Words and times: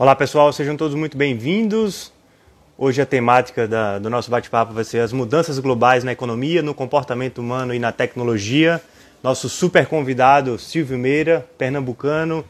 Olá 0.00 0.14
pessoal, 0.14 0.52
sejam 0.52 0.76
todos 0.76 0.94
muito 0.94 1.16
bem-vindos. 1.16 2.12
Hoje 2.78 3.02
a 3.02 3.04
temática 3.04 3.66
da, 3.66 3.98
do 3.98 4.08
nosso 4.08 4.30
bate-papo 4.30 4.72
vai 4.72 4.84
ser 4.84 5.00
as 5.00 5.12
mudanças 5.12 5.58
globais 5.58 6.04
na 6.04 6.12
economia, 6.12 6.62
no 6.62 6.72
comportamento 6.72 7.38
humano 7.38 7.74
e 7.74 7.80
na 7.80 7.90
tecnologia. 7.90 8.80
Nosso 9.24 9.48
super 9.48 9.86
convidado, 9.86 10.56
Silvio 10.56 10.96
Meira, 10.96 11.44
pernambucano. 11.58 12.44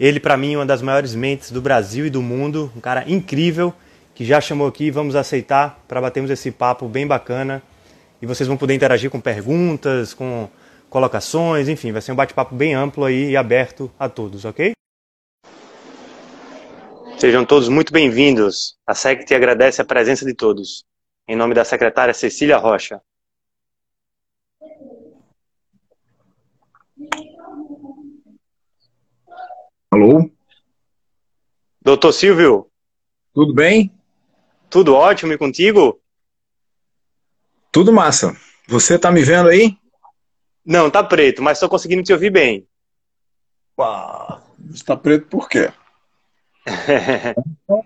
Ele, 0.00 0.18
para 0.18 0.34
mim, 0.34 0.56
uma 0.56 0.64
das 0.64 0.80
maiores 0.80 1.14
mentes 1.14 1.50
do 1.50 1.60
Brasil 1.60 2.06
e 2.06 2.10
do 2.10 2.22
mundo. 2.22 2.72
Um 2.74 2.80
cara 2.80 3.04
incrível 3.06 3.74
que 4.14 4.24
já 4.24 4.40
chamou 4.40 4.66
aqui. 4.66 4.90
Vamos 4.90 5.14
aceitar 5.14 5.84
para 5.86 6.00
batermos 6.00 6.30
esse 6.30 6.50
papo 6.50 6.88
bem 6.88 7.06
bacana. 7.06 7.62
E 8.22 8.24
vocês 8.24 8.48
vão 8.48 8.56
poder 8.56 8.72
interagir 8.72 9.10
com 9.10 9.20
perguntas, 9.20 10.14
com 10.14 10.48
colocações, 10.88 11.68
enfim, 11.68 11.92
vai 11.92 12.00
ser 12.00 12.12
um 12.12 12.16
bate-papo 12.16 12.54
bem 12.54 12.72
amplo 12.72 13.04
aí 13.04 13.32
e 13.32 13.36
aberto 13.36 13.90
a 13.98 14.08
todos, 14.08 14.46
ok? 14.46 14.72
Sejam 17.24 17.42
todos 17.42 17.70
muito 17.70 17.90
bem-vindos. 17.90 18.76
A 18.86 18.94
SECT 18.94 19.34
agradece 19.34 19.80
a 19.80 19.84
presença 19.86 20.26
de 20.26 20.34
todos. 20.34 20.84
Em 21.26 21.34
nome 21.34 21.54
da 21.54 21.64
secretária 21.64 22.12
Cecília 22.12 22.58
Rocha. 22.58 23.00
Alô? 29.90 30.30
Doutor 31.80 32.12
Silvio. 32.12 32.70
Tudo 33.32 33.54
bem? 33.54 33.90
Tudo 34.68 34.94
ótimo 34.94 35.32
e 35.32 35.38
contigo? 35.38 35.98
Tudo 37.72 37.90
massa. 37.90 38.36
Você 38.68 38.98
tá 38.98 39.10
me 39.10 39.22
vendo 39.22 39.48
aí? 39.48 39.74
Não, 40.62 40.90
tá 40.90 41.02
preto, 41.02 41.42
mas 41.42 41.56
estou 41.56 41.70
conseguindo 41.70 42.02
te 42.02 42.12
ouvir 42.12 42.28
bem. 42.28 42.68
está 44.74 44.94
preto 44.94 45.26
por 45.28 45.48
quê? 45.48 45.72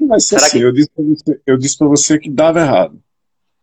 Vai 0.09 0.21
ser 0.21 0.37
assim, 0.37 0.59
que... 0.59 0.65
eu 0.65 0.73
disse 0.73 0.91
para 0.95 1.05
você, 1.05 1.41
eu 1.47 1.59
disse 1.59 1.77
você 1.81 2.19
que 2.19 2.31
dava 2.31 2.61
errado. 2.61 3.01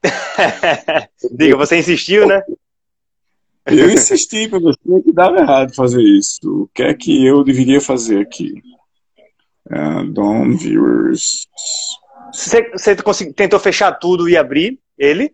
Diga, 1.31 1.55
você 1.55 1.77
insistiu, 1.77 2.27
né? 2.27 2.41
Eu 3.65 3.89
insisti 3.89 4.47
para 4.47 4.59
você 4.59 5.01
que 5.03 5.11
dava 5.11 5.39
errado 5.39 5.73
fazer 5.73 6.01
isso. 6.01 6.63
O 6.63 6.67
que 6.73 6.83
é 6.83 6.93
que 6.93 7.25
eu 7.25 7.43
deveria 7.43 7.81
fazer 7.81 8.19
aqui? 8.19 8.61
Uh, 9.67 10.03
Dom 10.11 10.55
Viewers. 10.55 11.47
Você, 12.31 12.69
você 12.71 12.95
tentou 13.33 13.59
fechar 13.59 13.93
tudo 13.93 14.29
e 14.29 14.37
abrir 14.37 14.79
ele? 14.97 15.33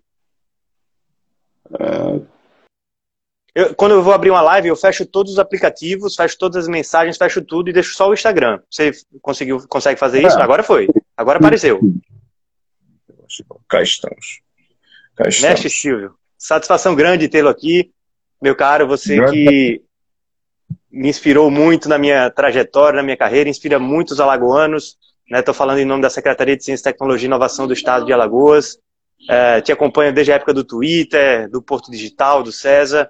Uh, 1.69 2.25
eu, 3.53 3.75
quando 3.75 3.91
eu 3.91 4.03
vou 4.03 4.13
abrir 4.13 4.29
uma 4.29 4.41
live, 4.41 4.69
eu 4.69 4.75
fecho 4.75 5.05
todos 5.05 5.33
os 5.33 5.39
aplicativos, 5.39 6.15
fecho 6.15 6.37
todas 6.37 6.63
as 6.63 6.69
mensagens, 6.69 7.17
fecho 7.17 7.41
tudo 7.41 7.69
e 7.69 7.73
deixo 7.73 7.93
só 7.93 8.09
o 8.09 8.13
Instagram. 8.13 8.61
Você 8.69 8.91
conseguiu, 9.21 9.65
consegue 9.67 9.99
fazer 9.99 10.25
isso? 10.25 10.39
É. 10.39 10.41
Agora 10.41 10.63
foi. 10.63 10.87
Agora 11.17 11.37
apareceu. 11.37 11.79
Cá 13.67 13.81
estamos. 13.81 14.41
Cá 15.15 15.27
estamos. 15.27 15.41
Mestre 15.41 15.69
Silvio, 15.69 16.15
satisfação 16.37 16.95
grande 16.95 17.27
tê-lo 17.27 17.49
aqui. 17.49 17.91
Meu 18.41 18.55
caro, 18.55 18.87
você 18.87 19.23
que 19.29 19.81
me 20.89 21.09
inspirou 21.09 21.51
muito 21.51 21.87
na 21.87 21.97
minha 21.97 22.29
trajetória, 22.29 22.97
na 22.97 23.03
minha 23.03 23.17
carreira, 23.17 23.49
inspira 23.49 23.77
muitos 23.77 24.19
alagoanos. 24.19 24.97
Estou 25.29 25.53
né? 25.53 25.57
falando 25.57 25.79
em 25.79 25.85
nome 25.85 26.01
da 26.01 26.09
Secretaria 26.09 26.57
de 26.57 26.63
Ciência, 26.63 26.91
Tecnologia 26.91 27.25
e 27.25 27.27
Inovação 27.27 27.67
do 27.67 27.73
Estado 27.73 28.05
de 28.05 28.11
Alagoas. 28.11 28.77
É, 29.29 29.61
te 29.61 29.71
acompanho 29.71 30.11
desde 30.11 30.31
a 30.31 30.35
época 30.35 30.53
do 30.53 30.63
Twitter, 30.63 31.49
do 31.49 31.61
Porto 31.61 31.91
Digital, 31.91 32.43
do 32.43 32.51
César. 32.51 33.09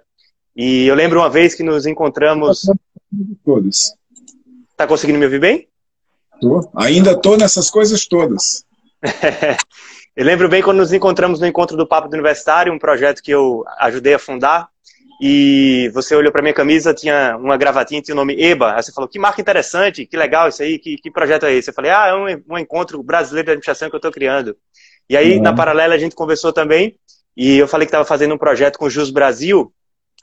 E 0.56 0.86
eu 0.88 0.96
lembro 0.96 1.20
uma 1.20 1.30
vez 1.30 1.56
que 1.56 1.64
nos 1.64 1.86
encontramos. 1.86 2.62
Todas. 3.46 3.94
Tá 4.76 4.88
conseguindo 4.88 5.20
me 5.20 5.26
ouvir 5.26 5.40
bem? 5.40 5.68
Tô. 6.40 6.70
Ainda 6.76 7.16
tô 7.16 7.38
nessas 7.38 7.70
coisas 7.70 8.06
todas. 8.06 8.66
eu 10.16 10.26
lembro 10.26 10.50
bem 10.50 10.62
quando 10.62 10.78
nos 10.78 10.92
encontramos 10.92 11.40
no 11.40 11.48
encontro 11.48 11.78
do 11.78 11.88
Papo 11.88 12.10
do 12.10 12.14
Universitário, 12.14 12.74
um 12.74 12.80
projeto 12.80 13.22
que 13.22 13.32
eu 13.32 13.64
ajudei 13.80 14.14
a 14.14 14.20
fundar. 14.20 14.70
E 15.24 15.92
você 15.94 16.16
olhou 16.16 16.32
para 16.32 16.42
minha 16.42 16.54
camisa, 16.54 16.96
tinha 16.96 17.38
uma 17.38 17.56
gravatinha, 17.56 18.02
tinha 18.02 18.16
o 18.16 18.18
nome 18.18 18.42
EBA. 18.42 18.74
Aí 18.74 18.82
você 18.82 18.92
falou: 18.92 19.08
que 19.08 19.20
marca 19.20 19.40
interessante, 19.40 20.06
que 20.06 20.18
legal 20.18 20.50
isso 20.50 20.64
aí, 20.64 20.80
que, 20.80 20.98
que 20.98 21.12
projeto 21.12 21.46
é 21.46 21.54
esse? 21.54 21.70
Eu 21.70 21.76
falei: 21.76 21.92
ah, 21.92 22.08
é 22.08 22.16
um, 22.16 22.56
um 22.56 22.58
encontro 22.58 23.02
brasileiro 23.04 23.46
de 23.46 23.52
administração 23.52 23.88
que 23.88 23.96
eu 23.96 24.00
estou 24.00 24.12
criando. 24.12 24.58
E 25.08 25.16
aí, 25.16 25.38
uhum. 25.38 25.44
na 25.44 25.54
paralela, 25.54 25.94
a 25.94 25.98
gente 26.00 26.16
conversou 26.16 26.52
também. 26.52 26.96
E 27.38 27.58
eu 27.58 27.68
falei 27.68 27.86
que 27.86 27.90
estava 27.90 28.04
fazendo 28.04 28.34
um 28.34 28.38
projeto 28.38 28.80
com 28.80 28.86
o 28.86 28.90
Jus 28.90 29.12
Brasil, 29.12 29.72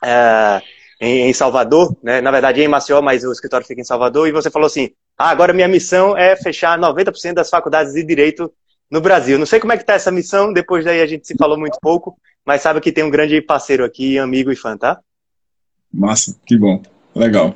é, 0.03 0.61
em, 0.99 1.29
em, 1.29 1.33
Salvador, 1.33 1.95
né? 2.03 2.21
na 2.21 2.31
verdade 2.31 2.61
em 2.61 2.67
Maceió, 2.67 3.01
mas 3.01 3.23
o 3.23 3.31
escritório 3.31 3.65
fica 3.65 3.81
em 3.81 3.85
Salvador, 3.85 4.27
e 4.27 4.31
você 4.31 4.49
falou 4.49 4.67
assim, 4.67 4.89
ah, 5.17 5.29
agora 5.29 5.53
minha 5.53 5.67
missão 5.67 6.17
é 6.17 6.35
fechar 6.35 6.79
90% 6.79 7.33
das 7.33 7.49
faculdades 7.49 7.93
de 7.93 8.03
Direito 8.03 8.51
no 8.89 9.01
Brasil. 9.01 9.37
Não 9.37 9.45
sei 9.45 9.59
como 9.59 9.73
é 9.73 9.77
que 9.77 9.83
está 9.83 9.93
essa 9.93 10.11
missão, 10.11 10.51
depois 10.51 10.85
daí 10.85 11.01
a 11.01 11.07
gente 11.07 11.27
se 11.27 11.35
falou 11.35 11.57
muito 11.57 11.77
pouco, 11.81 12.17
mas 12.45 12.61
sabe 12.61 12.81
que 12.81 12.91
tem 12.91 13.03
um 13.03 13.09
grande 13.09 13.41
parceiro 13.41 13.83
aqui, 13.83 14.17
amigo 14.17 14.51
e 14.51 14.55
fã, 14.55 14.77
tá? 14.77 14.99
Massa, 15.93 16.35
que 16.45 16.57
bom, 16.57 16.81
legal. 17.15 17.55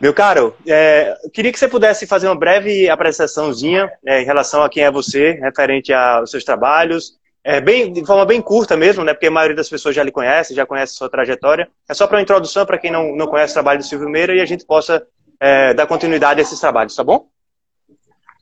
Meu 0.00 0.14
caro, 0.14 0.54
é, 0.64 1.16
queria 1.32 1.50
que 1.50 1.58
você 1.58 1.66
pudesse 1.66 2.06
fazer 2.06 2.28
uma 2.28 2.38
breve 2.38 2.88
apresentaçãozinha 2.88 3.90
é, 4.06 4.22
em 4.22 4.24
relação 4.24 4.62
a 4.62 4.68
quem 4.70 4.84
é 4.84 4.90
você, 4.90 5.32
referente 5.32 5.92
aos 5.92 6.30
seus 6.30 6.44
trabalhos, 6.44 7.18
é, 7.44 7.60
bem, 7.60 7.92
de 7.92 8.04
forma 8.04 8.24
bem 8.26 8.42
curta 8.42 8.76
mesmo, 8.76 9.04
né? 9.04 9.14
Porque 9.14 9.26
a 9.26 9.30
maioria 9.30 9.56
das 9.56 9.68
pessoas 9.68 9.94
já 9.94 10.02
lhe 10.02 10.10
conhece, 10.10 10.54
já 10.54 10.66
conhece 10.66 10.94
a 10.94 10.98
sua 10.98 11.08
trajetória. 11.08 11.68
É 11.88 11.94
só 11.94 12.06
para 12.06 12.16
uma 12.16 12.22
introdução 12.22 12.66
para 12.66 12.78
quem 12.78 12.90
não, 12.90 13.14
não 13.16 13.26
conhece 13.26 13.52
o 13.52 13.54
trabalho 13.54 13.78
do 13.78 13.84
Silvio 13.84 14.08
Meira 14.08 14.34
e 14.34 14.40
a 14.40 14.46
gente 14.46 14.64
possa 14.64 15.02
é, 15.40 15.72
dar 15.72 15.86
continuidade 15.86 16.40
a 16.40 16.42
esses 16.42 16.58
trabalhos, 16.60 16.94
tá 16.94 17.04
bom? 17.04 17.28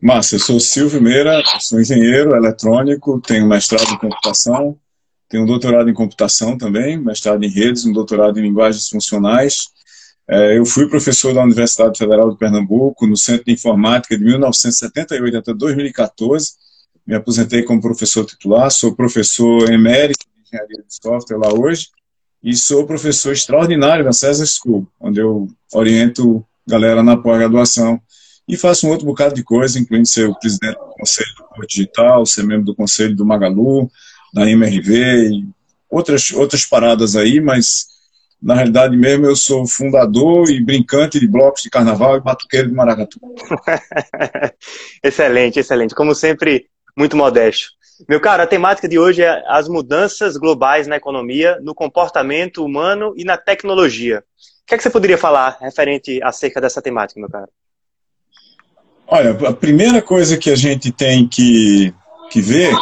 Massa, 0.03 0.35
eu 0.35 0.41
sou 0.41 0.61
Silvio 0.61 1.01
Meira, 1.01 1.43
sou 1.61 1.81
engenheiro 1.81 2.35
eletrônico, 2.35 3.21
tenho 3.21 3.47
mestrado 3.47 3.91
em 3.91 3.99
computação, 3.99 4.77
tenho 5.29 5.45
um 5.45 5.47
doutorado 5.47 5.89
em 5.89 5.95
computação 5.95 6.56
também, 6.56 6.99
mestrado 6.99 7.43
em 7.43 7.49
redes, 7.49 7.85
um 7.85 7.93
doutorado 7.93 8.39
em 8.39 8.43
linguagens 8.43 8.89
funcionais. 8.89 9.69
É, 10.29 10.59
eu 10.59 10.67
fui 10.67 10.89
professor 10.89 11.33
da 11.33 11.43
Universidade 11.43 11.99
Federal 11.99 12.31
de 12.31 12.37
Pernambuco, 12.37 13.06
no 13.06 13.17
Centro 13.17 13.45
de 13.45 13.53
Informática, 13.53 14.19
de 14.19 14.25
1978 14.25 15.39
até 15.39 15.55
2014 15.55 16.66
me 17.06 17.15
aposentei 17.15 17.62
como 17.62 17.81
professor 17.81 18.25
titular, 18.25 18.71
sou 18.71 18.94
professor 18.94 19.71
emérito 19.71 20.27
de 20.27 20.43
engenharia 20.43 20.84
de 20.87 20.94
software 20.94 21.39
lá 21.39 21.53
hoje 21.53 21.89
e 22.43 22.56
sou 22.56 22.87
professor 22.87 23.33
extraordinário 23.33 24.05
na 24.05 24.12
César 24.12 24.47
School, 24.47 24.87
onde 25.00 25.21
eu 25.21 25.49
oriento 25.72 26.44
galera 26.67 27.03
na 27.03 27.17
pós-graduação 27.17 28.00
e 28.49 28.56
faço 28.56 28.87
um 28.87 28.91
outro 28.91 29.06
bocado 29.06 29.34
de 29.34 29.43
coisa, 29.43 29.78
incluindo 29.78 30.06
ser 30.06 30.28
o 30.28 30.39
presidente 30.39 30.78
do 30.78 30.94
Conselho 30.97 31.34
do 31.37 31.44
Porto 31.44 31.69
Digital, 31.69 32.27
ser 32.27 32.44
membro 32.44 32.67
do 32.67 32.75
Conselho 32.75 33.15
do 33.15 33.27
Magalu, 33.27 33.91
da 34.33 34.49
MRV 34.49 35.31
e 35.31 35.49
outras, 35.91 36.31
outras 36.33 36.65
paradas 36.65 37.17
aí, 37.17 37.41
mas 37.41 37.87
na 38.41 38.55
realidade 38.55 38.97
mesmo 38.97 39.27
eu 39.27 39.34
sou 39.34 39.67
fundador 39.67 40.50
e 40.50 40.62
brincante 40.62 41.19
de 41.19 41.27
blocos 41.27 41.62
de 41.62 41.71
carnaval 41.71 42.17
e 42.17 42.21
batuqueiro 42.21 42.69
de 42.69 42.75
maracatu. 42.75 43.19
excelente, 45.03 45.59
excelente. 45.59 45.94
Como 45.94 46.15
sempre, 46.15 46.67
muito 46.97 47.17
modesto. 47.17 47.77
Meu 48.09 48.21
caro, 48.21 48.43
a 48.43 48.47
temática 48.47 48.89
de 48.89 48.99
hoje 48.99 49.23
é 49.23 49.43
as 49.47 49.69
mudanças 49.69 50.37
globais 50.37 50.87
na 50.87 50.97
economia, 50.97 51.59
no 51.62 51.75
comportamento 51.75 52.65
humano 52.65 53.15
e 53.17 53.25
na 53.25 53.37
tecnologia. 53.37 54.19
O 54.19 54.67
que, 54.67 54.75
é 54.75 54.77
que 54.77 54.83
você 54.83 54.91
poderia 54.91 55.17
falar 55.17 55.59
referente 55.61 56.23
acerca 56.23 56.61
dessa 56.61 56.83
temática, 56.83 57.21
meu 57.21 57.31
caro? 57.31 57.49
Olha, 59.06 59.31
a 59.49 59.53
primeira 59.53 60.03
coisa 60.03 60.37
que 60.37 60.51
a 60.51 60.56
gente 60.56 60.91
tem 60.91 61.29
que, 61.29 61.95
que 62.31 62.41
ver 62.41 62.75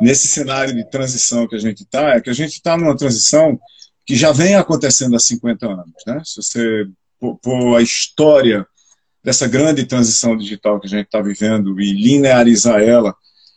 nesse 0.00 0.28
cenário 0.28 0.74
de 0.74 0.88
transição 0.90 1.48
que 1.48 1.56
a 1.56 1.58
gente 1.58 1.82
está 1.82 2.10
é 2.10 2.20
que 2.20 2.30
a 2.30 2.34
gente 2.34 2.52
está 2.52 2.76
numa 2.76 2.96
transição 2.96 3.58
que 4.04 4.14
já 4.14 4.30
vem 4.30 4.54
acontecendo 4.54 5.16
há 5.16 5.18
50 5.18 5.66
anos. 5.66 5.94
Né? 6.06 6.20
Se 6.24 6.42
você 6.42 6.86
pôr 7.18 7.76
a 7.76 7.82
história 7.82 8.66
dessa 9.24 9.48
grande 9.48 9.84
transição 9.86 10.36
digital 10.36 10.78
que 10.78 10.86
a 10.86 10.90
gente 10.90 11.06
está 11.06 11.20
vivendo 11.20 11.80
e 11.80 11.92
linearizar 11.92 12.80
ela 12.80 13.16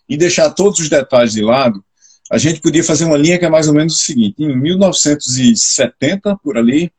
e 0.10 0.18
deixar 0.18 0.50
todos 0.50 0.80
os 0.80 0.90
detalhes 0.90 1.34
de 1.34 1.42
lado, 1.42 1.84
a 2.32 2.38
gente 2.38 2.60
podia 2.60 2.84
fazer 2.84 3.06
uma 3.06 3.18
linha 3.18 3.38
que 3.38 3.46
é 3.46 3.50
mais 3.50 3.68
ou 3.68 3.74
menos 3.74 3.96
o 3.96 4.00
seguinte: 4.00 4.36
em 4.44 4.56
1970, 4.60 6.38
por 6.44 6.58
ali, 6.58 6.92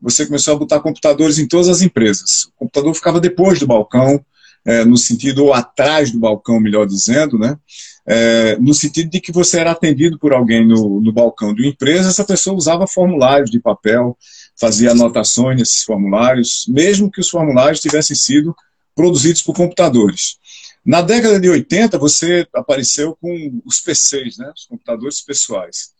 você 0.00 0.24
começou 0.26 0.54
a 0.54 0.58
botar 0.58 0.80
computadores 0.80 1.38
em 1.38 1.46
todas 1.46 1.68
as 1.68 1.82
empresas. 1.82 2.44
O 2.56 2.60
computador 2.60 2.94
ficava 2.94 3.20
depois 3.20 3.60
do 3.60 3.66
balcão, 3.66 4.24
é, 4.64 4.84
no 4.84 4.96
sentido, 4.96 5.44
ou 5.44 5.54
atrás 5.54 6.10
do 6.10 6.18
balcão, 6.18 6.58
melhor 6.58 6.86
dizendo, 6.86 7.38
né? 7.38 7.56
É, 8.04 8.56
no 8.58 8.74
sentido 8.74 9.08
de 9.10 9.20
que 9.20 9.30
você 9.30 9.60
era 9.60 9.70
atendido 9.70 10.18
por 10.18 10.32
alguém 10.32 10.66
no, 10.66 11.00
no 11.00 11.12
balcão 11.12 11.54
de 11.54 11.62
uma 11.62 11.68
empresa, 11.68 12.08
essa 12.08 12.24
pessoa 12.24 12.56
usava 12.56 12.84
formulários 12.86 13.50
de 13.50 13.60
papel, 13.60 14.16
fazia 14.58 14.90
anotações 14.90 15.56
nesses 15.56 15.84
formulários, 15.84 16.64
mesmo 16.68 17.10
que 17.10 17.20
os 17.20 17.28
formulários 17.28 17.80
tivessem 17.80 18.16
sido 18.16 18.54
produzidos 18.94 19.42
por 19.42 19.54
computadores. 19.54 20.36
Na 20.84 21.00
década 21.00 21.38
de 21.38 21.48
80, 21.48 21.96
você 21.96 22.46
apareceu 22.52 23.16
com 23.20 23.60
os 23.64 23.80
PCs, 23.80 24.38
né, 24.38 24.52
os 24.54 24.66
computadores 24.66 25.20
pessoais. 25.20 25.92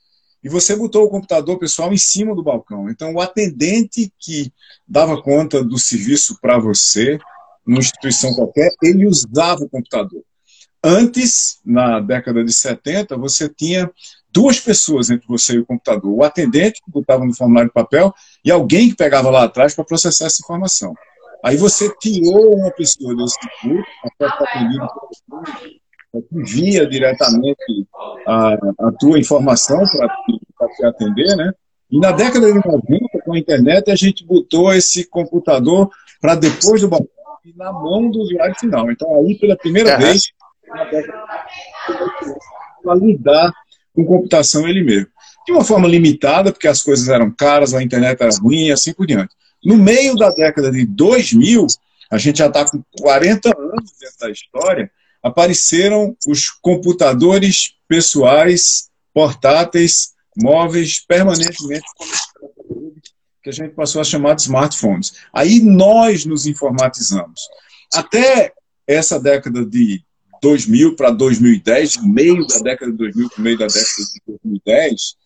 E 0.42 0.48
você 0.48 0.74
botou 0.74 1.04
o 1.04 1.10
computador 1.10 1.56
pessoal 1.58 1.92
em 1.92 1.98
cima 1.98 2.34
do 2.34 2.42
balcão. 2.42 2.90
Então, 2.90 3.14
o 3.14 3.20
atendente 3.20 4.12
que 4.18 4.52
dava 4.86 5.22
conta 5.22 5.62
do 5.62 5.78
serviço 5.78 6.36
para 6.40 6.58
você 6.58 7.18
numa 7.64 7.78
instituição 7.78 8.34
qualquer, 8.34 8.72
ele 8.82 9.06
usava 9.06 9.62
o 9.62 9.68
computador. 9.68 10.22
Antes, 10.82 11.60
na 11.64 12.00
década 12.00 12.44
de 12.44 12.52
70, 12.52 13.16
você 13.16 13.48
tinha 13.48 13.88
duas 14.32 14.58
pessoas 14.58 15.10
entre 15.10 15.26
você 15.28 15.54
e 15.54 15.58
o 15.60 15.66
computador: 15.66 16.12
o 16.12 16.24
atendente, 16.24 16.80
que 16.84 16.90
botava 16.90 17.24
no 17.24 17.32
formulário 17.32 17.70
de 17.70 17.74
papel, 17.74 18.12
e 18.44 18.50
alguém 18.50 18.90
que 18.90 18.96
pegava 18.96 19.30
lá 19.30 19.44
atrás 19.44 19.76
para 19.76 19.84
processar 19.84 20.26
essa 20.26 20.42
informação. 20.42 20.92
Aí 21.44 21.56
você 21.56 21.92
tirou 21.98 22.56
uma 22.56 22.70
pessoa 22.70 23.14
desse 23.16 23.38
grupo, 23.62 23.88
até 24.04 24.26
atendido 24.26 24.86
que 26.28 26.42
via 26.42 26.86
diretamente 26.86 27.86
a, 28.26 28.54
a 28.80 28.92
tua 28.98 29.18
informação 29.18 29.82
para 30.58 30.68
te 30.68 30.84
atender, 30.84 31.36
né? 31.36 31.52
E 31.90 31.98
na 31.98 32.12
década 32.12 32.46
de 32.46 32.54
90, 32.54 33.18
com 33.24 33.34
a 33.34 33.38
internet, 33.38 33.90
a 33.90 33.96
gente 33.96 34.24
botou 34.24 34.72
esse 34.72 35.04
computador 35.08 35.90
para 36.20 36.34
depois 36.34 36.80
do 36.80 36.88
balcão 36.88 37.08
e 37.44 37.54
na 37.56 37.72
mão 37.72 38.10
do 38.10 38.20
usuário 38.20 38.54
final. 38.58 38.90
Então, 38.90 39.14
aí, 39.16 39.38
pela 39.38 39.56
primeira 39.56 39.98
vez, 39.98 40.22
para 42.82 42.94
lidar 42.94 43.52
com 43.94 44.04
computação 44.04 44.66
ele 44.66 44.82
mesmo. 44.82 45.08
De 45.44 45.52
uma 45.52 45.64
forma 45.64 45.88
limitada, 45.88 46.52
porque 46.52 46.68
as 46.68 46.82
coisas 46.82 47.08
eram 47.08 47.30
caras, 47.30 47.74
a 47.74 47.82
internet 47.82 48.22
era 48.22 48.30
ruim 48.40 48.66
e 48.66 48.72
assim 48.72 48.94
por 48.94 49.06
diante. 49.06 49.34
No 49.64 49.76
meio 49.76 50.16
da 50.16 50.30
década 50.30 50.70
de 50.70 50.84
2000, 50.86 51.66
a 52.10 52.18
gente 52.18 52.38
já 52.38 52.46
está 52.46 52.68
com 52.68 52.82
40 53.00 53.48
anos 53.48 53.92
dentro 54.00 54.18
da 54.20 54.30
história, 54.30 54.90
apareceram 55.22 56.16
os 56.26 56.50
computadores 56.50 57.74
pessoais, 57.86 58.90
portáteis, 59.14 60.12
móveis, 60.36 61.00
permanentemente 61.00 61.84
que 63.42 63.50
a 63.50 63.52
gente 63.52 63.74
passou 63.74 64.00
a 64.00 64.04
chamar 64.04 64.34
de 64.34 64.42
smartphones. 64.42 65.14
Aí 65.32 65.60
nós 65.60 66.24
nos 66.24 66.46
informatizamos. 66.46 67.40
Até 67.92 68.52
essa 68.86 69.18
década 69.18 69.64
de 69.64 70.02
2000 70.40 70.96
para 70.96 71.10
2010, 71.10 71.96
meio 72.04 72.46
da 72.46 72.58
década 72.58 72.92
de 72.92 72.98
2000 72.98 73.30
para 73.30 73.42
meio 73.42 73.58
da 73.58 73.66
década 73.66 73.84
de 73.84 74.22
2010, 74.26 75.16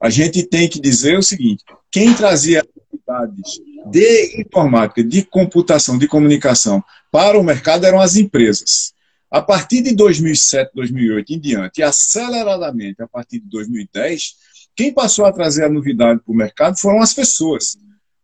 a 0.00 0.10
gente 0.10 0.42
tem 0.42 0.68
que 0.68 0.80
dizer 0.80 1.18
o 1.18 1.22
seguinte: 1.22 1.64
quem 1.90 2.14
trazia 2.14 2.60
atividades 2.60 3.58
de 3.86 4.40
informática, 4.40 5.02
de 5.02 5.22
computação, 5.22 5.98
de 5.98 6.08
comunicação 6.08 6.82
para 7.10 7.38
o 7.38 7.44
mercado 7.44 7.84
eram 7.84 8.00
as 8.00 8.16
empresas. 8.16 8.92
A 9.30 9.42
partir 9.42 9.82
de 9.82 9.94
2007, 9.94 10.70
2008 10.74 11.32
em 11.32 11.40
diante, 11.40 11.80
e 11.80 11.82
aceleradamente 11.82 13.02
a 13.02 13.08
partir 13.08 13.40
de 13.40 13.48
2010, 13.48 14.34
quem 14.76 14.92
passou 14.92 15.24
a 15.24 15.32
trazer 15.32 15.64
a 15.64 15.68
novidade 15.68 16.20
para 16.20 16.32
o 16.32 16.36
mercado 16.36 16.78
foram 16.78 17.00
as 17.00 17.12
pessoas, 17.12 17.76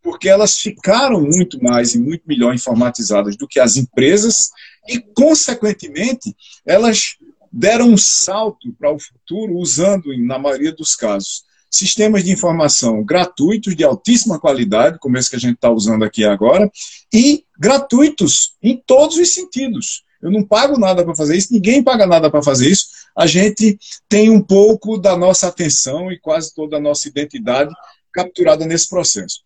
porque 0.03 0.29
elas 0.29 0.59
ficaram 0.59 1.21
muito 1.21 1.62
mais 1.62 1.95
e 1.95 1.99
muito 1.99 2.23
melhor 2.27 2.55
informatizadas 2.55 3.37
do 3.37 3.47
que 3.47 3.61
as 3.61 3.77
empresas 3.77 4.51
e, 4.89 4.99
consequentemente, 5.01 6.35
elas 6.65 7.17
deram 7.53 7.89
um 7.89 7.97
salto 7.97 8.73
para 8.79 8.93
o 8.93 8.99
futuro 8.99 9.55
usando, 9.55 10.17
na 10.19 10.39
maioria 10.39 10.73
dos 10.73 10.95
casos, 10.95 11.45
sistemas 11.70 12.25
de 12.25 12.32
informação 12.32 13.05
gratuitos, 13.05 13.76
de 13.76 13.84
altíssima 13.84 14.40
qualidade, 14.40 14.99
como 14.99 15.17
esse 15.17 15.31
que 15.31 15.37
a 15.37 15.40
gente 15.40 15.55
está 15.55 15.70
usando 15.70 16.05
aqui 16.05 16.25
agora, 16.25 16.70
e 17.14 17.44
gratuitos 17.58 18.55
em 18.62 18.76
todos 18.84 19.17
os 19.17 19.32
sentidos. 19.32 20.02
Eu 20.20 20.31
não 20.31 20.44
pago 20.44 20.78
nada 20.78 21.05
para 21.05 21.14
fazer 21.14 21.37
isso, 21.37 21.52
ninguém 21.52 21.82
paga 21.82 22.06
nada 22.06 22.31
para 22.31 22.43
fazer 22.43 22.69
isso. 22.69 22.88
A 23.17 23.26
gente 23.26 23.78
tem 24.08 24.28
um 24.28 24.43
pouco 24.43 24.99
da 24.99 25.17
nossa 25.17 25.49
atenção 25.49 26.11
e 26.12 26.19
quase 26.19 26.55
toda 26.55 26.76
a 26.76 26.81
nossa 26.81 27.08
identidade 27.08 27.73
capturada 28.12 28.66
nesse 28.66 28.88
processo. 28.88 29.40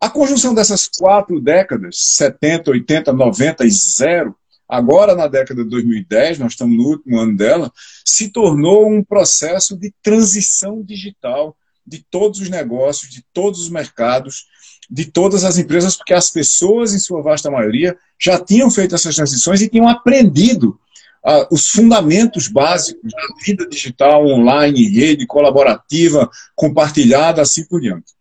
A 0.00 0.10
conjunção 0.10 0.54
dessas 0.54 0.88
quatro 0.88 1.40
décadas, 1.40 1.96
70, 1.98 2.70
80, 2.70 3.12
90 3.12 3.64
e 3.64 3.70
zero, 3.70 4.36
agora 4.68 5.14
na 5.14 5.26
década 5.26 5.62
de 5.64 5.70
2010, 5.70 6.38
nós 6.38 6.52
estamos 6.52 6.76
no 6.76 6.84
último 6.84 7.18
ano 7.18 7.36
dela, 7.36 7.72
se 8.04 8.28
tornou 8.28 8.88
um 8.88 9.02
processo 9.02 9.76
de 9.76 9.92
transição 10.02 10.82
digital 10.82 11.56
de 11.86 12.04
todos 12.10 12.40
os 12.40 12.48
negócios, 12.48 13.10
de 13.10 13.24
todos 13.32 13.60
os 13.60 13.68
mercados, 13.68 14.46
de 14.90 15.06
todas 15.06 15.44
as 15.44 15.58
empresas, 15.58 15.96
porque 15.96 16.14
as 16.14 16.30
pessoas, 16.30 16.94
em 16.94 16.98
sua 16.98 17.22
vasta 17.22 17.50
maioria, 17.50 17.96
já 18.20 18.38
tinham 18.38 18.70
feito 18.70 18.94
essas 18.94 19.14
transições 19.14 19.60
e 19.60 19.68
tinham 19.68 19.88
aprendido 19.88 20.78
uh, 21.24 21.46
os 21.50 21.68
fundamentos 21.68 22.48
básicos 22.48 23.10
da 23.12 23.44
vida 23.44 23.68
digital, 23.68 24.26
online, 24.26 24.88
rede, 24.88 25.26
colaborativa, 25.26 26.30
compartilhada, 26.54 27.42
assim 27.42 27.64
por 27.64 27.80
diante. 27.80 28.12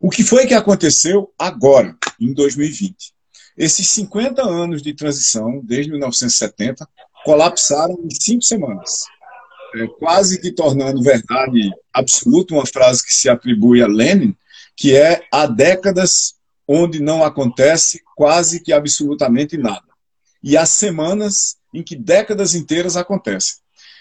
O 0.00 0.10
que 0.10 0.22
foi 0.22 0.46
que 0.46 0.54
aconteceu 0.54 1.32
agora, 1.38 1.96
em 2.20 2.32
2020? 2.32 3.12
Esses 3.56 3.88
50 3.88 4.40
anos 4.42 4.80
de 4.80 4.94
transição, 4.94 5.60
desde 5.64 5.90
1970, 5.90 6.88
colapsaram 7.24 7.98
em 8.04 8.10
cinco 8.14 8.42
semanas. 8.42 9.04
É, 9.74 9.86
quase 9.98 10.40
que 10.40 10.50
tornando 10.50 11.02
verdade 11.02 11.70
absoluta 11.92 12.54
uma 12.54 12.66
frase 12.66 13.04
que 13.04 13.12
se 13.12 13.28
atribui 13.28 13.82
a 13.82 13.86
Lenin, 13.86 14.34
que 14.76 14.96
é 14.96 15.26
há 15.32 15.46
décadas 15.46 16.34
onde 16.66 17.00
não 17.00 17.24
acontece 17.24 18.02
quase 18.16 18.60
que 18.60 18.72
absolutamente 18.72 19.56
nada. 19.56 19.86
E 20.42 20.56
há 20.56 20.64
semanas 20.64 21.56
em 21.74 21.82
que 21.82 21.96
décadas 21.96 22.54
inteiras 22.54 22.96
acontecem. 22.96 23.56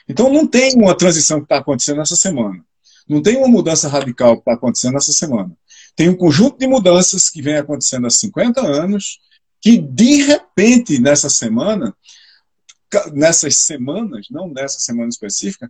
Então 0.07 0.31
não 0.31 0.47
tem 0.47 0.75
uma 0.75 0.95
transição 0.95 1.39
que 1.39 1.45
está 1.45 1.57
acontecendo 1.57 2.01
essa 2.01 2.15
semana. 2.15 2.63
Não 3.07 3.21
tem 3.21 3.37
uma 3.37 3.47
mudança 3.47 3.87
radical 3.87 4.35
que 4.35 4.41
está 4.41 4.53
acontecendo 4.53 4.97
essa 4.97 5.11
semana. 5.11 5.51
Tem 5.95 6.09
um 6.09 6.15
conjunto 6.15 6.59
de 6.59 6.67
mudanças 6.67 7.29
que 7.29 7.41
vem 7.41 7.55
acontecendo 7.55 8.07
há 8.07 8.09
50 8.09 8.61
anos 8.61 9.19
que 9.61 9.77
de 9.77 10.21
repente 10.23 10.99
nessa 10.99 11.29
semana, 11.29 11.95
nessas 13.13 13.57
semanas, 13.57 14.27
não 14.31 14.49
nessa 14.49 14.79
semana 14.79 15.09
específica, 15.09 15.69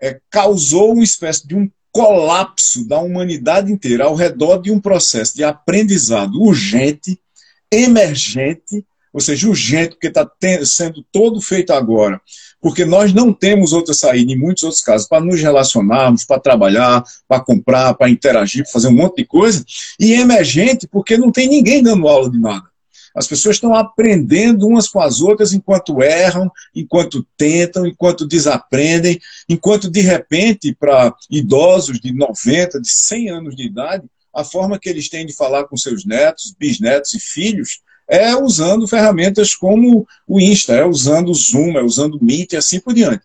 é, 0.00 0.20
causou 0.30 0.92
uma 0.92 1.04
espécie 1.04 1.46
de 1.46 1.56
um 1.56 1.70
colapso 1.90 2.86
da 2.86 3.00
humanidade 3.00 3.72
inteira 3.72 4.04
ao 4.04 4.14
redor 4.14 4.58
de 4.58 4.70
um 4.70 4.80
processo 4.80 5.34
de 5.34 5.42
aprendizado 5.42 6.40
urgente, 6.40 7.18
emergente, 7.70 8.84
ou 9.12 9.20
seja, 9.20 9.48
urgente, 9.48 9.90
porque 9.90 10.08
está 10.08 10.30
sendo 10.64 11.04
todo 11.10 11.40
feito 11.40 11.72
agora, 11.72 12.20
porque 12.60 12.84
nós 12.84 13.12
não 13.12 13.32
temos 13.32 13.72
outra 13.72 13.94
saída, 13.94 14.32
em 14.32 14.38
muitos 14.38 14.62
outros 14.62 14.82
casos, 14.82 15.08
para 15.08 15.24
nos 15.24 15.40
relacionarmos, 15.40 16.24
para 16.24 16.40
trabalhar, 16.40 17.02
para 17.26 17.40
comprar, 17.40 17.94
para 17.94 18.10
interagir, 18.10 18.62
para 18.64 18.72
fazer 18.72 18.88
um 18.88 18.92
monte 18.92 19.16
de 19.16 19.24
coisa, 19.24 19.64
e 19.98 20.12
emergente 20.12 20.86
porque 20.86 21.16
não 21.16 21.32
tem 21.32 21.48
ninguém 21.48 21.82
dando 21.82 22.06
aula 22.06 22.30
de 22.30 22.38
nada. 22.38 22.68
As 23.14 23.26
pessoas 23.26 23.56
estão 23.56 23.74
aprendendo 23.74 24.66
umas 24.66 24.88
com 24.88 25.00
as 25.00 25.20
outras 25.20 25.52
enquanto 25.52 26.02
erram, 26.02 26.50
enquanto 26.74 27.26
tentam, 27.36 27.86
enquanto 27.86 28.26
desaprendem, 28.26 29.20
enquanto 29.48 29.90
de 29.90 30.00
repente, 30.00 30.74
para 30.74 31.14
idosos 31.30 32.00
de 32.00 32.12
90, 32.12 32.80
de 32.80 32.90
100 32.90 33.30
anos 33.30 33.56
de 33.56 33.64
idade, 33.64 34.04
a 34.34 34.44
forma 34.44 34.78
que 34.78 34.88
eles 34.88 35.08
têm 35.08 35.26
de 35.26 35.34
falar 35.34 35.64
com 35.64 35.76
seus 35.76 36.04
netos, 36.04 36.54
bisnetos 36.58 37.14
e 37.14 37.20
filhos 37.20 37.80
é 38.08 38.34
usando 38.34 38.88
ferramentas 38.88 39.54
como 39.54 40.06
o 40.26 40.40
Insta, 40.40 40.74
é 40.74 40.84
usando 40.84 41.30
o 41.30 41.34
Zoom, 41.34 41.76
é 41.76 41.82
usando 41.82 42.14
o 42.14 42.24
Meet 42.24 42.54
e 42.54 42.56
assim 42.56 42.80
por 42.80 42.94
diante. 42.94 43.22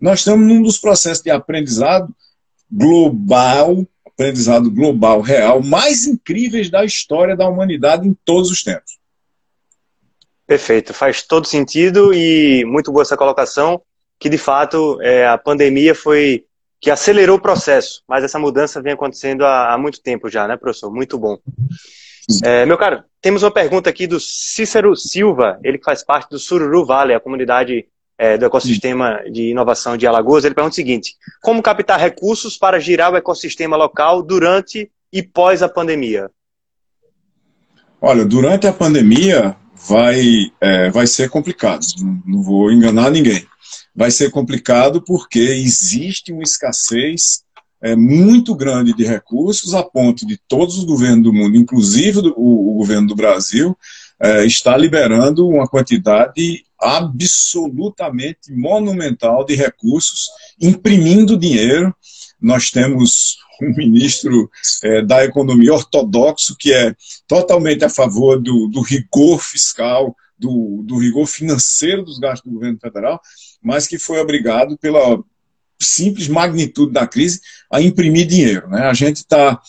Nós 0.00 0.20
estamos 0.20 0.48
num 0.48 0.62
dos 0.62 0.78
processos 0.78 1.22
de 1.22 1.30
aprendizado 1.30 2.12
global, 2.70 3.86
aprendizado 4.06 4.70
global 4.70 5.20
real, 5.20 5.62
mais 5.62 6.06
incríveis 6.06 6.70
da 6.70 6.84
história 6.84 7.36
da 7.36 7.46
humanidade 7.46 8.08
em 8.08 8.16
todos 8.24 8.50
os 8.50 8.62
tempos. 8.62 9.01
Perfeito, 10.46 10.92
faz 10.92 11.22
todo 11.22 11.46
sentido 11.46 12.12
e 12.12 12.64
muito 12.64 12.90
boa 12.90 13.02
essa 13.02 13.16
colocação, 13.16 13.80
que 14.18 14.28
de 14.28 14.38
fato 14.38 15.00
é, 15.00 15.26
a 15.26 15.38
pandemia 15.38 15.94
foi 15.94 16.44
que 16.80 16.90
acelerou 16.90 17.36
o 17.36 17.40
processo, 17.40 18.02
mas 18.08 18.24
essa 18.24 18.40
mudança 18.40 18.82
vem 18.82 18.92
acontecendo 18.92 19.44
há, 19.44 19.72
há 19.72 19.78
muito 19.78 20.02
tempo 20.02 20.28
já, 20.28 20.48
né, 20.48 20.56
professor? 20.56 20.92
Muito 20.92 21.16
bom. 21.16 21.38
É, 22.44 22.66
meu 22.66 22.76
caro, 22.76 23.04
temos 23.20 23.42
uma 23.42 23.52
pergunta 23.52 23.88
aqui 23.88 24.06
do 24.06 24.18
Cícero 24.18 24.96
Silva, 24.96 25.60
ele 25.62 25.78
que 25.78 25.84
faz 25.84 26.04
parte 26.04 26.30
do 26.30 26.38
Sururu 26.38 26.84
Valley, 26.84 27.14
a 27.14 27.20
comunidade 27.20 27.86
é, 28.18 28.36
do 28.36 28.44
ecossistema 28.44 29.20
de 29.30 29.50
inovação 29.50 29.96
de 29.96 30.06
Alagoas. 30.06 30.44
Ele 30.44 30.54
pergunta 30.54 30.72
o 30.72 30.76
seguinte: 30.76 31.14
como 31.40 31.62
captar 31.62 31.98
recursos 31.98 32.56
para 32.56 32.78
girar 32.78 33.12
o 33.12 33.16
ecossistema 33.16 33.76
local 33.76 34.22
durante 34.22 34.90
e 35.12 35.22
pós 35.22 35.62
a 35.62 35.68
pandemia? 35.68 36.30
Olha, 38.00 38.24
durante 38.24 38.66
a 38.66 38.72
pandemia, 38.72 39.56
vai, 39.86 40.52
é, 40.60 40.90
vai 40.90 41.06
ser 41.06 41.28
complicado, 41.28 41.84
não 42.24 42.42
vou 42.42 42.70
enganar 42.70 43.10
ninguém. 43.10 43.46
Vai 43.94 44.10
ser 44.10 44.30
complicado 44.30 45.02
porque 45.02 45.38
existe 45.38 46.32
uma 46.32 46.42
escassez 46.42 47.42
é, 47.82 47.96
muito 47.96 48.54
grande 48.54 48.94
de 48.94 49.04
recursos, 49.04 49.74
a 49.74 49.82
ponto 49.82 50.24
de 50.26 50.38
todos 50.48 50.78
os 50.78 50.84
governos 50.84 51.24
do 51.24 51.32
mundo, 51.32 51.56
inclusive 51.56 52.20
o, 52.36 52.70
o, 52.70 52.74
governo 52.74 53.08
do 53.08 53.16
Brasil, 53.16 53.76
é, 54.20 54.46
está 54.46 54.76
liberando 54.76 55.48
uma 55.48 55.66
quantidade 55.66 56.64
absolutamente 56.80 58.52
monumental 58.52 59.44
de 59.44 59.54
recursos, 59.56 60.28
imprimindo 60.60 61.36
dinheiro 61.36 61.94
nós 62.42 62.70
temos 62.70 63.38
um 63.62 63.74
ministro 63.74 64.50
é, 64.82 65.02
da 65.02 65.24
economia 65.24 65.72
ortodoxo 65.72 66.56
que 66.58 66.72
é 66.72 66.94
totalmente 67.26 67.84
a 67.84 67.88
favor 67.88 68.40
do, 68.40 68.68
do 68.68 68.80
rigor 68.80 69.40
fiscal, 69.40 70.14
do, 70.36 70.82
do, 70.84 70.98
rigor 70.98 71.26
financeiro 71.26 72.02
dos 72.02 72.18
gastos 72.18 72.50
do 72.50 72.54
governo 72.54 72.78
federal, 72.80 73.20
mas 73.62 73.86
que 73.86 73.98
foi 73.98 74.18
obrigado 74.18 74.76
pela 74.76 75.22
simples 75.80 76.28
magnitude 76.28 76.92
da 76.92 77.06
crise 77.06 77.40
a 77.70 77.80
imprimir 77.80 78.26
dinheiro. 78.26 78.68
Né? 78.68 78.82
A 78.82 78.94
gente 78.94 79.16
está 79.16 79.60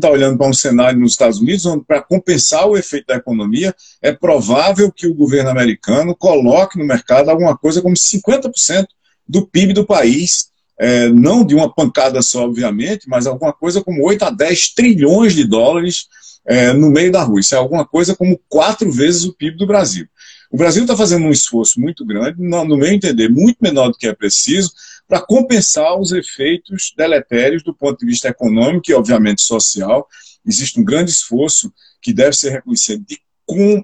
tá 0.00 0.10
olhando 0.10 0.36
para 0.36 0.48
um 0.48 0.52
cenário 0.52 0.98
nos 0.98 1.12
Estados 1.12 1.40
Unidos 1.40 1.66
onde, 1.66 1.84
para 1.84 2.02
compensar 2.02 2.66
o 2.66 2.76
efeito 2.76 3.06
da 3.06 3.16
economia, 3.16 3.74
é 4.02 4.12
provável 4.12 4.90
que 4.90 5.06
o 5.06 5.14
governo 5.14 5.50
americano 5.50 6.14
coloque 6.14 6.78
no 6.78 6.84
mercado 6.84 7.28
alguma 7.28 7.56
coisa 7.56 7.82
como 7.82 7.94
50% 7.94 8.86
do 9.28 9.46
PIB 9.46 9.72
do 9.72 9.86
país 9.86 10.49
é, 10.80 11.10
não 11.10 11.44
de 11.44 11.54
uma 11.54 11.70
pancada 11.70 12.22
só, 12.22 12.44
obviamente, 12.44 13.06
mas 13.06 13.26
alguma 13.26 13.52
coisa 13.52 13.84
como 13.84 14.02
8 14.02 14.24
a 14.24 14.30
10 14.30 14.72
trilhões 14.72 15.34
de 15.34 15.44
dólares 15.44 16.06
é, 16.46 16.72
no 16.72 16.90
meio 16.90 17.12
da 17.12 17.22
rua. 17.22 17.38
Isso 17.38 17.54
é 17.54 17.58
alguma 17.58 17.86
coisa 17.86 18.16
como 18.16 18.40
quatro 18.48 18.90
vezes 18.90 19.24
o 19.24 19.34
PIB 19.34 19.58
do 19.58 19.66
Brasil. 19.66 20.06
O 20.50 20.56
Brasil 20.56 20.82
está 20.82 20.96
fazendo 20.96 21.26
um 21.26 21.30
esforço 21.30 21.78
muito 21.78 22.02
grande, 22.02 22.40
no, 22.40 22.64
meu 22.78 22.90
entender, 22.90 23.28
muito 23.28 23.58
menor 23.60 23.88
do 23.88 23.98
que 23.98 24.08
é 24.08 24.14
preciso, 24.14 24.72
para 25.06 25.20
compensar 25.20 26.00
os 26.00 26.12
efeitos 26.12 26.94
deletérios 26.96 27.62
do 27.62 27.74
ponto 27.74 27.98
de 27.98 28.06
vista 28.06 28.28
econômico 28.28 28.90
e, 28.90 28.94
obviamente, 28.94 29.42
social. 29.42 30.08
Existe 30.46 30.80
um 30.80 30.84
grande 30.84 31.10
esforço 31.10 31.70
que 32.00 32.10
deve 32.10 32.34
ser 32.34 32.52
reconhecido 32.52 33.04
de 33.06 33.18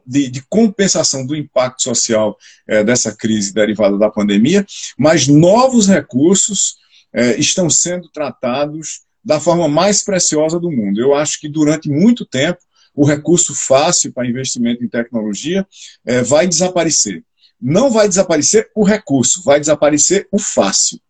de, 0.07 0.29
de, 0.29 0.43
compensação 0.49 1.26
do 1.26 1.35
impacto 1.35 1.83
social 1.83 2.38
é, 2.69 2.85
dessa 2.85 3.12
crise 3.12 3.53
derivada 3.53 3.99
da 3.99 4.09
pandemia, 4.09 4.65
mas 4.97 5.26
novos 5.26 5.88
recursos 5.88 6.76
é, 7.17 7.41
estão 7.41 7.71
sendo 7.71 8.11
tratados 8.11 9.01
da 9.25 9.41
forma 9.41 9.67
mais 9.67 10.05
preciosa 10.05 10.61
do 10.61 10.71
mundo. 10.71 11.01
Eu 11.01 11.15
acho 11.15 11.41
que 11.41 11.49
durante 11.49 11.89
muito 11.89 12.27
tempo 12.27 12.59
o 12.95 13.07
recurso 13.07 13.55
fácil 13.55 14.13
para 14.13 14.29
investimento 14.29 14.85
em 14.85 14.89
tecnologia 14.89 15.67
é, 16.05 16.23
vai 16.23 16.47
desaparecer. 16.47 17.25
Não 17.61 17.91
vai 17.91 18.07
desaparecer 18.07 18.71
o 18.75 18.85
recurso, 18.85 19.43
vai 19.43 19.59
desaparecer 19.59 20.29
o 20.31 20.39
fácil. 20.39 21.01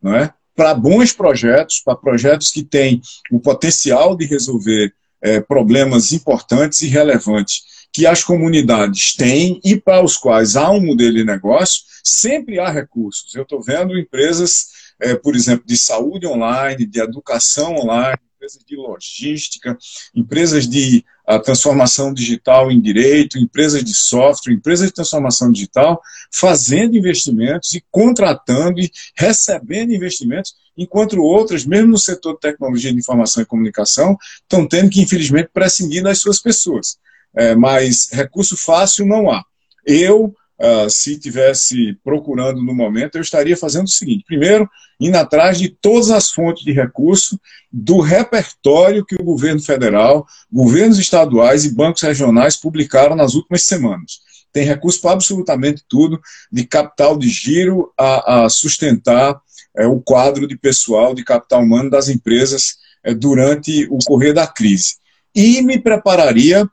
Não 0.00 0.14
é? 0.14 0.32
Para 0.54 0.72
bons 0.72 1.12
projetos, 1.12 1.82
para 1.84 1.96
projetos 1.96 2.52
que 2.52 2.62
têm 2.62 3.02
o 3.30 3.40
potencial 3.40 4.16
de 4.16 4.24
resolver 4.24 4.94
é, 5.20 5.40
problemas 5.40 6.12
importantes 6.12 6.82
e 6.82 6.86
relevantes 6.86 7.62
que 7.92 8.06
as 8.06 8.22
comunidades 8.22 9.16
têm 9.16 9.60
e 9.64 9.74
para 9.74 10.04
os 10.04 10.16
quais 10.16 10.54
há 10.54 10.70
um 10.70 10.84
modelo 10.84 11.16
de 11.16 11.24
negócio, 11.24 11.82
sempre 12.04 12.60
há 12.60 12.70
recursos. 12.70 13.34
Eu 13.34 13.42
estou 13.42 13.60
vendo 13.62 13.98
empresas 13.98 14.66
é, 15.00 15.14
por 15.14 15.36
exemplo, 15.36 15.64
de 15.66 15.76
saúde 15.76 16.26
online, 16.26 16.86
de 16.86 17.00
educação 17.00 17.74
online, 17.76 18.18
empresas 18.36 18.64
de 18.64 18.76
logística, 18.76 19.76
empresas 20.14 20.68
de 20.68 21.04
a, 21.26 21.38
transformação 21.38 22.12
digital 22.12 22.70
em 22.70 22.80
direito, 22.80 23.38
empresas 23.38 23.82
de 23.82 23.94
software, 23.94 24.52
empresas 24.52 24.86
de 24.86 24.94
transformação 24.94 25.50
digital, 25.50 26.00
fazendo 26.32 26.96
investimentos 26.96 27.74
e 27.74 27.84
contratando 27.90 28.80
e 28.80 28.90
recebendo 29.16 29.92
investimentos, 29.92 30.54
enquanto 30.76 31.20
outras, 31.20 31.64
mesmo 31.64 31.88
no 31.88 31.98
setor 31.98 32.34
de 32.34 32.40
tecnologia 32.40 32.92
de 32.92 32.98
informação 32.98 33.42
e 33.42 33.46
comunicação, 33.46 34.16
estão 34.42 34.66
tendo 34.68 34.90
que, 34.90 35.00
infelizmente, 35.00 35.50
prescindir 35.52 36.02
das 36.02 36.18
suas 36.18 36.40
pessoas. 36.40 36.98
É, 37.34 37.54
mas 37.54 38.08
recurso 38.12 38.56
fácil 38.56 39.04
não 39.04 39.30
há. 39.30 39.42
Eu 39.84 40.34
uh, 40.60 40.88
se 40.88 41.18
tivesse 41.18 41.98
procurando 42.02 42.62
no 42.62 42.74
momento, 42.74 43.16
eu 43.16 43.22
estaria 43.22 43.56
fazendo 43.56 43.86
o 43.86 43.90
seguinte: 43.90 44.24
primeiro, 44.26 44.68
indo 45.00 45.16
atrás 45.16 45.58
de 45.58 45.68
todas 45.68 46.10
as 46.10 46.30
fontes 46.30 46.64
de 46.64 46.72
recurso 46.72 47.40
do 47.72 48.00
repertório 48.00 49.04
que 49.04 49.16
o 49.16 49.24
governo 49.24 49.60
federal, 49.60 50.26
governos 50.50 50.98
estaduais 50.98 51.64
e 51.64 51.74
bancos 51.74 52.02
regionais 52.02 52.56
publicaram 52.56 53.14
nas 53.14 53.34
últimas 53.34 53.62
semanas. 53.62 54.20
Tem 54.52 54.64
recurso 54.64 55.00
para 55.02 55.12
absolutamente 55.12 55.84
tudo, 55.86 56.18
de 56.50 56.64
capital 56.64 57.18
de 57.18 57.28
giro 57.28 57.92
a, 57.98 58.44
a 58.44 58.48
sustentar 58.48 59.38
é, 59.76 59.86
o 59.86 60.00
quadro 60.00 60.48
de 60.48 60.56
pessoal, 60.56 61.14
de 61.14 61.22
capital 61.22 61.62
humano 61.62 61.90
das 61.90 62.08
empresas 62.08 62.76
é, 63.04 63.12
durante 63.12 63.86
o 63.90 63.98
correr 64.06 64.32
da 64.32 64.46
crise. 64.46 64.96
E 65.34 65.60
me 65.60 65.78
prepararia, 65.78 66.66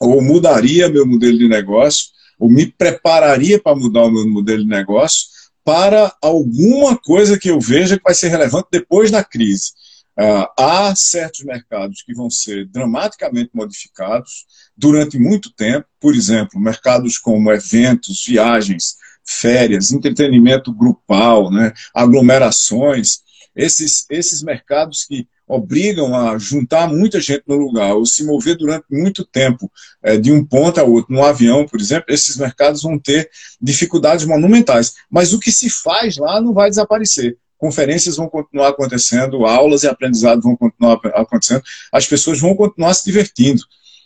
ou 0.00 0.20
mudaria 0.20 0.88
meu 0.88 1.06
modelo 1.06 1.38
de 1.38 1.46
negócio, 1.46 2.06
ou 2.40 2.50
me 2.50 2.66
prepararia 2.66 3.60
para 3.60 3.76
mudar 3.76 4.04
o 4.04 4.10
meu 4.10 4.26
modelo 4.26 4.62
de 4.62 4.68
negócio 4.68 5.28
para 5.62 6.12
alguma 6.22 6.96
coisa 6.96 7.38
que 7.38 7.50
eu 7.50 7.60
veja 7.60 7.98
que 7.98 8.02
vai 8.02 8.14
ser 8.14 8.28
relevante 8.28 8.68
depois 8.72 9.10
da 9.10 9.22
crise. 9.22 9.72
Uh, 10.18 10.46
há 10.58 10.94
certos 10.96 11.44
mercados 11.44 12.02
que 12.02 12.14
vão 12.14 12.28
ser 12.28 12.66
dramaticamente 12.66 13.50
modificados 13.54 14.46
durante 14.76 15.18
muito 15.18 15.52
tempo, 15.52 15.86
por 16.00 16.14
exemplo, 16.14 16.58
mercados 16.58 17.18
como 17.18 17.52
eventos, 17.52 18.24
viagens, 18.26 18.96
férias, 19.24 19.92
entretenimento 19.92 20.74
grupal, 20.74 21.50
né, 21.50 21.72
aglomerações, 21.94 23.20
esses, 23.54 24.06
esses 24.10 24.42
mercados 24.42 25.04
que 25.04 25.28
obrigam 25.50 26.14
a 26.14 26.38
juntar 26.38 26.86
muita 26.86 27.20
gente 27.20 27.42
no 27.46 27.56
lugar, 27.56 27.94
ou 27.94 28.06
se 28.06 28.24
mover 28.24 28.56
durante 28.56 28.84
muito 28.88 29.24
tempo 29.24 29.70
é, 30.00 30.16
de 30.16 30.30
um 30.30 30.44
ponto 30.44 30.78
a 30.78 30.84
outro, 30.84 31.12
no 31.12 31.24
avião, 31.24 31.66
por 31.66 31.80
exemplo, 31.80 32.14
esses 32.14 32.36
mercados 32.36 32.82
vão 32.82 32.96
ter 32.96 33.28
dificuldades 33.60 34.24
monumentais. 34.24 34.94
Mas 35.10 35.32
o 35.32 35.40
que 35.40 35.50
se 35.50 35.68
faz 35.68 36.16
lá 36.16 36.40
não 36.40 36.54
vai 36.54 36.70
desaparecer. 36.70 37.36
Conferências 37.58 38.16
vão 38.16 38.28
continuar 38.28 38.68
acontecendo, 38.68 39.44
aulas 39.44 39.82
e 39.82 39.88
aprendizado 39.88 40.40
vão 40.40 40.56
continuar 40.56 41.00
acontecendo, 41.14 41.62
as 41.92 42.06
pessoas 42.06 42.38
vão 42.38 42.54
continuar 42.54 42.94
se 42.94 43.04
divertindo. 43.04 43.62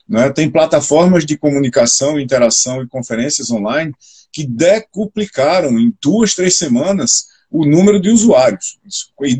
Né? 0.08 0.30
Tem 0.30 0.50
plataformas 0.50 1.26
de 1.26 1.36
comunicação, 1.36 2.18
interação 2.18 2.82
e 2.82 2.88
conferências 2.88 3.50
online 3.50 3.92
que 4.32 4.46
decuplicaram 4.46 5.78
em 5.78 5.94
duas, 6.02 6.34
três 6.34 6.56
semanas 6.56 7.33
o 7.54 7.64
número 7.64 8.00
de 8.00 8.10
usuários. 8.10 8.80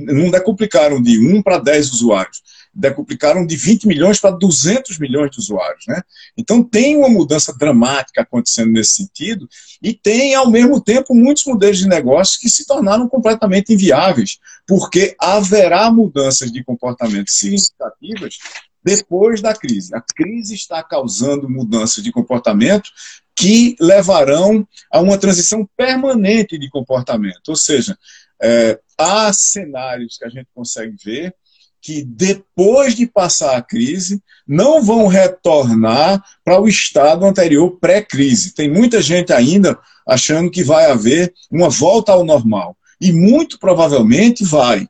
Não 0.07 0.31
decuplicaram 0.31 1.03
de 1.03 1.19
1 1.19 1.43
para 1.43 1.59
10 1.59 1.95
usuários, 1.95 2.43
decuplicaram 2.73 3.45
de 3.45 3.57
20 3.57 3.89
milhões 3.89 4.21
para 4.21 4.31
200 4.31 5.01
milhões 5.01 5.33
de 5.33 5.41
usuários. 5.41 5.85
Né? 5.89 6.01
Então 6.39 6.63
tem 6.63 6.97
uma 6.97 7.09
mudança 7.09 7.53
dramática 7.59 8.23
acontecendo 8.23 8.71
nesse 8.71 8.95
sentido 8.95 9.49
e 9.83 9.93
tem, 9.93 10.33
ao 10.33 10.49
mesmo 10.49 10.81
tempo, 10.81 11.13
muitos 11.13 11.45
modelos 11.45 11.79
de 11.79 11.89
negócios 11.89 12.37
que 12.37 12.49
se 12.49 12.65
tornaram 12.65 13.09
completamente 13.09 13.73
inviáveis, 13.73 14.39
porque 14.65 15.17
haverá 15.19 15.91
mudanças 15.91 16.53
de 16.53 16.63
comportamento 16.63 17.31
significativas 17.33 18.39
depois 18.85 19.41
da 19.41 19.55
crise. 19.55 19.93
A 19.93 20.01
crise 20.01 20.55
está 20.55 20.85
causando 20.85 21.51
mudanças 21.51 22.05
de 22.05 22.13
comportamento 22.13 22.91
que 23.37 23.77
levarão 23.81 24.67
a 24.93 25.01
uma 25.01 25.19
transição 25.19 25.69
permanente 25.77 26.59
de 26.59 26.71
comportamento. 26.71 27.49
Ou 27.49 27.57
seja, 27.57 27.99
é, 28.43 28.79
há 28.99 29.33
cenários 29.33 30.17
que 30.17 30.25
a 30.25 30.29
gente 30.29 30.49
consegue 30.55 30.97
ver 31.03 31.35
que 31.85 32.03
depois 32.03 32.95
de 32.95 33.07
passar 33.07 33.57
a 33.57 33.63
crise 33.63 34.23
não 34.49 34.83
vão 34.83 35.07
retornar 35.07 36.25
para 36.43 36.59
o 36.59 36.67
estado 36.67 37.27
anterior 37.27 37.79
pré-crise. 37.79 38.55
Tem 38.55 38.71
muita 38.71 39.03
gente 39.03 39.35
ainda 39.35 39.79
achando 40.09 40.51
que 40.51 40.65
vai 40.65 40.91
haver 40.91 41.35
uma 41.51 41.69
volta 41.69 42.13
ao 42.13 42.25
normal. 42.25 42.75
E 42.99 43.13
muito 43.13 43.59
provavelmente 43.59 44.43
vai. 44.43 44.89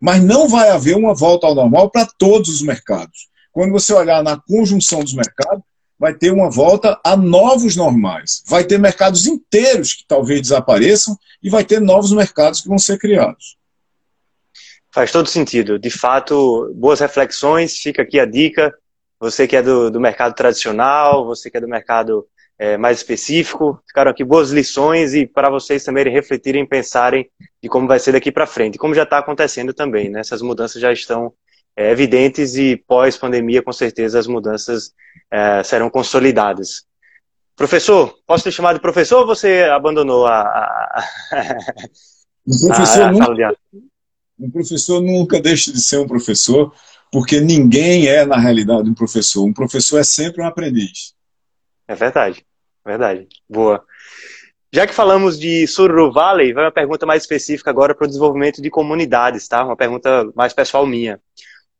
Mas 0.00 0.22
não 0.22 0.48
vai 0.48 0.70
haver 0.70 0.96
uma 0.96 1.14
volta 1.14 1.48
ao 1.48 1.54
normal 1.54 1.90
para 1.90 2.06
todos 2.16 2.48
os 2.48 2.62
mercados. 2.62 3.28
Quando 3.50 3.72
você 3.72 3.92
olhar 3.92 4.22
na 4.22 4.40
conjunção 4.40 5.02
dos 5.02 5.14
mercados, 5.14 5.64
vai 5.98 6.14
ter 6.14 6.30
uma 6.30 6.50
volta 6.50 6.98
a 7.04 7.16
novos 7.16 7.76
normais. 7.76 8.42
Vai 8.46 8.64
ter 8.64 8.78
mercados 8.78 9.26
inteiros 9.26 9.94
que 9.94 10.04
talvez 10.06 10.40
desapareçam 10.40 11.16
e 11.42 11.48
vai 11.48 11.64
ter 11.64 11.80
novos 11.80 12.12
mercados 12.12 12.60
que 12.60 12.68
vão 12.68 12.78
ser 12.78 12.98
criados. 12.98 13.56
Faz 14.92 15.12
todo 15.12 15.28
sentido. 15.28 15.78
De 15.78 15.90
fato, 15.90 16.72
boas 16.74 17.00
reflexões. 17.00 17.76
Fica 17.78 18.02
aqui 18.02 18.18
a 18.18 18.24
dica. 18.24 18.74
Você 19.20 19.46
que 19.46 19.56
é 19.56 19.62
do, 19.62 19.90
do 19.90 20.00
mercado 20.00 20.34
tradicional, 20.34 21.24
você 21.24 21.50
que 21.50 21.56
é 21.56 21.60
do 21.60 21.68
mercado 21.68 22.26
é, 22.58 22.76
mais 22.76 22.98
específico, 22.98 23.80
ficaram 23.86 24.10
aqui 24.10 24.24
boas 24.24 24.50
lições 24.50 25.14
e 25.14 25.26
para 25.26 25.50
vocês 25.50 25.84
também 25.84 26.08
refletirem, 26.08 26.66
pensarem 26.66 27.28
de 27.62 27.68
como 27.68 27.86
vai 27.86 27.98
ser 27.98 28.12
daqui 28.12 28.32
para 28.32 28.46
frente. 28.46 28.78
Como 28.78 28.94
já 28.94 29.02
está 29.02 29.18
acontecendo 29.18 29.74
também, 29.74 30.08
né? 30.08 30.20
Essas 30.20 30.40
mudanças 30.42 30.80
já 30.80 30.92
estão 30.92 31.32
é, 31.76 31.90
evidentes 31.90 32.56
e 32.56 32.76
pós-pandemia, 32.76 33.62
com 33.62 33.72
certeza, 33.72 34.18
as 34.18 34.26
mudanças 34.26 34.94
é, 35.30 35.62
serão 35.62 35.90
consolidadas. 35.90 36.86
Professor, 37.54 38.14
posso 38.26 38.44
ter 38.44 38.50
chamado 38.50 38.76
de 38.76 38.82
professor 38.82 39.20
ou 39.20 39.26
você 39.26 39.64
abandonou 39.64 40.26
a, 40.26 40.40
a, 40.40 41.04
um 42.46 42.68
professor 42.68 43.02
a, 43.02 43.08
a 43.08 43.12
nunca, 43.12 43.34
de 43.34 43.56
Um 44.38 44.50
professor 44.50 45.00
nunca 45.02 45.40
deixa 45.40 45.72
de 45.72 45.80
ser 45.80 45.98
um 45.98 46.06
professor, 46.06 46.74
porque 47.10 47.40
ninguém 47.40 48.08
é, 48.08 48.24
na 48.24 48.38
realidade, 48.38 48.88
um 48.88 48.94
professor. 48.94 49.44
Um 49.44 49.54
professor 49.54 49.98
é 49.98 50.04
sempre 50.04 50.42
um 50.42 50.46
aprendiz. 50.46 51.14
É 51.88 51.94
verdade, 51.94 52.44
verdade. 52.84 53.26
Boa. 53.48 53.84
Já 54.72 54.86
que 54.86 54.92
falamos 54.92 55.38
de 55.38 55.66
Sururu 55.66 56.12
Valley, 56.12 56.52
vai 56.52 56.64
uma 56.64 56.72
pergunta 56.72 57.06
mais 57.06 57.22
específica 57.22 57.70
agora 57.70 57.94
para 57.94 58.04
o 58.04 58.08
desenvolvimento 58.08 58.60
de 58.60 58.68
comunidades, 58.68 59.48
tá? 59.48 59.64
Uma 59.64 59.76
pergunta 59.76 60.30
mais 60.34 60.52
pessoal 60.52 60.84
minha. 60.86 61.18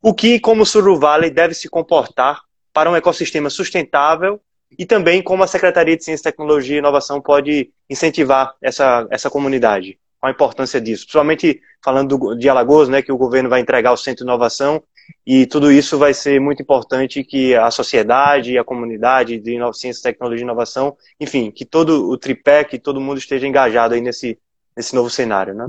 O 0.09 0.15
que, 0.15 0.39
como 0.39 0.65
Sururu 0.65 1.01
Valley, 1.01 1.31
deve 1.31 1.53
se 1.53 1.69
comportar 1.69 2.41
para 2.73 2.89
um 2.89 2.95
ecossistema 2.95 3.51
sustentável 3.51 4.41
e 4.79 4.87
também 4.87 5.21
como 5.21 5.43
a 5.43 5.49
Secretaria 5.49 5.97
de 5.97 6.05
Ciência, 6.05 6.31
Tecnologia 6.31 6.77
e 6.77 6.79
Inovação 6.79 7.21
pode 7.21 7.73
incentivar 7.91 8.55
essa, 8.63 9.05
essa 9.11 9.29
comunidade? 9.29 9.99
Qual 10.21 10.29
a 10.29 10.33
importância 10.33 10.81
disso? 10.81 11.03
Principalmente 11.03 11.61
falando 11.85 12.37
de 12.37 12.49
Alagoas, 12.49 12.89
né, 12.89 13.03
que 13.03 13.11
o 13.11 13.17
governo 13.17 13.49
vai 13.49 13.59
entregar 13.59 13.91
o 13.91 13.97
Centro 13.97 14.25
de 14.25 14.31
Inovação 14.31 14.81
e 15.27 15.45
tudo 15.45 15.73
isso 15.73 15.99
vai 15.99 16.15
ser 16.15 16.41
muito 16.41 16.63
importante 16.63 17.25
que 17.25 17.57
a 17.57 17.69
sociedade, 17.73 18.57
a 18.57 18.63
comunidade 18.63 19.41
de 19.41 19.59
ciência, 19.73 20.05
tecnologia 20.05 20.45
e 20.45 20.47
inovação, 20.47 20.97
enfim, 21.19 21.51
que 21.51 21.65
todo 21.65 22.09
o 22.09 22.17
tripé, 22.17 22.63
que 22.63 22.79
todo 22.79 23.01
mundo 23.01 23.19
esteja 23.19 23.45
engajado 23.45 23.95
aí 23.95 24.01
nesse, 24.01 24.39
nesse 24.77 24.95
novo 24.95 25.11
cenário, 25.11 25.53
né? 25.53 25.67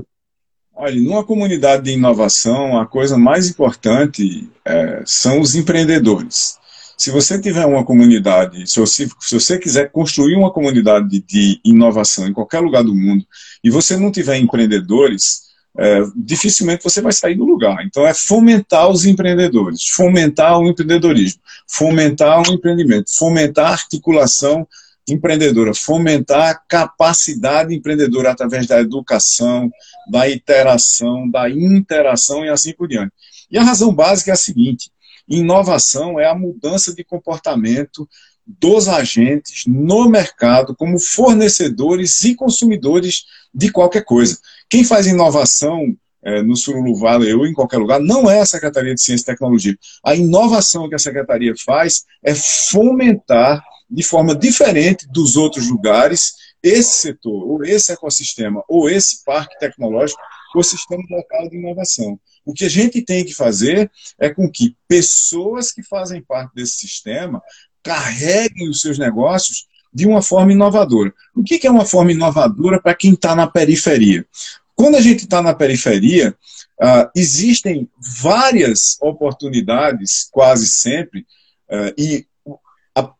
Olha, 0.80 0.94
numa 0.94 1.24
comunidade 1.24 1.82
de 1.82 1.90
inovação, 1.90 2.78
a 2.78 2.86
coisa 2.86 3.18
mais 3.18 3.48
importante 3.48 4.48
é, 4.64 5.02
são 5.04 5.40
os 5.40 5.56
empreendedores. 5.56 6.56
Se 6.96 7.10
você 7.10 7.36
tiver 7.40 7.66
uma 7.66 7.84
comunidade, 7.84 8.64
se 8.70 8.78
você, 8.78 9.08
se 9.18 9.34
você 9.34 9.58
quiser 9.58 9.90
construir 9.90 10.36
uma 10.36 10.52
comunidade 10.52 11.18
de, 11.26 11.60
inovação 11.64 12.28
em 12.28 12.32
qualquer 12.32 12.60
lugar 12.60 12.84
do 12.84 12.94
mundo, 12.94 13.26
e 13.64 13.70
você 13.70 13.96
não 13.96 14.12
tiver 14.12 14.36
empreendedores, 14.36 15.48
é, 15.76 16.00
dificilmente 16.14 16.84
você 16.84 17.02
vai 17.02 17.12
sair 17.12 17.34
do 17.34 17.44
lugar. 17.44 17.84
Então, 17.84 18.06
é 18.06 18.14
fomentar 18.14 18.88
os 18.88 19.04
empreendedores, 19.04 19.84
fomentar 19.88 20.60
o 20.60 20.68
empreendedorismo, 20.68 21.40
fomentar 21.66 22.40
o 22.40 22.54
empreendimento, 22.54 23.12
fomentar 23.18 23.66
a 23.66 23.72
articulação 23.72 24.64
empreendedora, 25.08 25.74
fomentar 25.74 26.50
a 26.50 26.54
capacidade 26.54 27.74
empreendedora 27.74 28.30
através 28.30 28.66
da 28.66 28.80
educação, 28.80 29.70
da 30.10 30.30
interação, 30.30 31.28
da 31.30 31.48
interação 31.48 32.44
e 32.44 32.48
assim 32.48 32.72
por 32.72 32.88
diante. 32.88 33.12
E 33.50 33.58
a 33.58 33.62
razão 33.62 33.94
básica 33.94 34.30
é 34.30 34.34
a 34.34 34.36
seguinte: 34.36 34.90
inovação 35.28 36.18
é 36.18 36.26
a 36.26 36.34
mudança 36.34 36.94
de 36.94 37.04
comportamento 37.04 38.08
dos 38.46 38.88
agentes 38.88 39.64
no 39.66 40.08
mercado 40.08 40.74
como 40.74 40.98
fornecedores 40.98 42.24
e 42.24 42.34
consumidores 42.34 43.24
de 43.52 43.70
qualquer 43.70 44.04
coisa. 44.04 44.38
Quem 44.70 44.84
faz 44.84 45.06
inovação 45.06 45.94
é, 46.22 46.42
no 46.42 46.56
Sururu 46.56 46.94
Valley 46.94 47.32
ou 47.34 47.46
em 47.46 47.52
qualquer 47.52 47.78
lugar 47.78 48.00
não 48.00 48.30
é 48.30 48.40
a 48.40 48.46
Secretaria 48.46 48.94
de 48.94 49.02
Ciência 49.02 49.24
e 49.24 49.26
Tecnologia. 49.26 49.76
A 50.04 50.14
inovação 50.14 50.88
que 50.88 50.94
a 50.94 50.98
Secretaria 50.98 51.54
faz 51.64 52.04
é 52.24 52.34
fomentar 52.34 53.62
de 53.90 54.02
forma 54.02 54.34
diferente 54.34 55.06
dos 55.08 55.36
outros 55.36 55.68
lugares 55.68 56.34
esse 56.62 57.02
setor, 57.02 57.48
ou 57.48 57.64
esse 57.64 57.92
ecossistema, 57.92 58.62
ou 58.68 58.90
esse 58.90 59.24
parque 59.24 59.58
tecnológico, 59.58 60.20
o 60.54 60.62
sistema 60.62 61.02
local 61.08 61.48
de 61.48 61.56
inovação. 61.56 62.18
O 62.44 62.52
que 62.52 62.64
a 62.64 62.68
gente 62.68 63.02
tem 63.02 63.24
que 63.24 63.34
fazer 63.34 63.90
é 64.18 64.30
com 64.30 64.50
que 64.50 64.76
pessoas 64.88 65.72
que 65.72 65.82
fazem 65.82 66.22
parte 66.22 66.54
desse 66.54 66.74
sistema 66.78 67.40
carreguem 67.82 68.68
os 68.68 68.80
seus 68.80 68.98
negócios 68.98 69.66
de 69.92 70.06
uma 70.06 70.20
forma 70.20 70.52
inovadora. 70.52 71.12
O 71.34 71.42
que 71.42 71.66
é 71.66 71.70
uma 71.70 71.84
forma 71.84 72.12
inovadora 72.12 72.80
para 72.80 72.94
quem 72.94 73.12
está 73.12 73.34
na 73.34 73.46
periferia? 73.46 74.26
Quando 74.74 74.96
a 74.96 75.00
gente 75.00 75.24
está 75.24 75.42
na 75.42 75.54
periferia, 75.54 76.36
uh, 76.80 77.10
existem 77.14 77.88
várias 78.20 78.96
oportunidades, 79.00 80.28
quase 80.30 80.68
sempre, 80.68 81.20
uh, 81.68 81.92
e 81.96 82.26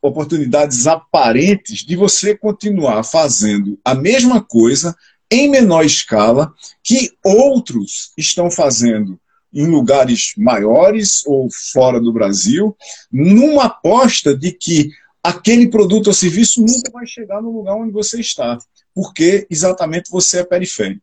oportunidades 0.01 0.87
aparentes 0.87 1.81
de 1.81 1.97
você 1.97 2.37
continuar 2.37 3.03
fazendo 3.03 3.79
a 3.85 3.95
mesma 3.95 4.41
coisa 4.41 4.97
em 5.31 5.49
menor 5.49 5.85
escala 5.85 6.53
que 6.83 7.13
outros 7.25 8.13
estão 8.17 8.51
fazendo 8.51 9.21
em 9.53 9.67
lugares 9.67 10.33
maiores 10.37 11.27
ou 11.27 11.49
fora 11.73 12.01
do 12.01 12.13
Brasil, 12.13 12.77
numa 13.11 13.65
aposta 13.65 14.37
de 14.37 14.53
que 14.53 14.91
aquele 15.23 15.69
produto 15.69 16.09
ou 16.09 16.15
serviço 16.15 16.61
nunca 16.61 16.91
vai 16.93 17.07
chegar 17.07 17.43
no 17.43 17.51
lugar 17.51 17.75
onde 17.75 17.93
você 17.93 18.21
está, 18.21 18.59
porque 18.95 19.47
exatamente 19.51 20.11
você 20.11 20.41
é 20.41 20.45
periférico. 20.45 21.03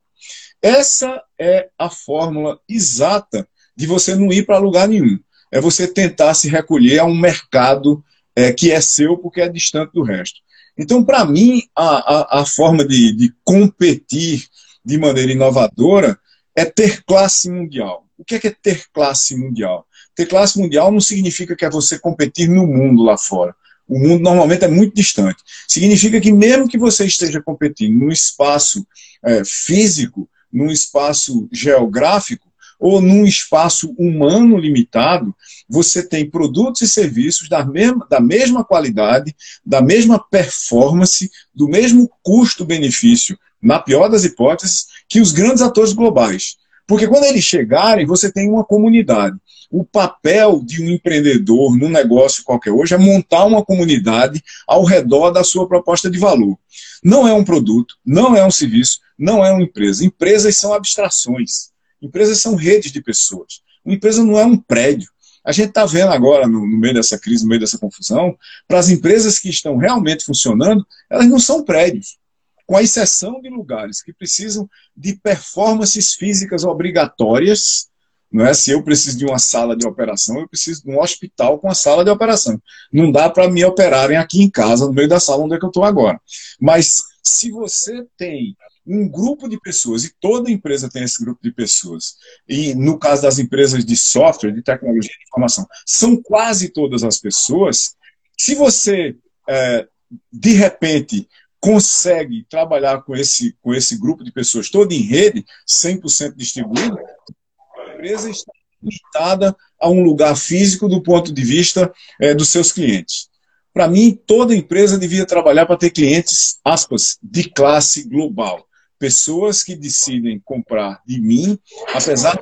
Essa 0.61 1.21
é 1.39 1.69
a 1.77 1.89
fórmula 1.89 2.59
exata 2.67 3.47
de 3.75 3.85
você 3.85 4.15
não 4.15 4.31
ir 4.31 4.45
para 4.45 4.57
lugar 4.57 4.87
nenhum. 4.87 5.19
É 5.51 5.59
você 5.59 5.87
tentar 5.87 6.33
se 6.33 6.49
recolher 6.49 6.99
a 6.99 7.05
um 7.05 7.15
mercado 7.15 8.03
é, 8.35 8.51
que 8.51 8.71
é 8.71 8.81
seu 8.81 9.17
porque 9.17 9.41
é 9.41 9.49
distante 9.49 9.93
do 9.93 10.03
resto. 10.03 10.39
Então, 10.77 11.03
para 11.03 11.23
mim, 11.23 11.63
a, 11.75 12.39
a, 12.39 12.41
a 12.41 12.45
forma 12.45 12.85
de, 12.85 13.13
de 13.13 13.33
competir 13.43 14.45
de 14.83 14.97
maneira 14.97 15.31
inovadora 15.31 16.19
é 16.55 16.65
ter 16.65 17.03
classe 17.03 17.49
mundial. 17.49 18.05
O 18.17 18.23
que 18.23 18.35
é, 18.35 18.39
que 18.39 18.47
é 18.47 18.55
ter 18.61 18.85
classe 18.93 19.35
mundial? 19.35 19.85
Ter 20.15 20.25
classe 20.25 20.57
mundial 20.59 20.91
não 20.91 21.01
significa 21.01 21.55
que 21.55 21.65
é 21.65 21.69
você 21.69 21.99
competir 21.99 22.47
no 22.49 22.65
mundo 22.65 23.03
lá 23.03 23.17
fora. 23.17 23.55
O 23.87 23.99
mundo 23.99 24.21
normalmente 24.21 24.63
é 24.63 24.67
muito 24.67 24.95
distante. 24.95 25.37
Significa 25.67 26.19
que 26.19 26.31
mesmo 26.31 26.67
que 26.67 26.77
você 26.77 27.05
esteja 27.05 27.41
competindo 27.41 27.99
num 27.99 28.09
espaço 28.09 28.85
é, 29.23 29.43
físico, 29.45 30.29
num 30.51 30.71
espaço 30.71 31.47
geográfico, 31.51 32.49
ou 32.79 33.01
num 33.01 33.25
espaço 33.25 33.93
humano 33.97 34.57
limitado, 34.57 35.33
você 35.69 36.07
tem 36.07 36.29
produtos 36.29 36.81
e 36.81 36.87
serviços 36.87 37.49
da 37.49 37.65
mesma, 37.65 38.05
da 38.09 38.19
mesma 38.19 38.63
qualidade, 38.63 39.35
da 39.65 39.81
mesma 39.81 40.19
performance, 40.19 41.29
do 41.53 41.67
mesmo 41.67 42.09
custo-benefício, 42.21 43.37
na 43.61 43.79
pior 43.79 44.09
das 44.09 44.23
hipóteses, 44.23 44.85
que 45.07 45.19
os 45.19 45.31
grandes 45.31 45.61
atores 45.61 45.93
globais. 45.93 46.57
Porque 46.87 47.07
quando 47.07 47.23
eles 47.23 47.43
chegarem, 47.43 48.05
você 48.05 48.31
tem 48.31 48.49
uma 48.49 48.63
comunidade. 48.63 49.37
O 49.71 49.83
papel 49.83 50.61
de 50.63 50.83
um 50.83 50.89
empreendedor 50.91 51.75
num 51.75 51.89
negócio 51.89 52.43
qualquer 52.43 52.71
hoje 52.71 52.93
é 52.93 52.97
montar 52.97 53.45
uma 53.45 53.65
comunidade 53.65 54.43
ao 54.67 54.83
redor 54.83 55.31
da 55.31 55.43
sua 55.43 55.67
proposta 55.67 56.09
de 56.09 56.19
valor. 56.19 56.57
Não 57.03 57.27
é 57.27 57.33
um 57.33 57.43
produto, 57.43 57.95
não 58.05 58.35
é 58.35 58.45
um 58.45 58.51
serviço, 58.51 58.99
não 59.17 59.43
é 59.43 59.51
uma 59.51 59.63
empresa. 59.63 60.05
Empresas 60.05 60.57
são 60.57 60.73
abstrações. 60.73 61.71
Empresas 62.05 62.39
são 62.39 62.55
redes 62.55 62.91
de 62.91 63.01
pessoas. 63.01 63.61
Uma 63.83 63.95
empresa 63.95 64.23
não 64.23 64.39
é 64.39 64.45
um 64.45 64.57
prédio. 64.57 65.09
A 65.43 65.51
gente 65.51 65.69
está 65.69 65.85
vendo 65.85 66.11
agora, 66.11 66.47
no, 66.47 66.61
no, 66.61 66.77
meio 66.77 66.95
dessa 66.95 67.19
crise, 67.19 67.43
no 67.43 67.49
meio 67.49 67.61
dessa 67.61 67.77
confusão, 67.77 68.35
para 68.67 68.79
as 68.79 68.89
empresas 68.89 69.37
que 69.37 69.49
estão 69.49 69.77
realmente 69.77 70.25
funcionando, 70.25 70.85
elas 71.09 71.27
não 71.27 71.39
são 71.39 71.63
prédios. 71.63 72.17
Com 72.65 72.75
a 72.77 72.81
exceção 72.81 73.39
de 73.41 73.49
lugares 73.49 74.01
que 74.01 74.11
precisam 74.11 74.67
de 74.97 75.15
performances 75.15 76.15
físicas 76.15 76.63
obrigatórias, 76.63 77.89
não 78.31 78.43
é? 78.43 78.55
Se 78.55 78.71
eu 78.71 78.83
preciso 78.83 79.19
de 79.19 79.25
uma 79.25 79.37
sala 79.37 79.77
de 79.77 79.87
operação, 79.87 80.39
eu 80.39 80.47
preciso 80.47 80.83
de 80.83 80.89
um 80.89 80.99
hospital 80.99 81.59
com 81.59 81.69
a 81.69 81.75
sala 81.75 82.03
de 82.03 82.09
operação. 82.09 82.59
Não 82.91 83.11
dá 83.11 83.29
para 83.29 83.47
me 83.47 83.63
operarem 83.63 84.17
aqui 84.17 84.41
em 84.41 84.49
casa, 84.49 84.87
no 84.87 84.93
meio 84.93 85.07
da 85.07 85.19
sala 85.19 85.43
onde 85.43 85.55
é 85.55 85.59
que 85.59 85.65
eu 85.65 85.69
estou 85.69 85.83
agora. 85.83 86.19
Mas 86.59 87.03
se 87.23 87.51
você 87.51 88.05
tem 88.17 88.57
um 88.85 89.07
grupo 89.07 89.49
de 89.49 89.59
pessoas, 89.59 90.03
e 90.03 90.13
toda 90.19 90.51
empresa 90.51 90.89
tem 90.89 91.03
esse 91.03 91.23
grupo 91.23 91.39
de 91.41 91.51
pessoas, 91.51 92.15
e 92.47 92.75
no 92.75 92.99
caso 92.99 93.23
das 93.23 93.39
empresas 93.39 93.83
de 93.83 93.97
software, 93.97 94.51
de 94.51 94.61
tecnologia 94.61 95.11
de 95.11 95.25
informação, 95.27 95.65
são 95.85 96.15
quase 96.21 96.69
todas 96.69 97.03
as 97.03 97.17
pessoas, 97.17 97.95
se 98.37 98.53
você, 98.53 99.15
é, 99.49 99.87
de 100.31 100.51
repente, 100.51 101.27
consegue 101.59 102.45
trabalhar 102.47 103.01
com 103.01 103.15
esse, 103.15 103.57
com 103.59 103.73
esse 103.73 103.97
grupo 103.97 104.23
de 104.23 104.31
pessoas 104.31 104.69
todo 104.69 104.91
em 104.91 105.01
rede, 105.01 105.43
100% 105.67 106.35
distribuído, 106.35 106.97
a 106.97 107.93
empresa 107.95 108.29
está 108.29 108.51
limitada 108.83 109.55
a 109.79 109.89
um 109.89 110.03
lugar 110.03 110.35
físico 110.37 110.87
do 110.87 111.01
ponto 111.01 111.33
de 111.33 111.43
vista 111.43 111.91
é, 112.21 112.35
dos 112.35 112.49
seus 112.49 112.71
clientes. 112.71 113.29
Para 113.73 113.87
mim, 113.87 114.17
toda 114.27 114.55
empresa 114.55 114.97
devia 114.97 115.25
trabalhar 115.25 115.65
para 115.65 115.75
ter 115.75 115.89
clientes, 115.89 116.59
aspas, 116.63 117.17
de 117.21 117.49
classe 117.49 118.07
global 118.07 118.65
pessoas 119.05 119.63
que 119.63 119.75
decidem 119.75 120.41
comprar 120.43 120.99
de 121.05 121.21
mim, 121.21 121.59
apesar 121.93 122.35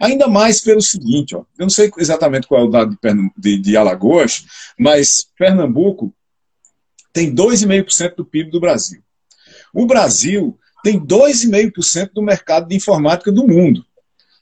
Ainda 0.00 0.28
mais 0.28 0.60
pelo 0.60 0.80
seguinte, 0.80 1.34
ó, 1.34 1.40
eu 1.40 1.64
não 1.64 1.68
sei 1.68 1.90
exatamente 1.98 2.46
qual 2.46 2.60
é 2.60 2.64
o 2.64 2.70
dado 2.70 2.96
de, 3.02 3.30
de, 3.36 3.58
de 3.58 3.76
Alagoas, 3.76 4.46
mas 4.78 5.26
Pernambuco 5.36 6.14
tem 7.12 7.34
2,5% 7.34 8.14
do 8.14 8.24
PIB 8.24 8.52
do 8.52 8.60
Brasil. 8.60 9.02
O 9.74 9.86
Brasil 9.86 10.56
tem 10.84 10.98
2,5% 11.04 12.12
do 12.14 12.22
mercado 12.22 12.68
de 12.68 12.76
informática 12.76 13.32
do 13.32 13.44
mundo. 13.46 13.84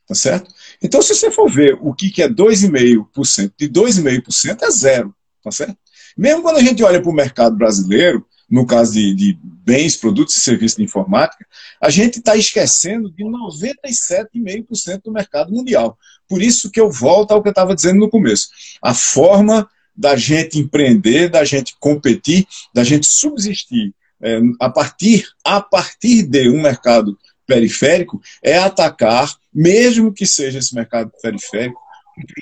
Tá 0.07 0.14
certo? 0.14 0.54
Então, 0.83 1.00
se 1.00 1.14
você 1.14 1.31
for 1.31 1.50
ver 1.50 1.78
o 1.81 1.94
que 1.94 2.22
é 2.22 2.28
2,5%, 2.28 3.52
de 3.57 3.68
2,5% 3.68 4.62
é 4.62 4.70
zero. 4.70 5.14
Tá 5.42 5.50
certo? 5.50 5.76
Mesmo 6.16 6.42
quando 6.42 6.59
a 6.59 6.62
gente 6.62 6.83
olha 6.83 7.00
para 7.00 7.11
o 7.11 7.14
mercado 7.14 7.57
brasileiro, 7.57 8.26
no 8.50 8.66
caso 8.66 8.92
de, 8.92 9.14
de 9.14 9.38
bens, 9.42 9.96
produtos 9.96 10.37
e 10.37 10.40
serviços 10.40 10.76
de 10.76 10.84
informática, 10.84 11.46
a 11.80 11.90
gente 11.90 12.18
está 12.18 12.37
esquecendo 12.37 13.11
de 13.11 13.22
97,5% 13.22 15.02
do 15.04 15.12
mercado 15.12 15.52
mundial. 15.52 15.98
Por 16.26 16.42
isso 16.42 16.70
que 16.70 16.80
eu 16.80 16.90
volto 16.90 17.32
ao 17.32 17.42
que 17.42 17.48
eu 17.48 17.52
estava 17.52 17.74
dizendo 17.74 17.98
no 17.98 18.08
começo. 18.08 18.48
A 18.82 18.94
forma 18.94 19.68
da 19.94 20.16
gente 20.16 20.58
empreender, 20.58 21.28
da 21.28 21.44
gente 21.44 21.76
competir, 21.78 22.46
da 22.72 22.84
gente 22.84 23.06
subsistir 23.06 23.92
é, 24.20 24.40
a, 24.61 24.70
partir, 24.70 25.26
a 25.44 25.61
partir 25.61 26.22
de 26.22 26.48
um 26.48 26.62
mercado 26.62 27.18
periférico, 27.46 28.20
é 28.42 28.58
atacar, 28.58 29.34
mesmo 29.52 30.12
que 30.12 30.26
seja 30.26 30.58
esse 30.58 30.74
mercado 30.74 31.11
periférico, 31.22 31.80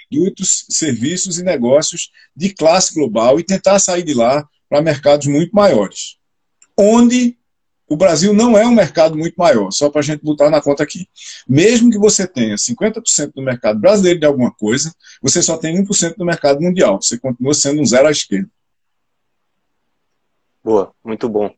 produtos, 0.08 0.66
serviços 0.70 1.38
e 1.38 1.42
negócios 1.42 2.10
de 2.34 2.52
classe 2.52 2.94
global 2.94 3.38
e 3.38 3.44
tentar 3.44 3.78
sair 3.78 4.02
de 4.02 4.14
lá 4.14 4.46
para 4.68 4.82
mercados 4.82 5.26
muito 5.26 5.54
maiores. 5.54 6.16
Onde 6.78 7.36
o 7.88 7.96
Brasil 7.96 8.34
não 8.34 8.58
é 8.58 8.66
um 8.66 8.74
mercado 8.74 9.16
muito 9.16 9.36
maior, 9.36 9.70
só 9.70 9.88
para 9.88 10.00
a 10.00 10.04
gente 10.04 10.22
botar 10.22 10.50
na 10.50 10.60
conta 10.60 10.82
aqui. 10.82 11.08
Mesmo 11.48 11.90
que 11.90 11.98
você 11.98 12.26
tenha 12.26 12.56
50% 12.56 13.32
do 13.34 13.42
mercado 13.42 13.78
brasileiro 13.78 14.18
de 14.18 14.26
alguma 14.26 14.52
coisa, 14.52 14.92
você 15.22 15.40
só 15.40 15.56
tem 15.56 15.82
1% 15.84 16.16
do 16.16 16.24
mercado 16.24 16.60
mundial. 16.60 17.00
Você 17.00 17.18
continua 17.18 17.54
sendo 17.54 17.80
um 17.80 17.86
zero 17.86 18.08
à 18.08 18.10
esquerda. 18.10 18.48
Boa, 20.64 20.92
muito 21.04 21.28
bom. 21.28 21.48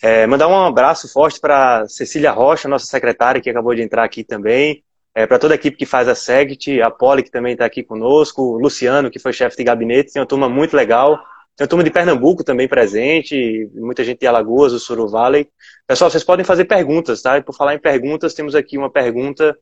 É, 0.00 0.24
mandar 0.24 0.46
um 0.46 0.64
abraço 0.64 1.12
forte 1.12 1.40
para 1.40 1.88
Cecília 1.88 2.30
Rocha, 2.30 2.68
nossa 2.68 2.86
secretária, 2.86 3.40
que 3.40 3.50
acabou 3.50 3.74
de 3.74 3.82
entrar 3.82 4.04
aqui 4.04 4.22
também. 4.22 4.84
É, 5.12 5.26
para 5.26 5.38
toda 5.38 5.52
a 5.52 5.56
equipe 5.56 5.76
que 5.76 5.84
faz 5.84 6.06
a 6.06 6.14
SEGT, 6.14 6.80
a 6.80 6.88
Poli, 6.88 7.24
que 7.24 7.30
também 7.30 7.54
está 7.54 7.66
aqui 7.66 7.82
conosco, 7.82 8.40
o 8.40 8.58
Luciano, 8.58 9.10
que 9.10 9.18
foi 9.18 9.32
chefe 9.32 9.56
de 9.56 9.64
gabinete, 9.64 10.12
tem 10.12 10.22
uma 10.22 10.28
turma 10.28 10.48
muito 10.48 10.76
legal. 10.76 11.18
Tem 11.62 11.64
uma 11.64 11.68
turma 11.68 11.84
de 11.84 11.90
Pernambuco 11.92 12.42
também 12.42 12.66
presente, 12.66 13.70
muita 13.72 14.02
gente 14.02 14.18
de 14.18 14.26
Alagoas, 14.26 14.72
do 14.72 14.80
Suru 14.80 15.06
Valley. 15.06 15.48
Pessoal, 15.86 16.10
vocês 16.10 16.24
podem 16.24 16.44
fazer 16.44 16.64
perguntas, 16.64 17.22
tá? 17.22 17.38
E 17.38 17.42
por 17.42 17.54
falar 17.54 17.72
em 17.72 17.78
perguntas, 17.78 18.34
temos 18.34 18.56
aqui 18.56 18.76
uma 18.76 18.90
pergunta 18.90 19.56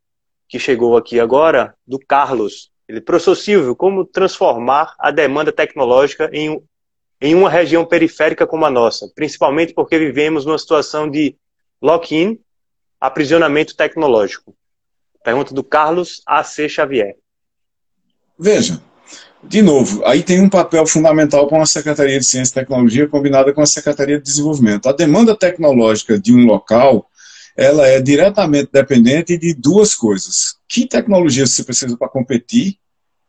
que 0.48 0.58
chegou 0.58 0.96
aqui 0.96 1.20
agora, 1.20 1.74
do 1.86 1.98
Carlos. 1.98 2.70
Ele, 2.88 3.02
professor 3.02 3.34
Silvio, 3.34 3.76
como 3.76 4.06
transformar 4.06 4.94
a 4.98 5.10
demanda 5.10 5.52
tecnológica 5.52 6.30
em, 6.32 6.62
em 7.20 7.34
uma 7.34 7.50
região 7.50 7.84
periférica 7.84 8.46
como 8.46 8.64
a 8.64 8.70
nossa? 8.70 9.06
Principalmente 9.14 9.74
porque 9.74 9.98
vivemos 9.98 10.46
numa 10.46 10.58
situação 10.58 11.06
de 11.06 11.36
lock-in, 11.82 12.40
aprisionamento 12.98 13.76
tecnológico. 13.76 14.56
Pergunta 15.22 15.52
do 15.52 15.62
Carlos 15.62 16.22
A.C. 16.26 16.66
Xavier. 16.66 17.16
Veja, 18.38 18.80
de 19.42 19.62
novo, 19.62 20.04
aí 20.04 20.22
tem 20.22 20.40
um 20.40 20.48
papel 20.48 20.86
fundamental 20.86 21.46
para 21.46 21.58
uma 21.58 21.66
Secretaria 21.66 22.18
de 22.18 22.26
Ciência 22.26 22.52
e 22.52 22.54
Tecnologia 22.54 23.08
combinada 23.08 23.52
com 23.52 23.62
a 23.62 23.66
Secretaria 23.66 24.18
de 24.18 24.24
Desenvolvimento. 24.24 24.88
A 24.88 24.92
demanda 24.92 25.34
tecnológica 25.34 26.18
de 26.18 26.32
um 26.34 26.44
local, 26.44 27.08
ela 27.56 27.86
é 27.86 28.00
diretamente 28.00 28.68
dependente 28.72 29.38
de 29.38 29.54
duas 29.54 29.94
coisas. 29.94 30.56
Que 30.68 30.86
tecnologia 30.86 31.46
você 31.46 31.64
precisa 31.64 31.96
para 31.96 32.08
competir, 32.08 32.76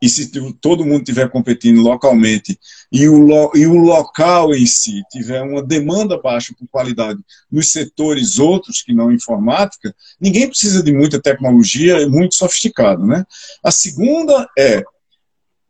e 0.02 0.08
se 0.08 0.30
todo 0.60 0.84
mundo 0.84 0.98
estiver 0.98 1.30
competindo 1.30 1.80
localmente, 1.80 2.58
e 2.90 3.08
o, 3.08 3.52
e 3.54 3.66
o 3.66 3.78
local 3.78 4.52
em 4.52 4.66
si 4.66 5.00
tiver 5.10 5.40
uma 5.42 5.62
demanda 5.62 6.20
baixa 6.20 6.52
por 6.58 6.68
qualidade 6.68 7.20
nos 7.50 7.70
setores 7.70 8.38
outros 8.38 8.82
que 8.82 8.92
não 8.92 9.12
informática, 9.12 9.94
ninguém 10.20 10.48
precisa 10.48 10.82
de 10.82 10.92
muita 10.92 11.22
tecnologia 11.22 12.06
muito 12.08 12.34
sofisticada. 12.34 13.02
Né? 13.04 13.24
A 13.64 13.70
segunda 13.70 14.48
é 14.58 14.84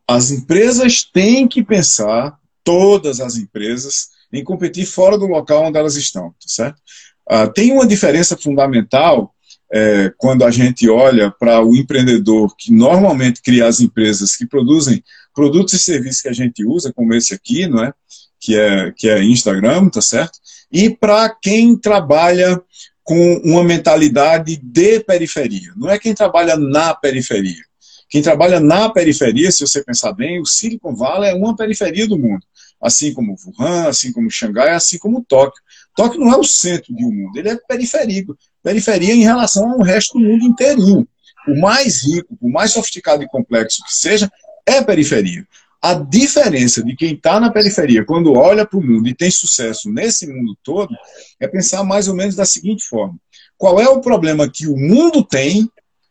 as 0.09 0.31
empresas 0.31 1.03
têm 1.03 1.47
que 1.47 1.63
pensar, 1.63 2.37
todas 2.65 3.21
as 3.21 3.37
empresas, 3.37 4.09
em 4.33 4.43
competir 4.43 4.87
fora 4.87 5.19
do 5.19 5.27
local 5.27 5.65
onde 5.65 5.79
elas 5.79 5.97
estão, 5.97 6.31
tá 6.31 6.47
certo? 6.47 6.81
Ah, 7.29 7.47
tem 7.47 7.73
uma 7.73 7.87
diferença 7.87 8.37
fundamental 8.37 9.35
é, 9.73 10.13
quando 10.19 10.45
a 10.45 10.51
gente 10.51 10.89
olha 10.89 11.31
para 11.31 11.65
o 11.65 11.75
empreendedor 11.75 12.55
que 12.57 12.73
normalmente 12.73 13.41
cria 13.41 13.67
as 13.67 13.81
empresas 13.81 14.37
que 14.37 14.47
produzem 14.47 15.03
produtos 15.35 15.75
e 15.75 15.79
serviços 15.79 16.23
que 16.23 16.29
a 16.29 16.33
gente 16.33 16.65
usa, 16.65 16.93
como 16.93 17.15
esse 17.15 17.35
aqui, 17.35 17.67
não 17.67 17.83
é? 17.83 17.93
Que 18.39 18.59
é, 18.59 18.93
que 18.93 19.09
é 19.09 19.23
Instagram, 19.23 19.89
tá 19.89 20.03
certo? 20.03 20.39
E 20.71 20.91
para 20.91 21.29
quem 21.31 21.77
trabalha 21.77 22.61
com 23.03 23.37
uma 23.45 23.65
mentalidade 23.65 24.57
de 24.63 25.01
periferia. 25.01 25.73
Não 25.77 25.91
é 25.91 25.99
quem 25.99 26.15
trabalha 26.15 26.57
na 26.57 26.95
periferia. 26.95 27.65
Quem 28.13 28.21
trabalha 28.21 28.61
na 28.61 28.91
periferia, 28.91 29.51
se 29.51 29.67
você 29.67 29.83
pensar 29.83 30.13
bem, 30.13 30.39
o 30.39 30.45
Silicon 30.45 30.95
Valley 30.95 31.31
é 31.31 31.35
uma 31.35 31.57
periferia 31.57 32.07
do 32.07 32.19
mundo. 32.19 32.45
Assim 32.79 33.15
como 33.15 33.35
Wuhan, 33.43 33.89
assim 33.89 34.13
como 34.13 34.31
Xangai, 34.31 34.75
assim 34.75 34.99
como 34.99 35.25
Tóquio. 35.25 35.63
Tóquio 35.97 36.21
não 36.21 36.31
é 36.31 36.37
o 36.37 36.45
centro 36.45 36.93
um 36.93 37.11
mundo, 37.11 37.39
ele 37.39 37.49
é 37.49 37.57
periférico. 37.57 38.37
Periferia 38.63 39.15
em 39.15 39.23
relação 39.23 39.73
ao 39.73 39.81
resto 39.81 40.19
do 40.19 40.21
mundo 40.27 40.45
inteirinho. 40.45 41.09
O 41.49 41.59
mais 41.59 42.05
rico, 42.05 42.37
o 42.39 42.51
mais 42.51 42.73
sofisticado 42.73 43.23
e 43.23 43.29
complexo 43.29 43.83
que 43.83 43.95
seja, 43.95 44.31
é 44.67 44.83
periferia. 44.83 45.47
A 45.81 45.95
diferença 45.95 46.85
de 46.85 46.95
quem 46.95 47.15
está 47.15 47.41
na 47.41 47.51
periferia, 47.51 48.05
quando 48.05 48.35
olha 48.35 48.67
para 48.67 48.79
o 48.79 48.87
mundo 48.87 49.09
e 49.09 49.15
tem 49.15 49.31
sucesso 49.31 49.91
nesse 49.91 50.27
mundo 50.27 50.55
todo, 50.63 50.95
é 51.41 51.49
pensar 51.49 51.83
mais 51.83 52.09
ou 52.09 52.15
menos 52.15 52.35
da 52.35 52.45
seguinte 52.45 52.85
forma: 52.85 53.17
qual 53.57 53.81
é 53.81 53.89
o 53.89 54.03
problema 54.03 54.51
que 54.51 54.67
o 54.67 54.77
mundo 54.77 55.25
tem 55.25 55.67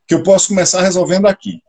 que 0.08 0.16
eu 0.16 0.24
posso 0.24 0.48
começar 0.48 0.82
resolvendo 0.82 1.28
aqui? 1.28 1.62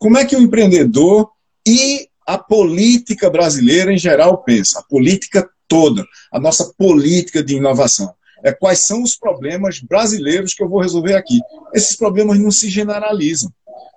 Como 0.00 0.16
é 0.16 0.24
que 0.24 0.34
o 0.34 0.40
empreendedor 0.40 1.28
e 1.68 2.08
a 2.26 2.38
política 2.38 3.28
brasileira 3.28 3.92
em 3.92 3.98
geral 3.98 4.42
pensa? 4.42 4.78
A 4.78 4.82
política 4.82 5.46
toda, 5.68 6.06
a 6.32 6.40
nossa 6.40 6.72
política 6.72 7.44
de 7.44 7.56
inovação. 7.56 8.10
É 8.42 8.50
quais 8.50 8.78
são 8.78 9.02
os 9.02 9.14
problemas 9.14 9.80
brasileiros 9.80 10.54
que 10.54 10.62
eu 10.62 10.70
vou 10.70 10.80
resolver 10.80 11.14
aqui. 11.14 11.38
Esses 11.74 11.96
problemas 11.96 12.40
não 12.40 12.50
se 12.50 12.70
generalizam, 12.70 13.52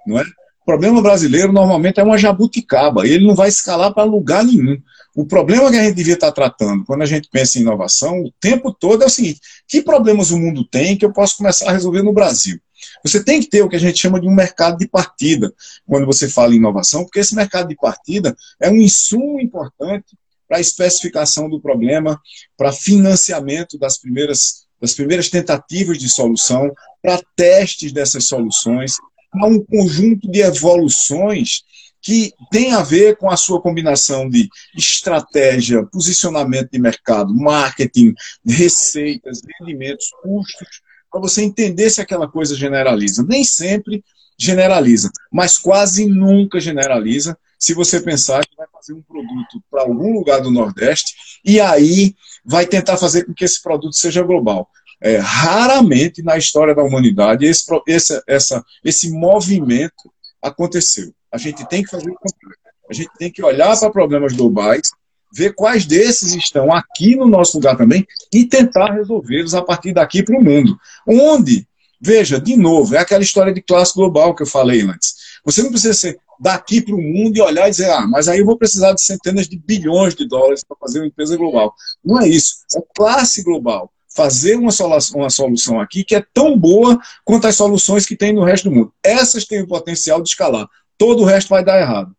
não 0.06 0.20
é? 0.20 0.24
O 0.24 0.66
problema 0.66 1.02
brasileiro 1.02 1.54
normalmente 1.54 2.02
é 2.02 2.04
uma 2.04 2.18
jabuticaba, 2.18 3.08
e 3.08 3.12
ele 3.12 3.26
não 3.26 3.34
vai 3.34 3.48
escalar 3.48 3.94
para 3.94 4.04
lugar 4.04 4.44
nenhum. 4.44 4.78
O 5.16 5.26
problema 5.26 5.72
que 5.72 5.78
a 5.78 5.84
gente 5.84 5.96
devia 5.96 6.16
estar 6.16 6.34
tratando 6.34 6.84
quando 6.84 7.04
a 7.04 7.06
gente 7.06 7.30
pensa 7.32 7.58
em 7.58 7.62
inovação 7.62 8.22
o 8.22 8.32
tempo 8.42 8.74
todo 8.74 9.04
é 9.04 9.06
o 9.06 9.10
seguinte: 9.10 9.40
que 9.70 9.82
problemas 9.82 10.32
o 10.32 10.40
mundo 10.40 10.66
tem 10.66 10.98
que 10.98 11.06
eu 11.06 11.14
posso 11.14 11.38
começar 11.38 11.70
a 11.70 11.72
resolver 11.72 12.02
no 12.02 12.12
Brasil? 12.12 12.60
Você 13.04 13.24
tem 13.24 13.42
que 13.42 13.50
ter 13.50 13.62
o 13.62 13.70
que 13.70 13.76
a 13.76 13.80
gente 13.80 14.00
chama 14.00 14.20
de 14.20 14.28
um 14.28 14.34
mercado 14.34 14.78
de 14.78 14.88
partida 14.88 15.54
quando 15.86 16.06
você 16.06 16.30
fala 16.30 16.54
em 16.54 16.58
inovação, 16.58 17.04
porque 17.04 17.20
esse 17.20 17.36
mercado 17.36 17.68
de 17.68 17.76
partida 17.76 18.36
é 18.60 18.70
um 18.70 18.78
insumo 18.78 19.40
importante 19.40 20.18
para 20.48 20.58
a 20.58 20.62
especificação 20.62 21.50
do 21.50 21.60
problema, 21.60 22.22
para 22.58 22.72
financiamento 22.72 23.78
das 23.78 23.98
primeiras, 23.98 24.66
das 24.80 24.94
primeiras 24.94 25.30
tentativas 25.30 25.98
de 25.98 26.10
solução, 26.10 26.72
para 27.02 27.22
testes 27.36 27.92
dessas 27.92 28.26
soluções, 28.26 28.98
para 29.32 29.48
um 29.48 29.64
conjunto 29.64 30.30
de 30.30 30.42
evoluções 30.42 31.64
que 32.04 32.34
tem 32.52 32.74
a 32.74 32.84
ver 32.84 33.16
com 33.16 33.32
a 33.32 33.38
sua 33.38 33.62
combinação 33.62 34.30
de 34.30 34.50
estratégia, 34.78 35.86
posicionamento 35.86 36.70
de 36.70 36.78
mercado, 36.78 37.34
marketing, 37.34 38.14
receitas, 38.46 39.42
rendimentos, 39.60 40.12
custos, 40.22 40.82
para 41.14 41.22
você 41.22 41.44
entender 41.44 41.92
se 41.92 42.02
aquela 42.02 42.28
coisa 42.28 42.56
generaliza. 42.56 43.24
Nem 43.24 43.44
sempre 43.44 44.04
generaliza, 44.36 45.12
mas 45.32 45.60
quase 45.60 46.08
nunca 46.08 46.60
generaliza 46.60 47.38
se 47.60 47.76
você 47.76 48.02
pensar 48.02 48.44
que 48.44 48.58
vai 48.58 48.66
fazer 48.74 48.94
um 48.94 49.02
produto 49.04 49.64
para 49.70 49.84
algum 49.84 50.12
lugar 50.12 50.42
do 50.42 50.50
Nordeste 50.50 51.14
e 51.46 51.62
aí 51.62 52.16
vai 52.44 52.66
tentar 52.66 52.98
fazer 52.98 53.26
com 53.26 53.34
que 53.34 53.46
esse 53.46 53.62
produto 53.62 53.96
seja 53.96 54.24
global. 54.24 54.68
É, 55.00 55.18
raramente 55.18 56.24
na 56.24 56.36
história 56.36 56.74
da 56.74 56.82
humanidade 56.82 57.46
esse, 57.46 57.64
esse, 57.88 58.24
essa, 58.26 58.66
esse 58.84 59.12
movimento 59.12 60.12
aconteceu. 60.42 61.14
A 61.32 61.38
gente 61.38 61.64
tem 61.68 61.84
que 61.84 61.92
fazer 61.92 62.10
o 62.10 62.16
contrário. 62.16 62.58
A 62.90 62.94
gente 62.94 63.12
tem 63.20 63.32
que 63.32 63.44
olhar 63.44 63.78
para 63.80 63.92
problemas 63.92 64.34
globais 64.34 64.90
ver 65.34 65.56
quais 65.56 65.86
desses 65.86 66.36
estão 66.36 66.72
aqui 66.72 67.16
no 67.16 67.26
nosso 67.26 67.58
lugar 67.58 67.76
também 67.76 68.06
e 68.32 68.46
tentar 68.46 68.94
resolvê-los 68.94 69.56
a 69.56 69.64
partir 69.64 69.92
daqui 69.92 70.22
para 70.22 70.38
o 70.38 70.44
mundo. 70.44 70.78
Onde, 71.08 71.68
veja, 72.00 72.40
de 72.40 72.56
novo, 72.56 72.96
é 72.96 73.00
aquela 73.00 73.24
história 73.24 73.52
de 73.52 73.62
classe 73.62 73.96
global 73.96 74.36
que 74.36 74.44
eu 74.44 74.48
falei 74.48 74.82
antes. 74.82 75.16
Você 75.44 75.64
não 75.64 75.72
precisa 75.72 75.94
ser 75.94 76.20
daqui 76.40 76.82
para 76.82 76.94
o 76.94 77.02
mundo 77.02 77.36
e 77.36 77.42
olhar 77.42 77.68
e 77.68 77.72
dizer, 77.72 77.90
ah, 77.90 78.06
mas 78.06 78.28
aí 78.28 78.40
eu 78.40 78.46
vou 78.46 78.58
precisar 78.58 78.94
de 78.94 79.02
centenas 79.02 79.48
de 79.48 79.58
bilhões 79.58 80.14
de 80.14 80.28
dólares 80.28 80.64
para 80.64 80.78
fazer 80.80 81.00
uma 81.00 81.08
empresa 81.08 81.36
global. 81.36 81.74
Não 82.06 82.22
é 82.22 82.28
isso. 82.28 82.58
É 82.76 82.82
classe 82.96 83.44
global. 83.44 83.92
Fazer 84.16 84.56
uma 84.56 84.72
solução, 84.72 85.22
uma 85.22 85.30
solução 85.32 85.82
aqui 85.82 86.04
que 86.04 86.16
é 86.16 86.24
tão 86.34 86.56
boa 86.56 87.00
quanto 87.26 87.48
as 87.48 87.56
soluções 87.56 88.06
que 88.06 88.16
tem 88.16 88.32
no 88.32 88.44
resto 88.44 88.70
do 88.70 88.76
mundo. 88.76 88.94
Essas 89.02 89.46
têm 89.46 89.62
o 89.64 89.68
potencial 89.68 90.22
de 90.22 90.30
escalar. 90.30 90.68
Todo 90.96 91.24
o 91.24 91.26
resto 91.26 91.50
vai 91.50 91.64
dar 91.64 91.82
errado. 91.82 92.16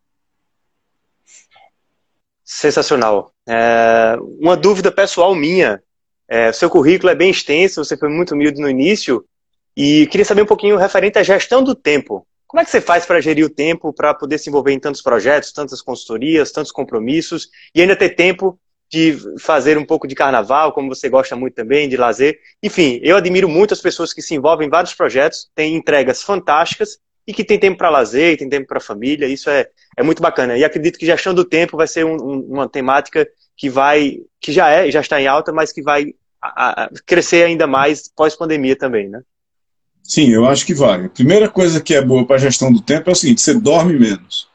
Sensacional. 2.45 3.33
É, 3.49 4.17
uma 4.39 4.57
dúvida 4.57 4.93
pessoal 4.93 5.35
minha. 5.35 5.83
É, 6.29 6.53
seu 6.53 6.69
currículo 6.69 7.11
é 7.11 7.15
bem 7.15 7.31
extenso, 7.31 7.85
você 7.85 7.97
foi 7.97 8.09
muito 8.09 8.35
humilde 8.35 8.61
no 8.61 8.69
início, 8.69 9.25
e 9.77 10.07
queria 10.07 10.25
saber 10.25 10.43
um 10.43 10.47
pouquinho 10.47 10.77
referente 10.77 11.19
à 11.19 11.23
gestão 11.23 11.63
do 11.63 11.75
tempo. 11.75 12.27
Como 12.47 12.61
é 12.61 12.65
que 12.65 12.71
você 12.71 12.81
faz 12.81 13.05
para 13.05 13.21
gerir 13.21 13.45
o 13.45 13.51
tempo, 13.51 13.93
para 13.93 14.15
poder 14.15 14.39
se 14.39 14.49
envolver 14.49 14.73
em 14.73 14.79
tantos 14.79 15.03
projetos, 15.03 15.53
tantas 15.53 15.83
consultorias, 15.83 16.53
tantos 16.53 16.71
compromissos, 16.71 17.49
e 17.75 17.81
ainda 17.81 17.97
ter 17.97 18.11
tempo 18.11 18.59
de 18.91 19.19
fazer 19.41 19.77
um 19.77 19.85
pouco 19.85 20.07
de 20.07 20.15
carnaval, 20.15 20.73
como 20.73 20.95
você 20.95 21.09
gosta 21.09 21.35
muito 21.35 21.55
também, 21.55 21.89
de 21.89 21.97
lazer. 21.97 22.39
Enfim, 22.63 23.01
eu 23.03 23.17
admiro 23.17 23.49
muito 23.49 23.75
as 23.75 23.81
pessoas 23.81 24.13
que 24.13 24.23
se 24.23 24.35
envolvem 24.35 24.69
em 24.69 24.71
vários 24.71 24.95
projetos, 24.95 25.51
têm 25.55 25.75
entregas 25.75 26.23
fantásticas, 26.23 26.99
e 27.27 27.33
que 27.33 27.45
tem 27.45 27.59
tempo 27.59 27.79
para 27.79 27.91
lazer, 27.91 28.37
tem 28.37 28.49
tempo 28.49 28.67
para 28.67 28.81
família. 28.81 29.27
Isso 29.27 29.49
é, 29.49 29.67
é 29.97 30.03
muito 30.03 30.23
bacana. 30.23 30.57
E 30.57 30.65
acredito 30.65 30.99
que 30.99 31.07
gestão 31.07 31.33
do 31.35 31.45
tempo 31.45 31.77
vai 31.77 31.87
ser 31.87 32.05
um, 32.05 32.17
um, 32.17 32.41
uma 32.51 32.69
temática 32.69 33.27
que 33.57 33.71
vai, 33.71 34.19
que 34.41 34.53
já 34.53 34.69
é, 34.69 34.91
já 34.91 35.01
está 35.01 35.21
em 35.21 35.27
alta, 35.27 35.53
mas 35.53 35.73
que 35.73 35.83
vai 35.83 36.15
a, 36.41 36.85
a 36.85 36.91
crescer 37.07 37.45
ainda 37.45 37.67
mais 37.67 38.09
pós-pandemia 38.09 38.77
também, 38.77 39.09
né? 39.09 39.23
Sim, 40.03 40.29
eu 40.31 40.45
acho 40.45 40.67
que 40.67 40.75
vai. 40.75 41.07
A 41.07 41.09
primeira 41.09 41.49
coisa 41.49 41.81
que 41.81 41.95
é 41.95 42.03
boa 42.03 42.27
para 42.27 42.37
a 42.37 42.39
gestão 42.39 42.71
do 42.71 42.83
tempo 42.83 43.09
é 43.09 43.13
o 43.13 43.17
seguinte: 43.17 43.41
você 43.41 43.55
dorme 43.55 43.99
menos. 43.99 44.47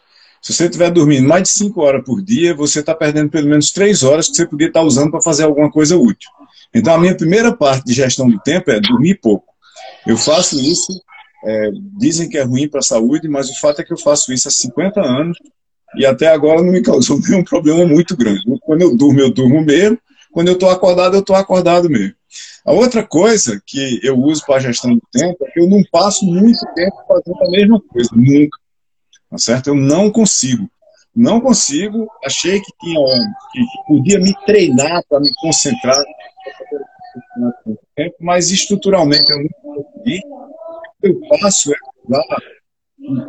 Se 0.42 0.54
você 0.54 0.66
estiver 0.66 0.92
dormindo 0.92 1.28
mais 1.28 1.44
de 1.44 1.50
5 1.50 1.82
horas 1.82 2.06
por 2.06 2.22
dia, 2.22 2.54
você 2.54 2.80
está 2.80 2.96
perdendo 2.96 3.30
pelo 3.30 3.48
menos 3.48 3.72
3 3.72 4.04
horas 4.04 4.30
que 4.30 4.36
você 4.36 4.46
podia 4.46 4.68
estar 4.68 4.80
tá 4.80 4.86
usando 4.86 5.12
para 5.12 5.22
fazer 5.22 5.44
alguma 5.44 5.70
coisa 5.70 5.98
útil. 5.98 6.30
Então, 6.74 6.94
a 6.94 6.98
minha 6.98 7.16
primeira 7.18 7.54
parte 7.54 7.84
de 7.86 7.94
gestão 7.94 8.30
do 8.30 8.40
tempo 8.40 8.72
é 8.72 8.80
dormir 8.80 9.16
pouco. 9.16 9.54
Eu 10.08 10.16
faço 10.16 10.60
isso, 10.60 11.02
é, 11.46 11.72
dizem 11.98 12.30
que 12.30 12.38
é 12.38 12.44
ruim 12.44 12.68
para 12.68 12.80
a 12.80 12.84
saúde, 12.84 13.28
mas 13.28 13.50
o 13.50 13.60
fato 13.60 13.82
é 13.82 13.84
que 13.84 13.94
eu 13.94 13.98
faço 13.98 14.34
isso 14.34 14.48
há 14.48 14.52
50 14.52 15.02
anos 15.02 15.38
e 15.96 16.06
até 16.06 16.28
agora 16.28 16.62
não 16.62 16.72
me 16.72 16.82
causou 16.82 17.20
nenhum 17.28 17.44
problema 17.44 17.86
muito 17.86 18.16
grande. 18.16 18.42
Quando 18.62 18.82
eu 18.82 18.96
durmo, 18.96 19.20
eu 19.20 19.32
durmo 19.32 19.64
mesmo. 19.64 19.98
Quando 20.32 20.50
eu 20.50 20.54
estou 20.54 20.70
acordado, 20.70 21.16
eu 21.16 21.22
estou 21.22 21.36
acordado 21.36 21.90
mesmo. 21.90 22.14
A 22.64 22.72
outra 22.72 23.04
coisa 23.04 23.60
que 23.66 24.00
eu 24.04 24.16
uso 24.16 24.46
para 24.46 24.58
a 24.58 24.60
gestão 24.60 24.94
do 24.94 25.02
tempo 25.12 25.44
é 25.44 25.52
que 25.52 25.60
eu 25.60 25.68
não 25.68 25.82
passo 25.92 26.24
muito 26.26 26.60
tempo 26.76 26.96
fazendo 27.08 27.44
a 27.44 27.50
mesma 27.50 27.82
coisa, 27.82 28.10
nunca. 28.14 28.58
Tá 29.30 29.38
certo? 29.38 29.68
Eu 29.68 29.76
não 29.76 30.12
consigo. 30.12 30.70
Não 31.16 31.42
consigo. 31.42 32.08
Achei 32.24 32.60
que, 32.60 32.72
tinha, 32.80 33.00
que 33.52 33.66
podia 33.88 34.20
me 34.20 34.34
treinar 34.46 35.04
para 35.10 35.20
me 35.20 35.32
concentrar, 35.42 35.98
mas 38.20 38.52
estruturalmente 38.52 39.32
eu 39.32 39.38
não 39.38 39.50
consegui. 39.62 40.22
O 41.00 41.02
que 41.02 41.08
eu 41.10 41.40
faço 41.40 41.74
é 41.74 41.78
usar, 42.06 42.24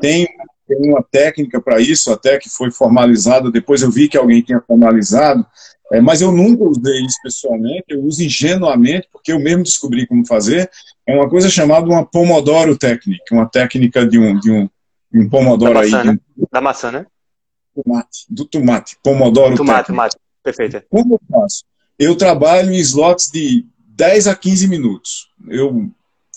tenho, 0.01 0.29
tenho 0.67 0.93
uma 0.93 1.03
técnica 1.03 1.61
para 1.61 1.81
isso, 1.81 2.13
até 2.13 2.39
que 2.39 2.49
foi 2.49 2.71
formalizada. 2.71 3.51
Depois 3.51 3.83
eu 3.83 3.91
vi 3.91 4.09
que 4.09 4.17
alguém 4.17 4.43
tinha 4.43 4.61
formalizado, 4.61 5.47
é, 5.93 6.01
mas 6.01 6.21
eu 6.21 6.31
nunca 6.31 6.65
usei 6.65 7.05
isso 7.05 7.17
pessoalmente, 7.23 7.85
eu 7.89 8.01
uso 8.03 8.23
ingenuamente, 8.23 9.09
porque 9.13 9.33
eu 9.33 9.41
mesmo 9.41 9.63
descobri 9.63 10.07
como 10.07 10.27
fazer. 10.27 10.71
É 11.07 11.15
uma 11.15 11.29
coisa 11.29 11.49
chamada 11.49 11.87
uma 11.87 12.05
Pomodoro 12.05 12.77
Technique, 12.77 13.33
uma 13.33 13.49
técnica 13.49 14.07
de 14.07 14.19
um, 14.19 14.39
de 14.39 14.51
um, 14.51 14.69
um 15.15 15.29
Pomodoro 15.29 15.75
da 15.75 15.81
maçã, 15.81 16.01
aí. 16.01 16.07
Né? 16.07 16.19
Um... 16.39 16.47
Da 16.51 16.61
maçã, 16.61 16.93
né? 16.93 17.07
Tomate, 17.75 18.27
do 18.29 18.45
tomate, 18.45 18.97
Pomodoro 19.03 19.57
tomate, 19.57 19.87
Tomate, 19.87 20.17
perfeito. 20.43 20.83
Como 20.91 21.15
eu 21.15 21.21
faço? 21.31 21.65
Eu 21.99 22.17
trabalho 22.17 22.73
em 22.73 22.79
slots 22.79 23.31
de 23.31 23.65
10 23.79 24.27
a 24.27 24.35
15 24.35 24.69
minutos. 24.69 25.29
Eu 25.49 25.91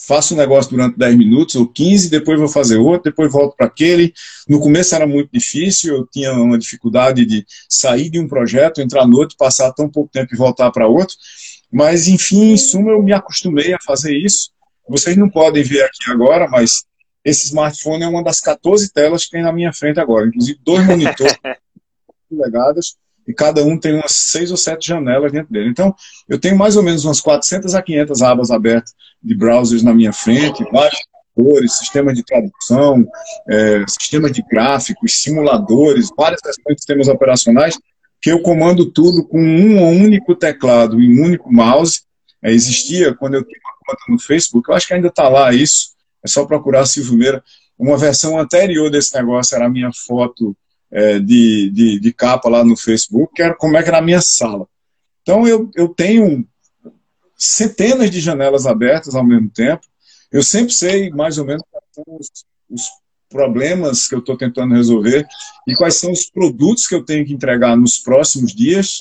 faço 0.06 0.34
um 0.34 0.38
negócio 0.38 0.72
durante 0.72 0.98
10 0.98 1.18
minutos 1.18 1.56
ou 1.56 1.68
15, 1.68 2.10
depois 2.10 2.40
vou 2.40 2.50
fazer 2.50 2.78
outro, 2.78 3.10
depois 3.12 3.32
volto 3.32 3.56
para 3.56 3.68
aquele. 3.68 4.14
No 4.48 4.60
começo 4.60 4.94
era 4.94 5.08
muito 5.08 5.30
difícil, 5.32 5.96
eu 5.96 6.08
tinha 6.08 6.34
uma 6.34 6.58
dificuldade 6.58 7.26
de 7.26 7.46
sair 7.70 8.10
de 8.10 8.20
um 8.20 8.28
projeto, 8.28 8.82
entrar 8.82 9.08
no 9.08 9.18
outro, 9.18 9.38
passar 9.38 9.72
tão 9.72 9.90
pouco 9.90 10.12
tempo 10.12 10.34
e 10.34 10.38
voltar 10.38 10.72
para 10.72 10.88
outro. 10.88 11.16
Mas, 11.72 12.08
enfim, 12.08 12.52
em 12.52 12.58
suma, 12.58 12.92
eu 12.92 13.02
me 13.02 13.14
acostumei 13.14 13.74
a 13.74 13.80
fazer 13.84 14.16
isso. 14.16 14.52
Vocês 14.88 15.16
não 15.16 15.30
podem 15.30 15.64
ver 15.64 15.84
aqui 15.84 16.12
agora, 16.12 16.48
mas 16.50 16.84
esse 17.24 17.46
smartphone 17.48 18.04
é 18.04 18.08
uma 18.08 18.24
das 18.24 18.42
14 18.42 18.92
telas 18.92 19.26
que 19.26 19.32
tem 19.32 19.42
na 19.42 19.54
minha 19.54 19.72
frente 19.72 20.00
agora, 20.00 20.28
inclusive 20.28 20.60
dois 20.62 20.86
monitores 20.86 21.38
legadas 22.30 22.96
e 23.28 23.34
cada 23.34 23.64
um 23.64 23.78
tem 23.78 23.94
umas 23.94 24.12
seis 24.12 24.52
ou 24.52 24.58
sete 24.58 24.88
janelas 24.88 25.32
dentro 25.32 25.52
dele. 25.52 25.70
Então, 25.70 25.96
eu 26.28 26.40
tenho 26.40 26.58
mais 26.58 26.76
ou 26.76 26.84
menos 26.84 27.06
umas 27.06 27.22
400 27.22 27.74
a 27.76 27.82
500 27.82 28.22
abas 28.22 28.52
abertas 28.52 28.94
de 29.22 29.36
browsers 29.36 29.84
na 29.84 29.94
minha 29.94 30.12
frente, 30.12 30.66
vários 30.72 31.00
computadores, 31.36 31.78
sistemas 31.78 32.16
de 32.16 32.24
tradução, 32.24 33.08
é, 33.50 33.86
sistemas 33.88 34.32
de 34.32 34.44
gráficos, 34.44 35.22
simuladores, 35.22 36.10
várias 36.16 36.42
questões 36.42 36.76
de 36.76 36.82
sistemas 36.82 37.08
operacionais, 37.08 37.78
que 38.22 38.32
eu 38.32 38.42
comando 38.42 38.86
tudo 38.86 39.26
com 39.26 39.40
um 39.40 40.04
único 40.04 40.36
teclado 40.36 41.00
e 41.00 41.20
um 41.20 41.24
único 41.24 41.52
mouse. 41.52 42.02
É, 42.42 42.52
existia, 42.52 43.14
quando 43.16 43.36
eu 43.36 43.44
tinha 43.44 43.60
uma 43.64 43.74
conta 43.86 44.04
no 44.10 44.20
Facebook, 44.20 44.70
eu 44.70 44.76
acho 44.76 44.88
que 44.88 44.94
ainda 44.94 45.08
está 45.08 45.30
lá 45.30 45.54
isso, 45.54 45.94
é 46.24 46.28
só 46.28 46.46
procurar 46.46 46.86
Silvio 46.86 47.18
Meira. 47.18 47.44
Uma 47.78 47.98
versão 47.98 48.40
anterior 48.40 48.90
desse 48.90 49.14
negócio 49.16 49.56
era 49.56 49.66
a 49.66 49.70
minha 49.70 49.92
foto 49.92 50.56
é, 50.94 51.20
de, 51.20 51.72
de, 51.72 52.00
de, 52.00 52.14
capa 52.14 52.48
lá 52.48 52.64
no 52.64 52.78
Facebook, 52.78 53.34
que 53.34 53.42
era 53.42 53.56
como 53.56 53.76
é 53.76 53.82
que 53.82 53.90
era 53.90 53.98
a 53.98 54.02
minha 54.02 54.22
sala. 54.22 54.68
Então 55.24 55.48
eu, 55.48 55.72
eu 55.76 55.90
tenho 55.90 56.48
centenas 57.36 58.12
de 58.12 58.20
janelas 58.20 58.68
abertas 58.68 59.16
ao 59.16 59.26
mesmo 59.26 59.50
tempo. 59.50 59.82
Eu 60.32 60.44
sempre 60.44 60.72
sei 60.72 61.10
mais 61.10 61.40
ou 61.40 61.46
menos 61.46 61.64
quais 61.72 61.86
são 61.94 62.04
os, 62.20 62.28
os 62.70 62.90
problemas 63.28 64.08
que 64.08 64.14
eu 64.14 64.20
estou 64.20 64.38
tentando 64.38 64.76
resolver 64.76 65.26
e 65.68 65.76
quais 65.76 65.96
são 65.96 66.12
os 66.12 66.26
produtos 66.26 66.88
que 66.88 66.94
eu 66.94 67.04
tenho 67.04 67.26
que 67.26 67.34
entregar 67.34 67.76
nos 67.76 67.98
próximos 67.98 68.54
dias. 68.54 69.00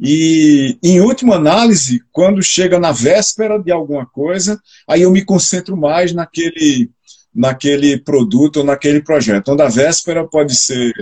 E, 0.00 0.76
em 0.82 1.00
última 1.00 1.36
análise, 1.36 2.02
quando 2.10 2.42
chega 2.42 2.78
na 2.78 2.90
véspera 2.90 3.58
de 3.58 3.70
alguma 3.70 4.04
coisa, 4.04 4.60
aí 4.88 5.02
eu 5.02 5.12
me 5.12 5.24
concentro 5.24 5.76
mais 5.76 6.12
naquele, 6.12 6.90
naquele 7.32 7.98
produto 7.98 8.58
ou 8.58 8.64
naquele 8.64 9.02
projeto. 9.02 9.42
Então, 9.42 9.56
da 9.56 9.68
véspera 9.68 10.26
pode 10.26 10.56
ser 10.56 10.92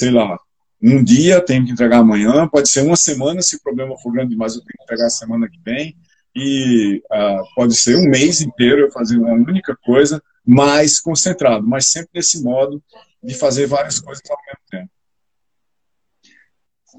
sei 0.00 0.10
lá, 0.10 0.38
um 0.82 1.04
dia 1.04 1.44
tenho 1.44 1.66
que 1.66 1.72
entregar 1.72 1.98
amanhã, 1.98 2.48
pode 2.48 2.70
ser 2.70 2.80
uma 2.80 2.96
semana, 2.96 3.42
se 3.42 3.56
o 3.56 3.62
problema 3.62 3.98
for 3.98 4.10
grande 4.10 4.30
demais, 4.30 4.54
eu 4.54 4.62
tenho 4.62 4.72
que 4.78 4.82
entregar 4.82 5.06
a 5.06 5.10
semana 5.10 5.46
que 5.46 5.60
vem, 5.62 5.94
e 6.34 7.02
uh, 7.12 7.44
pode 7.54 7.76
ser 7.76 7.96
um 7.96 8.08
mês 8.08 8.40
inteiro 8.40 8.80
eu 8.80 8.90
fazer 8.90 9.18
uma 9.18 9.32
única 9.32 9.76
coisa, 9.84 10.22
mais 10.42 10.98
concentrado, 10.98 11.68
mas 11.68 11.88
sempre 11.88 12.08
nesse 12.14 12.42
modo 12.42 12.82
de 13.22 13.34
fazer 13.34 13.66
várias 13.66 14.00
coisas 14.00 14.22
ao 14.30 14.38
mesmo 14.38 14.60
tempo. 14.70 14.90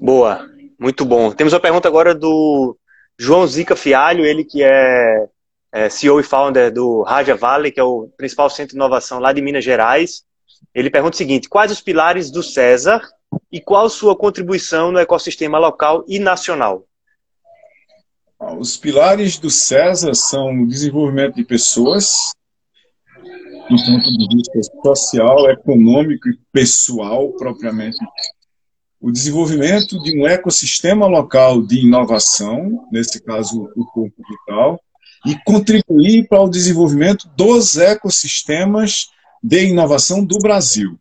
Boa, 0.00 0.48
muito 0.78 1.04
bom. 1.04 1.32
Temos 1.32 1.52
uma 1.52 1.58
pergunta 1.58 1.88
agora 1.88 2.14
do 2.14 2.78
João 3.18 3.44
Zica 3.48 3.74
Fialho, 3.74 4.24
ele 4.24 4.44
que 4.44 4.62
é, 4.62 5.26
é 5.72 5.88
CEO 5.88 6.20
e 6.20 6.22
founder 6.22 6.72
do 6.72 7.02
Raja 7.02 7.34
Valley, 7.34 7.72
que 7.72 7.80
é 7.80 7.84
o 7.84 8.08
principal 8.16 8.48
centro 8.48 8.70
de 8.70 8.76
inovação 8.76 9.18
lá 9.18 9.32
de 9.32 9.42
Minas 9.42 9.64
Gerais. 9.64 10.22
Ele 10.74 10.90
pergunta 10.90 11.14
o 11.14 11.18
seguinte: 11.18 11.48
quais 11.48 11.70
os 11.70 11.80
pilares 11.80 12.30
do 12.30 12.42
César 12.42 13.02
e 13.50 13.60
qual 13.60 13.88
sua 13.88 14.16
contribuição 14.16 14.92
no 14.92 14.98
ecossistema 14.98 15.58
local 15.58 16.04
e 16.08 16.18
nacional? 16.18 16.86
Os 18.58 18.76
pilares 18.76 19.38
do 19.38 19.50
César 19.50 20.14
são 20.14 20.62
o 20.62 20.66
desenvolvimento 20.66 21.36
de 21.36 21.44
pessoas, 21.44 22.32
do 23.70 23.76
ponto 23.76 24.18
de 24.18 24.36
vista 24.36 24.58
social, 24.82 25.48
econômico 25.48 26.28
e 26.28 26.38
pessoal 26.52 27.32
propriamente. 27.34 27.98
O 29.00 29.12
desenvolvimento 29.12 30.00
de 30.02 30.18
um 30.18 30.26
ecossistema 30.26 31.06
local 31.06 31.62
de 31.62 31.86
inovação, 31.86 32.86
nesse 32.90 33.22
caso 33.22 33.70
o 33.76 33.84
corpo 33.86 34.22
vital, 34.28 34.80
e 35.24 35.36
contribuir 35.44 36.26
para 36.28 36.42
o 36.42 36.50
desenvolvimento 36.50 37.28
dos 37.36 37.76
ecossistemas 37.76 39.08
de 39.42 39.64
inovação 39.64 40.24
do 40.24 40.38
Brasil. 40.38 40.98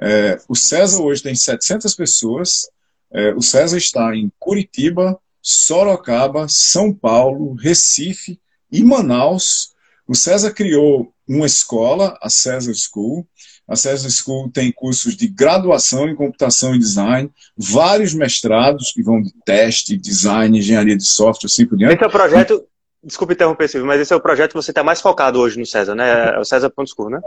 É, 0.00 0.38
o 0.48 0.54
César 0.54 1.02
hoje 1.02 1.22
tem 1.22 1.34
700 1.34 1.94
pessoas. 1.94 2.68
É, 3.12 3.34
o 3.34 3.42
César 3.42 3.76
está 3.76 4.14
em 4.14 4.32
Curitiba, 4.38 5.18
Sorocaba, 5.42 6.46
São 6.48 6.92
Paulo, 6.92 7.54
Recife 7.54 8.40
e 8.70 8.82
Manaus. 8.82 9.72
O 10.06 10.14
César 10.14 10.52
criou 10.52 11.12
uma 11.28 11.46
escola, 11.46 12.18
a 12.20 12.30
César 12.30 12.72
School. 12.74 13.26
A 13.68 13.76
César 13.76 14.10
School 14.10 14.50
tem 14.50 14.72
cursos 14.72 15.16
de 15.16 15.28
graduação 15.28 16.08
em 16.08 16.16
computação 16.16 16.74
e 16.74 16.78
design, 16.78 17.30
vários 17.56 18.12
mestrados 18.12 18.90
que 18.92 19.00
vão 19.00 19.22
de 19.22 19.32
teste, 19.44 19.96
design, 19.96 20.58
engenharia 20.58 20.96
de 20.96 21.06
software, 21.06 21.46
assim 21.46 21.64
por 21.64 21.78
diante. 21.78 21.94
Esse 21.94 22.02
é 22.02 22.06
o 22.08 22.10
projeto, 22.10 22.66
desculpe 23.04 23.34
interromper, 23.34 23.68
Silvio, 23.68 23.86
mas 23.86 24.00
esse 24.00 24.12
é 24.12 24.16
o 24.16 24.20
projeto 24.20 24.50
que 24.50 24.56
você 24.56 24.72
está 24.72 24.82
mais 24.82 25.00
focado 25.00 25.38
hoje 25.38 25.56
no 25.56 25.64
César, 25.64 25.94
né? 25.94 26.34
É 26.34 26.38
o 26.40 26.44
César.school, 26.44 27.10
né? 27.10 27.20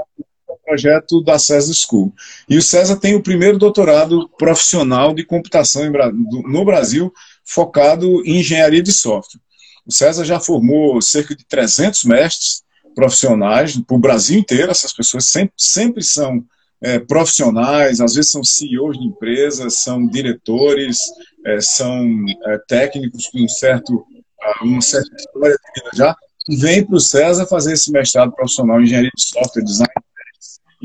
Projeto 0.66 1.24
da 1.24 1.40
César 1.40 1.74
School. 1.74 2.14
E 2.50 2.58
o 2.58 2.62
César 2.62 2.96
tem 2.96 3.16
o 3.16 3.24
primeiro 3.24 3.58
doutorado 3.58 4.30
profissional 4.38 5.14
de 5.14 5.24
computação 5.24 5.84
no 6.46 6.66
Brasil, 6.66 7.14
focado 7.44 8.22
em 8.26 8.40
engenharia 8.40 8.82
de 8.82 8.92
software. 8.92 9.42
O 9.86 9.92
César 9.94 10.24
já 10.24 10.40
formou 10.40 11.02
cerca 11.02 11.36
de 11.36 11.46
300 11.46 12.04
mestres 12.06 12.64
profissionais 12.96 13.78
para 13.78 13.96
o 13.96 14.00
Brasil 14.00 14.40
inteiro. 14.40 14.72
Essas 14.72 14.94
pessoas 14.94 15.26
sempre, 15.26 15.54
sempre 15.58 16.04
são 16.04 16.44
é, 16.82 17.00
profissionais, 17.00 18.02
às 18.02 18.16
vezes 18.16 18.32
são 18.32 18.44
CEOs 18.44 19.00
de 19.00 19.06
empresas, 19.06 19.76
são 19.76 20.06
diretores, 20.06 20.98
é, 21.46 21.62
são 21.62 22.06
é, 22.46 22.58
técnicos 22.68 23.28
com 23.28 23.40
um 23.40 23.48
certo, 23.48 24.06
uma 24.62 24.82
certa 24.82 25.16
história 25.16 25.58
já, 25.94 26.16
vem 26.50 26.86
para 26.86 26.96
o 26.96 27.00
César 27.00 27.46
fazer 27.46 27.74
esse 27.74 27.92
mestrado 27.92 28.34
profissional 28.34 28.80
em 28.80 28.84
engenharia 28.84 29.12
de 29.16 29.24
software, 29.24 29.64
design 29.64 29.94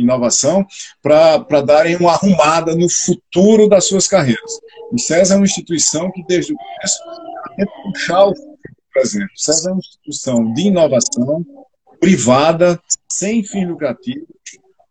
inovação 0.01 0.67
para 1.03 1.61
darem 1.61 1.97
uma 1.97 2.13
arrumada 2.13 2.75
no 2.75 2.89
futuro 2.89 3.69
das 3.69 3.87
suas 3.87 4.07
carreiras. 4.07 4.61
O 4.91 4.99
César 4.99 5.35
é 5.35 5.37
uma 5.37 5.47
instituição 5.47 6.11
que, 6.11 6.25
desde 6.27 6.53
o 6.53 6.57
começo, 6.57 6.99
tenta 7.57 7.73
puxar 7.83 8.25
o 8.27 8.35
presente. 8.93 9.33
O 9.35 9.41
César 9.41 9.71
é 9.71 9.73
uma 9.73 9.81
instituição 9.81 10.53
de 10.55 10.63
inovação 10.63 11.45
privada, 12.01 12.81
sem 13.11 13.43
fim 13.43 13.67
lucrativo, 13.67 14.27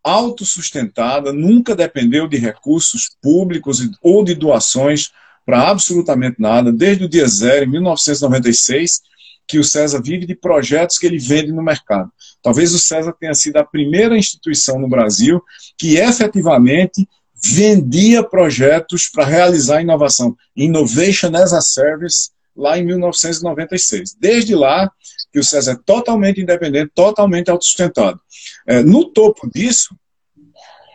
autossustentada, 0.03 1.33
nunca 1.33 1.75
dependeu 1.75 2.27
de 2.27 2.37
recursos 2.37 3.11
públicos 3.21 3.79
ou 4.01 4.23
de 4.23 4.35
doações 4.35 5.11
para 5.45 5.69
absolutamente 5.69 6.37
nada, 6.39 6.71
desde 6.71 7.05
o 7.05 7.09
dia 7.09 7.27
zero, 7.27 7.65
em 7.65 7.69
1996, 7.71 9.01
que 9.47 9.59
o 9.59 9.63
César 9.63 10.01
vive 10.01 10.25
de 10.25 10.35
projetos 10.35 10.97
que 10.97 11.05
ele 11.05 11.17
vende 11.17 11.51
no 11.51 11.63
mercado. 11.63 12.11
Talvez 12.41 12.73
o 12.73 12.79
César 12.79 13.13
tenha 13.19 13.33
sido 13.33 13.57
a 13.57 13.63
primeira 13.63 14.17
instituição 14.17 14.79
no 14.79 14.87
Brasil 14.87 15.41
que 15.77 15.97
efetivamente 15.97 17.07
vendia 17.43 18.23
projetos 18.23 19.09
para 19.09 19.25
realizar 19.25 19.81
inovação, 19.81 20.35
Innovation 20.55 21.35
as 21.35 21.53
a 21.53 21.61
Service, 21.61 22.31
lá 22.55 22.77
em 22.77 22.85
1996. 22.85 24.15
Desde 24.19 24.55
lá, 24.55 24.91
que 25.31 25.39
o 25.39 25.43
César 25.43 25.73
é 25.73 25.79
totalmente 25.85 26.41
independente, 26.41 26.91
totalmente 26.95 27.51
autossustentado. 27.51 28.19
É, 28.65 28.81
no 28.81 29.05
topo 29.11 29.49
disso, 29.53 29.95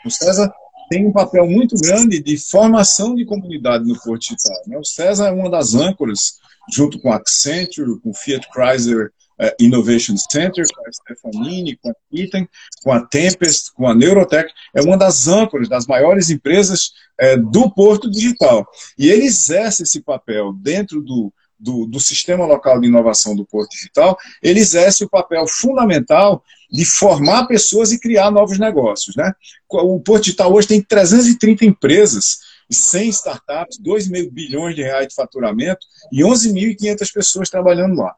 o 0.04 0.10
César 0.10 0.52
tem 0.90 1.06
um 1.06 1.12
papel 1.12 1.46
muito 1.46 1.76
grande 1.76 2.20
de 2.20 2.36
formação 2.36 3.14
de 3.14 3.24
comunidade 3.24 3.84
no 3.86 3.98
Porto 4.00 4.22
Digital. 4.22 4.62
Né? 4.66 4.76
O 4.76 4.84
César 4.84 5.28
é 5.28 5.32
uma 5.32 5.48
das 5.48 5.74
âncoras, 5.74 6.34
junto 6.70 6.98
com 7.00 7.12
a 7.12 7.16
Accenture, 7.16 8.00
com 8.00 8.12
Fiat 8.12 8.46
Chrysler 8.52 9.10
Innovation 9.60 10.16
Center, 10.16 10.64
com 10.74 10.86
a 10.86 10.92
Stefanini, 10.92 11.76
com 11.76 11.90
a 11.90 11.94
Iten, 12.12 12.48
com 12.82 12.92
a 12.92 13.00
Tempest, 13.00 13.72
com 13.74 13.88
a 13.88 13.94
Neurotech, 13.94 14.52
é 14.74 14.82
uma 14.82 14.96
das 14.96 15.28
âncoras 15.28 15.68
das 15.68 15.86
maiores 15.86 16.30
empresas 16.30 16.92
uh, 17.20 17.50
do 17.50 17.70
Porto 17.70 18.10
Digital. 18.10 18.66
E 18.98 19.10
ele 19.10 19.24
exerce 19.24 19.82
esse 19.82 20.00
papel 20.00 20.52
dentro 20.52 21.02
do, 21.02 21.32
do, 21.58 21.86
do, 21.86 22.00
Sistema 22.00 22.44
Local 22.44 22.80
de 22.80 22.88
Inovação 22.88 23.36
do 23.36 23.46
Porto 23.46 23.70
Digital, 23.70 24.18
ele 24.42 24.60
exerce 24.60 25.04
o 25.04 25.08
papel 25.08 25.46
fundamental 25.46 26.42
de 26.70 26.84
formar 26.84 27.46
pessoas 27.46 27.92
e 27.92 28.00
criar 28.00 28.30
novos 28.30 28.58
negócios. 28.58 29.14
Né? 29.14 29.32
O 29.70 30.00
Porto 30.00 30.24
Digital 30.24 30.52
hoje 30.52 30.68
tem 30.68 30.82
330 30.82 31.64
empresas, 31.64 32.38
100 32.70 33.08
startups, 33.10 33.78
2,5 33.80 34.30
bilhões 34.30 34.74
de 34.74 34.82
reais 34.82 35.08
de 35.08 35.14
faturamento 35.14 35.86
e 36.12 36.22
11.500 36.22 37.12
pessoas 37.12 37.50
trabalhando 37.50 37.96
lá. 37.96 38.14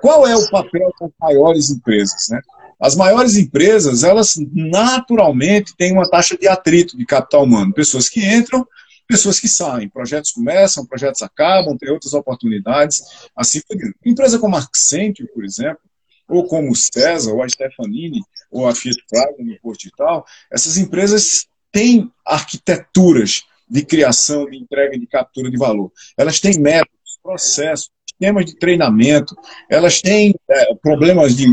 Qual 0.00 0.26
é 0.26 0.36
o 0.36 0.50
papel 0.50 0.90
das 1.00 1.10
maiores 1.20 1.70
empresas? 1.70 2.28
Né? 2.30 2.40
As 2.80 2.96
maiores 2.96 3.36
empresas, 3.36 4.04
elas 4.04 4.36
naturalmente 4.52 5.74
têm 5.76 5.92
uma 5.92 6.08
taxa 6.08 6.36
de 6.36 6.48
atrito 6.48 6.96
de 6.96 7.04
capital 7.04 7.44
humano, 7.44 7.72
pessoas 7.72 8.08
que 8.08 8.24
entram 8.24 8.66
pessoas 9.10 9.40
que 9.40 9.48
saem, 9.48 9.88
projetos 9.88 10.30
começam, 10.30 10.86
projetos 10.86 11.20
acabam, 11.20 11.76
tem 11.76 11.90
outras 11.90 12.14
oportunidades, 12.14 13.02
assim 13.34 13.60
por 13.66 13.76
diante. 13.76 13.96
Empresa 14.06 14.38
como 14.38 14.54
a 14.54 14.60
Accenture, 14.60 15.28
por 15.34 15.44
exemplo, 15.44 15.80
ou 16.28 16.46
como 16.46 16.70
o 16.70 16.76
César, 16.76 17.32
ou 17.32 17.42
a 17.42 17.48
Stefanini, 17.48 18.22
ou 18.52 18.68
a 18.68 18.74
Fiat 18.74 19.04
Prado 19.10 19.34
no 19.40 19.58
Porto 19.60 19.84
e 19.84 19.90
tal, 19.96 20.24
essas 20.50 20.76
empresas 20.76 21.48
têm 21.72 22.10
arquiteturas 22.24 23.42
de 23.70 23.84
criação, 23.84 24.48
de 24.50 24.56
entrega 24.56 24.98
de 24.98 25.06
captura 25.06 25.50
de 25.50 25.56
valor. 25.56 25.92
Elas 26.18 26.40
têm 26.40 26.58
métodos, 26.58 27.18
processos, 27.22 27.90
sistemas 28.08 28.44
de 28.46 28.58
treinamento, 28.58 29.34
elas 29.70 30.00
têm 30.00 30.34
é, 30.50 30.74
problemas 30.82 31.36
de 31.36 31.46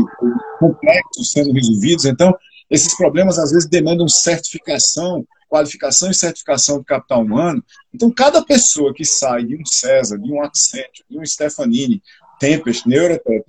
complexos 0.58 1.30
sendo 1.30 1.52
resolvidos, 1.52 2.04
então 2.04 2.34
esses 2.68 2.96
problemas 2.96 3.38
às 3.38 3.52
vezes 3.52 3.68
demandam 3.68 4.08
certificação 4.08 5.24
qualificação 5.48 6.10
e 6.10 6.14
certificação 6.14 6.78
de 6.78 6.84
capital 6.84 7.22
humano. 7.22 7.64
Então, 7.92 8.10
cada 8.10 8.44
pessoa 8.44 8.92
que 8.92 9.04
sai 9.04 9.44
de 9.44 9.56
um 9.56 9.64
César, 9.64 10.18
de 10.18 10.30
um 10.30 10.42
Accenture, 10.42 11.04
de 11.08 11.18
um 11.18 11.24
Stefanini, 11.24 12.02
Tempest, 12.38 12.86
Neurotech, 12.86 13.44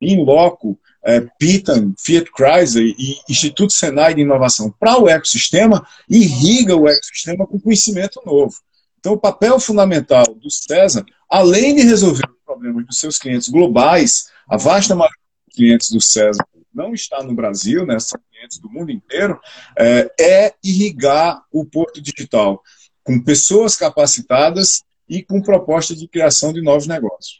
Install, 0.00 0.20
Inloco, 0.20 0.78
é, 1.04 1.20
Pitan, 1.38 1.94
Fiat 1.98 2.30
Chrysler 2.36 2.94
e 2.98 3.16
Instituto 3.28 3.72
Senai 3.72 4.14
de 4.14 4.22
Inovação 4.22 4.74
para 4.78 4.98
o 4.98 5.08
ecossistema, 5.08 5.86
irriga 6.08 6.76
o 6.76 6.88
ecossistema 6.88 7.46
com 7.46 7.60
conhecimento 7.60 8.20
novo. 8.24 8.54
Então, 8.98 9.12
o 9.12 9.20
papel 9.20 9.60
fundamental 9.60 10.24
do 10.34 10.50
César, 10.50 11.04
além 11.30 11.76
de 11.76 11.82
resolver 11.82 12.28
os 12.28 12.44
problemas 12.44 12.86
dos 12.86 12.98
seus 12.98 13.18
clientes 13.18 13.48
globais, 13.48 14.28
a 14.48 14.56
vasta 14.56 14.94
maioria 14.94 15.16
dos 15.46 15.56
clientes 15.56 15.90
do 15.90 16.00
César 16.00 16.44
não 16.74 16.92
está 16.92 17.22
no 17.22 17.34
Brasil, 17.34 17.86
né, 17.86 17.98
são 17.98 18.20
clientes 18.30 18.58
do 18.58 18.68
mundo 18.68 18.90
inteiro, 18.90 19.40
é, 19.78 20.10
é 20.20 20.54
irrigar 20.62 21.42
o 21.50 21.64
Porto 21.64 22.02
Digital 22.02 22.62
com 23.02 23.22
pessoas 23.22 23.76
capacitadas 23.76 24.82
e 25.08 25.22
com 25.22 25.40
proposta 25.40 25.94
de 25.94 26.06
criação 26.08 26.52
de 26.52 26.60
novos 26.60 26.86
negócios. 26.86 27.38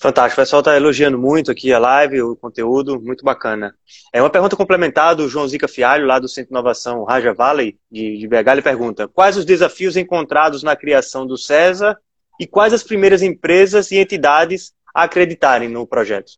Fantástico, 0.00 0.40
o 0.40 0.42
pessoal 0.42 0.60
está 0.60 0.74
elogiando 0.74 1.18
muito 1.18 1.50
aqui 1.50 1.74
a 1.74 1.78
live, 1.78 2.22
o 2.22 2.34
conteúdo, 2.34 2.98
muito 2.98 3.22
bacana. 3.22 3.74
É 4.10 4.22
uma 4.22 4.30
pergunta 4.30 4.56
complementar 4.56 5.14
do 5.14 5.28
João 5.28 5.46
Zica 5.46 5.68
Fialho, 5.68 6.06
lá 6.06 6.18
do 6.18 6.26
Centro 6.26 6.48
de 6.48 6.54
Inovação 6.54 7.04
Raja 7.04 7.34
Valley, 7.34 7.76
de, 7.92 8.16
de 8.16 8.26
BH, 8.26 8.52
ele 8.52 8.62
pergunta: 8.62 9.06
quais 9.06 9.36
os 9.36 9.44
desafios 9.44 9.98
encontrados 9.98 10.62
na 10.62 10.74
criação 10.74 11.26
do 11.26 11.36
César 11.36 11.98
e 12.40 12.46
quais 12.46 12.72
as 12.72 12.82
primeiras 12.82 13.20
empresas 13.20 13.90
e 13.90 13.98
entidades 13.98 14.72
a 14.94 15.02
acreditarem 15.02 15.68
no 15.68 15.86
projeto? 15.86 16.32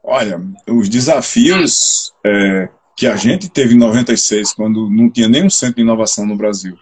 Olha, 0.00 0.40
os 0.68 0.88
desafios 0.88 2.12
é, 2.24 2.68
que 2.96 3.08
a 3.08 3.16
gente 3.16 3.48
teve 3.48 3.74
em 3.74 3.78
96, 3.78 4.54
quando 4.54 4.88
não 4.88 5.10
tinha 5.10 5.28
nenhum 5.28 5.50
centro 5.50 5.76
de 5.76 5.82
inovação 5.82 6.24
no 6.24 6.36
Brasil, 6.36 6.76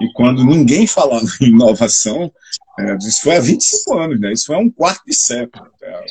e 0.00 0.12
quando 0.12 0.44
ninguém 0.44 0.86
falava 0.86 1.26
em 1.40 1.48
inovação, 1.48 2.32
é, 2.78 2.96
isso 2.96 3.22
foi 3.22 3.36
há 3.36 3.40
25 3.40 3.98
anos, 3.98 4.20
né? 4.20 4.32
isso 4.32 4.46
foi 4.46 4.56
há 4.56 4.58
um 4.58 4.70
quarto 4.70 5.04
de 5.06 5.14
século. 5.14 5.66
É, 5.82 6.04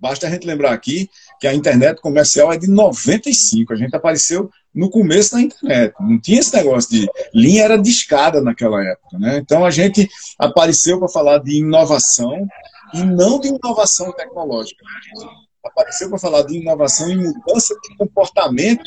basta 0.00 0.26
a 0.26 0.30
gente 0.30 0.46
lembrar 0.46 0.72
aqui 0.72 1.08
que 1.40 1.46
a 1.46 1.54
internet 1.54 2.00
comercial 2.00 2.52
é 2.52 2.56
de 2.56 2.68
95, 2.68 3.72
a 3.72 3.76
gente 3.76 3.94
apareceu 3.94 4.50
no 4.74 4.90
começo 4.90 5.34
da 5.34 5.40
internet, 5.40 5.94
não 6.00 6.18
tinha 6.18 6.40
esse 6.40 6.54
negócio 6.54 6.90
de 6.90 7.08
linha 7.32 7.64
era 7.64 7.76
discada 7.76 8.40
naquela 8.40 8.82
época. 8.82 9.18
Né? 9.18 9.38
Então 9.38 9.64
a 9.64 9.70
gente 9.70 10.08
apareceu 10.38 10.98
para 10.98 11.08
falar 11.08 11.38
de 11.38 11.58
inovação 11.58 12.46
e 12.92 13.02
não 13.04 13.38
de 13.38 13.48
inovação 13.48 14.12
tecnológica. 14.12 14.82
Apareceu 15.64 16.10
para 16.10 16.18
falar 16.18 16.42
de 16.42 16.58
inovação 16.58 17.08
e 17.08 17.16
mudança 17.16 17.74
de 17.82 17.96
comportamento 17.96 18.84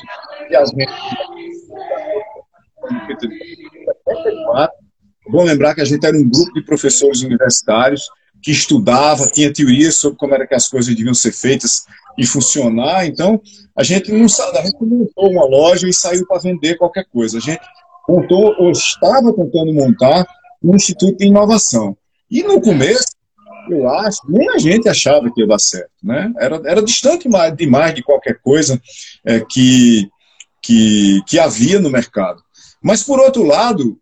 de 0.47 0.55
alguém. 0.55 0.87
74. 4.07 4.75
É 5.27 5.31
bom 5.31 5.43
lembrar 5.43 5.75
que 5.75 5.81
a 5.81 5.85
gente 5.85 6.05
era 6.05 6.17
um 6.17 6.29
grupo 6.29 6.53
de 6.53 6.63
professores 6.63 7.21
universitários 7.21 8.09
que 8.41 8.51
estudava, 8.51 9.27
tinha 9.27 9.51
teorias 9.51 9.95
sobre 9.95 10.17
como 10.17 10.33
era 10.33 10.47
que 10.47 10.55
as 10.55 10.67
coisas 10.67 10.95
deviam 10.95 11.13
ser 11.13 11.31
feitas 11.31 11.85
e 12.17 12.25
funcionar. 12.25 13.05
Então, 13.05 13.41
a 13.75 13.83
gente 13.83 14.11
não 14.11 14.25
a 14.25 14.61
gente 14.61 14.77
montou 14.81 15.31
uma 15.31 15.45
loja 15.45 15.87
e 15.87 15.93
saiu 15.93 16.25
para 16.25 16.39
vender 16.39 16.77
qualquer 16.77 17.05
coisa. 17.05 17.37
A 17.37 17.41
gente 17.41 17.61
montou, 18.07 18.55
ou 18.57 18.71
estava 18.71 19.33
tentando 19.33 19.73
montar, 19.73 20.25
um 20.63 20.75
instituto 20.75 21.17
de 21.17 21.25
inovação. 21.25 21.95
E 22.29 22.43
no 22.43 22.61
começo, 22.61 23.15
eu 23.69 23.89
acho, 23.89 24.19
nem 24.29 24.49
a 24.49 24.57
gente 24.57 24.87
achava 24.87 25.29
que 25.31 25.41
ia 25.41 25.47
dar 25.47 25.59
certo. 25.59 25.91
Né? 26.01 26.31
Era, 26.39 26.61
era 26.65 26.81
distante 26.81 27.27
demais 27.55 27.93
de 27.93 28.03
qualquer 28.03 28.39
coisa 28.41 28.81
é, 29.25 29.41
que, 29.41 30.09
que, 30.61 31.21
que 31.27 31.39
havia 31.39 31.79
no 31.79 31.89
mercado. 31.89 32.41
Mas, 32.81 33.03
por 33.03 33.19
outro 33.19 33.43
lado, 33.43 33.99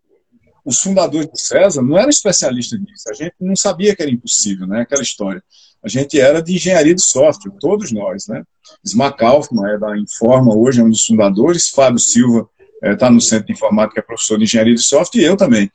os 0.64 0.80
fundadores 0.80 1.28
do 1.28 1.38
César 1.38 1.82
não 1.82 1.96
eram 1.96 2.10
especialistas 2.10 2.78
nisso. 2.80 3.04
A 3.08 3.14
gente 3.14 3.34
não 3.40 3.54
sabia 3.54 3.94
que 3.94 4.02
era 4.02 4.10
impossível, 4.10 4.66
né? 4.66 4.80
aquela 4.80 5.02
história. 5.02 5.42
A 5.82 5.88
gente 5.88 6.18
era 6.18 6.42
de 6.42 6.54
engenharia 6.54 6.94
de 6.94 7.02
software, 7.02 7.52
todos 7.60 7.92
nós. 7.92 8.26
Né? 8.26 8.42
Smack 8.84 9.18
Kaufman 9.18 9.70
é 9.70 9.78
da 9.78 9.96
Informa, 9.96 10.54
hoje 10.54 10.80
é 10.80 10.84
um 10.84 10.90
dos 10.90 11.06
fundadores. 11.06 11.68
Fábio 11.68 12.00
Silva 12.00 12.48
está 12.82 13.06
é, 13.06 13.10
no 13.10 13.20
Centro 13.20 13.46
de 13.46 13.52
Informática, 13.52 14.00
é 14.00 14.02
professor 14.02 14.38
de 14.38 14.44
engenharia 14.44 14.74
de 14.74 14.82
software, 14.82 15.20
e 15.20 15.24
eu 15.24 15.36
também. 15.36 15.70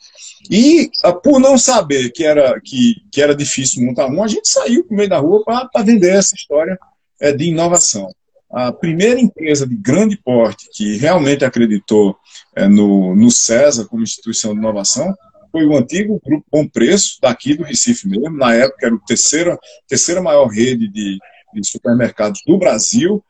E 0.50 0.90
ah, 1.04 1.14
por 1.14 1.40
não 1.40 1.58
saber 1.58 2.12
que 2.12 2.24
era, 2.24 2.60
que, 2.60 2.96
que 3.12 3.22
era 3.22 3.36
difícil 3.36 3.84
montar 3.86 4.08
um, 4.08 4.24
a 4.24 4.28
gente 4.28 4.48
saiu 4.48 4.84
para 4.84 4.98
meio 4.98 5.10
da 5.10 5.20
rua 5.20 5.44
para 5.44 5.84
vender 5.84 6.16
essa 6.16 6.36
história 6.36 6.78
é, 7.20 7.32
de 7.32 7.46
inovação. 7.46 8.14
A 8.54 8.72
primeira 8.72 9.20
empresa 9.20 9.66
de 9.66 9.76
grande 9.76 10.18
porte 10.18 10.68
que 10.74 10.98
realmente 10.98 11.46
acreditou 11.46 12.18
é, 12.56 12.68
no, 12.68 13.16
no 13.16 13.32
César 13.32 13.86
como 13.86 14.04
instituição 14.04 14.54
de 14.54 14.60
inovação 14.60 15.14
foi 15.52 15.66
o 15.66 15.76
antigo 15.76 16.22
Grupo 16.26 16.46
Bom 16.52 16.68
Preço, 16.68 17.18
daqui 17.22 17.56
do 17.56 17.64
Recife 17.64 18.08
mesmo. 18.08 18.38
Na 18.38 18.54
época 18.54 18.88
era 18.88 18.96
a 18.96 19.00
terceira, 19.00 19.60
terceira 19.88 20.22
maior 20.22 20.48
rede 20.48 20.88
de, 20.88 21.18
de 21.54 21.68
supermercados 21.68 22.42
do 22.46 22.58
Brasil. 22.58 23.24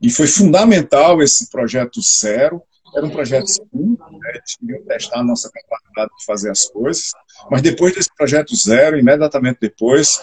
E 0.00 0.10
foi 0.10 0.26
fundamental 0.26 1.22
esse 1.22 1.50
projeto 1.50 2.00
zero, 2.00 2.62
era 2.96 3.04
um 3.04 3.10
projeto 3.10 3.46
seguro, 3.46 3.98
né? 4.12 4.30
eles 4.34 4.56
queriam 4.56 4.82
testar 4.84 5.20
a 5.20 5.24
nossa 5.24 5.50
capacidade 5.50 6.10
de 6.18 6.24
fazer 6.24 6.50
as 6.50 6.68
coisas, 6.68 7.10
mas 7.50 7.60
depois 7.62 7.94
desse 7.94 8.08
projeto 8.16 8.56
zero, 8.56 8.98
imediatamente 8.98 9.58
depois, 9.60 10.18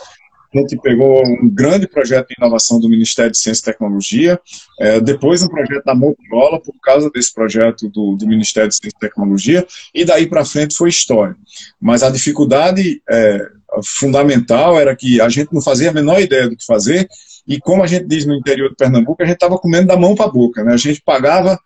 a 0.59 0.61
gente 0.61 0.77
pegou 0.77 1.23
um 1.27 1.49
grande 1.49 1.87
projeto 1.87 2.27
de 2.27 2.35
inovação 2.37 2.79
do 2.79 2.89
Ministério 2.89 3.31
de 3.31 3.37
Ciência 3.37 3.61
e 3.61 3.65
Tecnologia, 3.65 4.39
é, 4.79 4.99
depois 4.99 5.43
um 5.43 5.47
projeto 5.47 5.83
da 5.83 5.95
Motorola, 5.95 6.61
por 6.61 6.73
causa 6.81 7.09
desse 7.09 7.33
projeto 7.33 7.89
do, 7.89 8.15
do 8.15 8.27
Ministério 8.27 8.69
de 8.69 8.75
Ciência 8.75 8.97
e 8.97 8.99
Tecnologia, 8.99 9.67
e 9.93 10.05
daí 10.05 10.27
para 10.27 10.45
frente 10.45 10.75
foi 10.75 10.89
história. 10.89 11.35
Mas 11.79 12.03
a 12.03 12.09
dificuldade, 12.09 13.01
é, 13.09 13.49
fundamental 13.83 14.79
era 14.79 14.95
que 14.95 15.19
a 15.19 15.29
gente 15.29 15.53
não 15.53 15.61
fazia 15.61 15.89
a 15.89 15.93
menor 15.93 16.21
ideia 16.21 16.49
do 16.49 16.55
que 16.55 16.65
fazer, 16.65 17.07
e 17.47 17.59
como 17.59 17.83
a 17.83 17.87
gente 17.87 18.05
diz 18.05 18.25
no 18.25 18.35
interior 18.35 18.69
de 18.69 18.75
Pernambuco, 18.75 19.21
a 19.21 19.25
gente 19.25 19.35
estava 19.35 19.57
comendo 19.57 19.87
da 19.87 19.97
mão 19.97 20.15
para 20.15 20.25
a 20.25 20.31
boca. 20.31 20.63
Né? 20.63 20.73
A 20.73 20.77
gente 20.77 21.01
pagava 21.01 21.59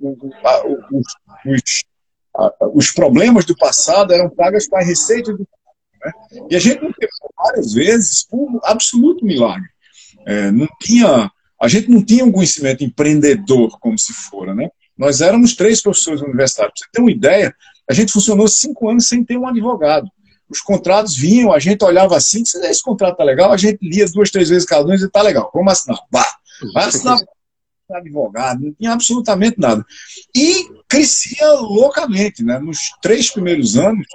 os, 0.00 1.04
os, 1.46 1.84
os, 2.74 2.90
problemas 2.92 3.44
do 3.44 3.56
passado 3.56 4.12
eram 4.12 4.28
pagas 4.28 4.66
com 4.66 4.76
a 4.76 4.82
receita 4.82 5.32
do 5.32 5.46
né? 6.08 6.46
E 6.50 6.56
a 6.56 6.58
gente 6.58 6.82
não 6.82 6.92
teve 6.92 7.12
várias 7.36 7.72
vezes 7.72 8.24
por 8.24 8.60
absoluto 8.64 9.24
milagre. 9.24 9.68
É, 10.26 10.50
não 10.50 10.68
tinha, 10.80 11.30
a 11.60 11.68
gente 11.68 11.90
não 11.90 12.04
tinha 12.04 12.24
um 12.24 12.32
conhecimento 12.32 12.84
empreendedor 12.84 13.78
como 13.80 13.98
se 13.98 14.12
fora. 14.12 14.54
Né? 14.54 14.68
Nós 14.96 15.20
éramos 15.20 15.54
três 15.54 15.80
professores 15.80 16.20
universitários. 16.20 16.74
Para 16.74 16.86
você 16.86 16.90
ter 16.92 17.00
uma 17.00 17.10
ideia, 17.10 17.54
a 17.88 17.94
gente 17.94 18.12
funcionou 18.12 18.48
cinco 18.48 18.88
anos 18.88 19.06
sem 19.06 19.24
ter 19.24 19.36
um 19.36 19.46
advogado 19.46 20.10
os 20.48 20.60
contratos 20.60 21.16
vinham, 21.16 21.52
a 21.52 21.58
gente 21.58 21.84
olhava 21.84 22.16
assim, 22.16 22.44
se 22.44 22.58
esse 22.66 22.82
contrato 22.82 23.18
tá 23.18 23.24
legal, 23.24 23.52
a 23.52 23.56
gente 23.56 23.78
lia 23.82 24.06
duas, 24.08 24.30
três 24.30 24.48
vezes 24.48 24.66
cada 24.66 24.84
um 24.84 24.90
e 24.90 24.94
dizia, 24.94 25.10
tá 25.10 25.20
legal, 25.20 25.50
vamos 25.52 25.72
assinar. 25.72 25.98
Vá, 26.10 26.26
vai 26.72 26.86
assinar 26.86 27.18
advogado, 27.92 28.64
não 28.64 28.72
tinha 28.72 28.92
absolutamente 28.92 29.58
nada. 29.58 29.84
E 30.34 30.68
crescia 30.88 31.52
loucamente, 31.52 32.42
né? 32.42 32.58
Nos 32.58 32.78
três 33.02 33.30
primeiros 33.30 33.76
anos, 33.76 34.06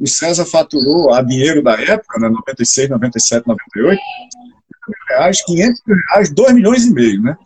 o 0.00 0.06
César 0.06 0.46
faturou 0.46 1.12
a 1.12 1.22
dinheiro 1.22 1.62
da 1.62 1.72
época, 1.72 2.18
né? 2.18 2.28
96, 2.28 2.88
97, 2.88 3.46
98, 3.46 4.00
reais, 5.08 5.44
500 5.44 5.82
mil 5.86 5.96
reais, 6.08 6.30
2 6.30 6.54
milhões 6.54 6.84
e 6.86 6.92
meio, 6.92 7.22
né? 7.22 7.36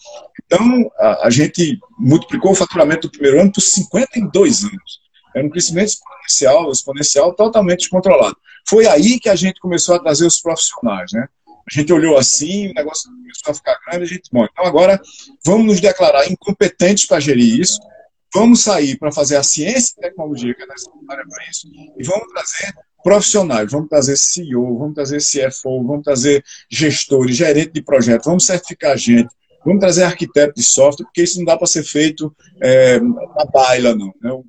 Então, 0.46 0.90
a, 0.98 1.26
a 1.26 1.30
gente 1.30 1.78
multiplicou 1.98 2.52
o 2.52 2.54
faturamento 2.54 3.08
do 3.08 3.10
primeiro 3.10 3.40
ano 3.40 3.52
por 3.52 3.60
52 3.60 4.64
anos. 4.64 5.04
Era 5.34 5.44
um 5.44 5.50
crescimento 5.50 5.88
exponencial, 5.88 6.70
exponencial 6.70 7.34
totalmente 7.34 7.80
descontrolado. 7.80 8.36
Foi 8.66 8.86
aí 8.86 9.18
que 9.18 9.28
a 9.28 9.34
gente 9.34 9.60
começou 9.60 9.96
a 9.96 9.98
trazer 9.98 10.26
os 10.26 10.40
profissionais, 10.40 11.10
né? 11.12 11.26
A 11.48 11.74
gente 11.74 11.92
olhou 11.92 12.16
assim, 12.16 12.70
o 12.70 12.74
negócio 12.74 13.10
começou 13.10 13.50
a 13.50 13.54
ficar 13.54 13.78
grande, 13.86 14.04
a 14.04 14.06
gente, 14.06 14.28
bom, 14.30 14.44
então 14.44 14.64
agora 14.64 15.00
vamos 15.44 15.66
nos 15.66 15.80
declarar 15.80 16.30
incompetentes 16.30 17.06
para 17.06 17.20
gerir 17.20 17.60
isso, 17.60 17.80
vamos 18.34 18.62
sair 18.62 18.98
para 18.98 19.12
fazer 19.12 19.36
a 19.36 19.42
ciência 19.42 19.94
e 19.96 20.00
tecnologia 20.02 20.54
que 20.54 20.62
é 20.62 20.66
necessária 20.66 21.24
para 21.28 21.44
isso, 21.50 21.68
e 21.96 22.02
vamos 22.04 22.28
trazer 22.32 22.74
profissionais, 23.02 23.70
vamos 23.70 23.88
trazer 23.88 24.16
CEO, 24.16 24.78
vamos 24.78 24.94
trazer 24.94 25.18
CFO, 25.18 25.86
vamos 25.86 26.02
trazer 26.02 26.42
gestores, 26.70 27.36
gerente 27.36 27.72
de 27.72 27.82
projeto, 27.82 28.24
vamos 28.24 28.46
certificar 28.46 28.96
gente, 28.96 29.28
vamos 29.64 29.80
trazer 29.80 30.04
arquiteto 30.04 30.54
de 30.54 30.62
software, 30.62 31.04
porque 31.04 31.22
isso 31.22 31.38
não 31.38 31.44
dá 31.44 31.56
para 31.56 31.66
ser 31.66 31.84
feito 31.84 32.34
é, 32.62 32.98
na 32.98 33.44
baila, 33.52 33.94
não. 33.94 34.12
Né? 34.22 34.42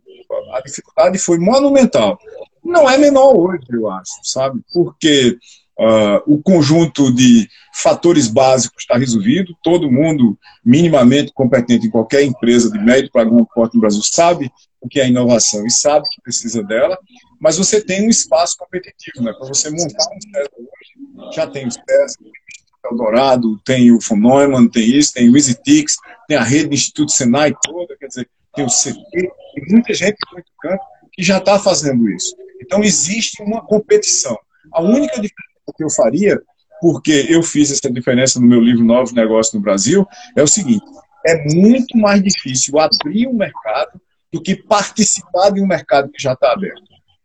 a 0.53 0.61
dificuldade 0.61 1.17
foi 1.17 1.37
monumental. 1.37 2.17
Não 2.63 2.89
é 2.89 2.97
menor 2.97 3.35
hoje, 3.35 3.65
eu 3.71 3.89
acho, 3.89 4.11
sabe? 4.23 4.59
Porque 4.73 5.37
uh, 5.79 6.21
o 6.25 6.41
conjunto 6.41 7.13
de 7.13 7.47
fatores 7.73 8.27
básicos 8.27 8.83
está 8.83 8.97
resolvido, 8.97 9.55
todo 9.63 9.91
mundo 9.91 10.37
minimamente 10.63 11.31
competente 11.33 11.87
em 11.87 11.89
qualquer 11.89 12.23
empresa 12.23 12.71
de 12.71 12.79
médio 12.79 13.11
para 13.11 13.25
grande 13.25 13.47
porte 13.53 13.75
no 13.75 13.81
Brasil 13.81 14.01
sabe 14.03 14.51
o 14.81 14.87
que 14.87 14.99
é 14.99 15.07
inovação 15.07 15.65
e 15.65 15.71
sabe 15.71 16.07
que 16.09 16.21
precisa 16.21 16.63
dela, 16.63 16.97
mas 17.39 17.57
você 17.57 17.81
tem 17.81 18.05
um 18.05 18.09
espaço 18.09 18.55
competitivo, 18.57 19.23
né? 19.23 19.33
Para 19.33 19.47
você 19.47 19.69
montar 19.69 20.07
um 20.13 20.21
César 20.21 20.49
hoje, 20.57 21.35
já 21.35 21.47
tem 21.47 21.67
o 21.67 21.71
César, 21.71 22.17
o 22.21 22.93
Eldorado, 22.93 23.59
tem 23.65 23.91
o 23.91 23.99
von 23.99 24.15
Neumann, 24.15 24.67
tem 24.67 24.87
isso, 24.87 25.13
tem 25.13 25.29
o 25.29 25.35
EasyTix, 25.35 25.95
tem 26.27 26.37
a 26.37 26.43
rede 26.43 26.67
do 26.67 26.75
Instituto 26.75 27.11
Senai 27.11 27.53
toda, 27.63 27.97
quer 27.97 28.07
dizer, 28.07 28.29
tem 28.53 28.65
o 28.65 28.69
CT, 28.69 29.11
tem 29.11 29.65
muita 29.69 29.93
gente 29.93 30.17
no 30.27 30.33
muito 30.33 30.51
canto 30.61 30.83
que 31.11 31.23
já 31.23 31.37
está 31.37 31.57
fazendo 31.57 32.09
isso. 32.09 32.35
Então, 32.61 32.83
existe 32.83 33.41
uma 33.41 33.65
competição. 33.65 34.37
A 34.71 34.81
única 34.81 35.13
diferença 35.13 35.54
que 35.73 35.83
eu 35.83 35.89
faria, 35.89 36.41
porque 36.81 37.25
eu 37.29 37.41
fiz 37.41 37.71
essa 37.71 37.91
diferença 37.91 38.39
no 38.39 38.47
meu 38.47 38.59
livro 38.59 38.83
Novos 38.83 39.13
Negócios 39.13 39.53
no 39.53 39.61
Brasil, 39.61 40.05
é 40.35 40.43
o 40.43 40.47
seguinte: 40.47 40.85
é 41.25 41.43
muito 41.53 41.97
mais 41.97 42.21
difícil 42.21 42.79
abrir 42.79 43.27
um 43.27 43.33
mercado 43.33 43.99
do 44.31 44.41
que 44.41 44.55
participar 44.55 45.49
de 45.51 45.61
um 45.61 45.67
mercado 45.67 46.11
que 46.11 46.21
já 46.21 46.33
está 46.33 46.51
aberto. 46.51 46.83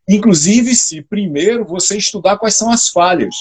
Inclusive, 0.09 0.75
se 0.75 1.03
primeiro 1.03 1.65
você 1.65 1.97
estudar 1.97 2.39
quais 2.39 2.55
são 2.55 2.71
as 2.71 2.89
falhas 2.89 3.35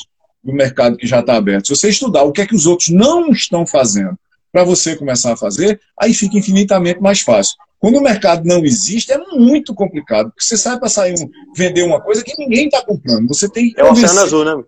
do 0.43 0.53
mercado 0.53 0.97
que 0.97 1.07
já 1.07 1.19
está 1.19 1.35
aberto, 1.35 1.67
se 1.67 1.75
você 1.75 1.89
estudar 1.89 2.23
o 2.23 2.31
que 2.31 2.41
é 2.41 2.47
que 2.47 2.55
os 2.55 2.65
outros 2.65 2.89
não 2.89 3.29
estão 3.31 3.65
fazendo 3.65 4.17
para 4.51 4.63
você 4.63 4.95
começar 4.95 5.33
a 5.33 5.37
fazer, 5.37 5.79
aí 5.99 6.13
fica 6.13 6.37
infinitamente 6.37 6.99
mais 6.99 7.21
fácil. 7.21 7.55
Quando 7.79 7.97
o 7.97 8.03
mercado 8.03 8.45
não 8.45 8.65
existe, 8.65 9.11
é 9.11 9.17
muito 9.17 9.73
complicado. 9.73 10.29
Porque 10.29 10.43
você 10.43 10.57
sai 10.57 10.77
para 10.77 10.89
sair 10.89 11.13
um, 11.13 11.29
vender 11.55 11.83
uma 11.83 12.01
coisa 12.01 12.23
que 12.23 12.37
ninguém 12.37 12.65
está 12.65 12.83
comprando. 12.83 13.27
Você 13.29 13.49
tem 13.49 13.71
que 13.71 13.79
é 13.79 13.83
o 13.85 13.91
oceano 13.91 14.19
azul, 14.19 14.43
né? 14.43 14.63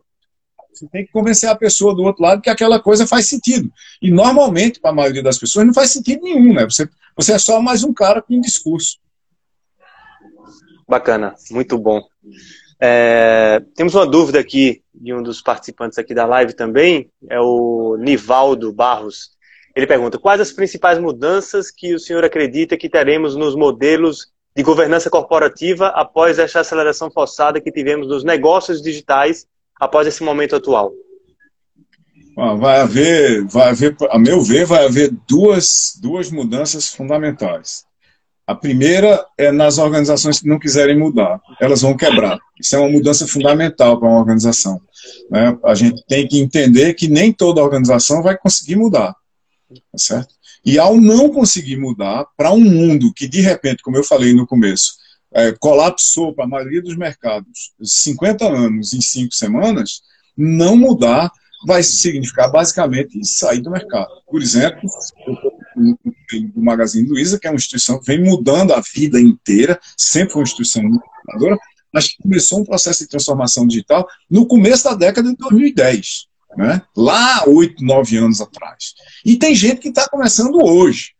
Você 0.81 0.87
tem 0.87 1.05
que 1.05 1.11
convencer 1.11 1.47
a 1.47 1.55
pessoa 1.55 1.93
do 1.93 2.01
outro 2.01 2.23
lado 2.23 2.41
que 2.41 2.49
aquela 2.49 2.79
coisa 2.79 3.05
faz 3.05 3.27
sentido. 3.27 3.71
E 4.01 4.09
normalmente, 4.09 4.79
para 4.79 4.89
a 4.89 4.95
maioria 4.95 5.21
das 5.21 5.37
pessoas, 5.37 5.67
não 5.67 5.73
faz 5.73 5.91
sentido 5.91 6.23
nenhum, 6.23 6.53
né? 6.53 6.63
Você, 6.63 6.89
você 7.15 7.33
é 7.33 7.37
só 7.37 7.61
mais 7.61 7.83
um 7.83 7.93
cara 7.93 8.19
com 8.19 8.33
um 8.33 8.41
discurso. 8.41 8.97
Bacana, 10.89 11.35
muito 11.51 11.77
bom. 11.77 12.01
É, 12.81 13.61
temos 13.75 13.93
uma 13.93 14.07
dúvida 14.07 14.39
aqui 14.39 14.81
de 14.91 15.13
um 15.13 15.21
dos 15.21 15.39
participantes 15.39 15.99
aqui 15.99 16.15
da 16.15 16.25
live 16.25 16.53
também, 16.53 17.11
é 17.29 17.39
o 17.39 17.95
Nivaldo 17.99 18.73
Barros. 18.73 19.29
Ele 19.75 19.85
pergunta: 19.85 20.17
quais 20.17 20.41
as 20.41 20.51
principais 20.51 20.97
mudanças 20.97 21.69
que 21.69 21.93
o 21.93 21.99
senhor 21.99 22.25
acredita 22.25 22.75
que 22.75 22.89
teremos 22.89 23.35
nos 23.35 23.55
modelos 23.55 24.31
de 24.55 24.63
governança 24.63 25.11
corporativa 25.11 25.89
após 25.89 26.39
esta 26.39 26.61
aceleração 26.61 27.11
forçada 27.11 27.61
que 27.61 27.71
tivemos 27.71 28.07
nos 28.07 28.23
negócios 28.23 28.81
digitais 28.81 29.45
após 29.81 30.05
esse 30.05 30.21
momento 30.21 30.55
atual? 30.55 30.93
Vai 32.35 32.79
haver, 32.79 33.43
vai 33.45 33.69
haver, 33.69 33.97
a 34.09 34.17
meu 34.17 34.41
ver, 34.41 34.65
vai 34.65 34.85
haver 34.85 35.11
duas, 35.27 35.97
duas 35.99 36.29
mudanças 36.29 36.87
fundamentais. 36.87 37.83
A 38.45 38.55
primeira 38.55 39.25
é 39.37 39.51
nas 39.51 39.79
organizações 39.79 40.39
que 40.39 40.47
não 40.47 40.59
quiserem 40.59 40.97
mudar, 40.97 41.41
elas 41.59 41.81
vão 41.81 41.97
quebrar. 41.97 42.39
Isso 42.59 42.75
é 42.75 42.79
uma 42.79 42.89
mudança 42.89 43.27
fundamental 43.27 43.99
para 43.99 44.07
uma 44.07 44.19
organização. 44.19 44.79
Né? 45.29 45.57
A 45.65 45.73
gente 45.73 46.03
tem 46.07 46.27
que 46.27 46.39
entender 46.39 46.93
que 46.93 47.07
nem 47.07 47.33
toda 47.33 47.63
organização 47.63 48.21
vai 48.21 48.37
conseguir 48.37 48.75
mudar. 48.75 49.15
Tá 49.69 49.97
certo? 49.97 50.33
E 50.63 50.77
ao 50.77 50.97
não 50.97 51.29
conseguir 51.29 51.77
mudar 51.77 52.25
para 52.37 52.51
um 52.51 52.59
mundo 52.59 53.11
que, 53.13 53.27
de 53.27 53.41
repente, 53.41 53.81
como 53.81 53.97
eu 53.97 54.03
falei 54.03 54.33
no 54.33 54.45
começo, 54.45 54.93
é, 55.33 55.51
colapsou 55.53 56.33
para 56.33 56.45
a 56.45 56.47
maioria 56.47 56.81
dos 56.81 56.95
mercados 56.95 57.73
50 57.81 58.45
anos 58.45 58.93
em 58.93 59.01
5 59.01 59.33
semanas, 59.33 60.01
não 60.37 60.75
mudar 60.75 61.31
vai 61.65 61.83
significar 61.83 62.51
basicamente 62.51 63.23
sair 63.25 63.61
do 63.61 63.69
mercado. 63.69 64.09
Por 64.27 64.41
exemplo, 64.41 64.81
o 66.55 66.61
Magazine 66.61 67.07
Luiza, 67.07 67.39
que 67.39 67.47
é 67.47 67.51
uma 67.51 67.57
instituição 67.57 67.99
que 67.99 68.05
vem 68.05 68.23
mudando 68.23 68.73
a 68.73 68.81
vida 68.93 69.21
inteira, 69.21 69.79
sempre 69.95 70.33
foi 70.33 70.41
uma 70.41 70.47
instituição 70.47 70.83
inovadora, 70.83 71.57
mas 71.93 72.15
começou 72.15 72.59
um 72.59 72.65
processo 72.65 73.03
de 73.03 73.09
transformação 73.09 73.67
digital 73.67 74.07
no 74.29 74.45
começo 74.47 74.85
da 74.85 74.95
década 74.95 75.29
de 75.29 75.35
2010 75.35 76.31
né? 76.57 76.81
lá 76.95 77.43
oito, 77.47 77.83
nove 77.83 78.17
anos 78.17 78.41
atrás. 78.41 78.93
E 79.25 79.37
tem 79.37 79.55
gente 79.55 79.79
que 79.79 79.89
está 79.89 80.07
começando 80.09 80.63
hoje. 80.63 81.13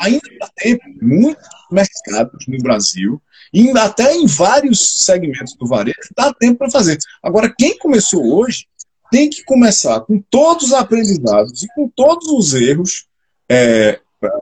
Ainda 0.00 0.28
dá 0.38 0.48
tempo, 0.56 0.84
muitos 1.00 1.48
mercados 1.70 2.46
no 2.46 2.58
Brasil, 2.58 3.20
ainda 3.54 3.84
até 3.84 4.14
em 4.14 4.26
vários 4.26 5.04
segmentos 5.04 5.54
do 5.54 5.66
varejo, 5.66 5.96
dá 6.16 6.32
tempo 6.32 6.58
para 6.58 6.70
fazer. 6.70 6.98
Agora, 7.22 7.52
quem 7.56 7.78
começou 7.78 8.38
hoje 8.38 8.66
tem 9.10 9.28
que 9.30 9.42
começar 9.44 10.00
com 10.00 10.22
todos 10.30 10.68
os 10.68 10.72
aprendizados 10.72 11.62
e 11.62 11.68
com 11.74 11.88
todos 11.88 12.28
os 12.28 12.54
erros 12.54 13.06
é, 13.48 13.98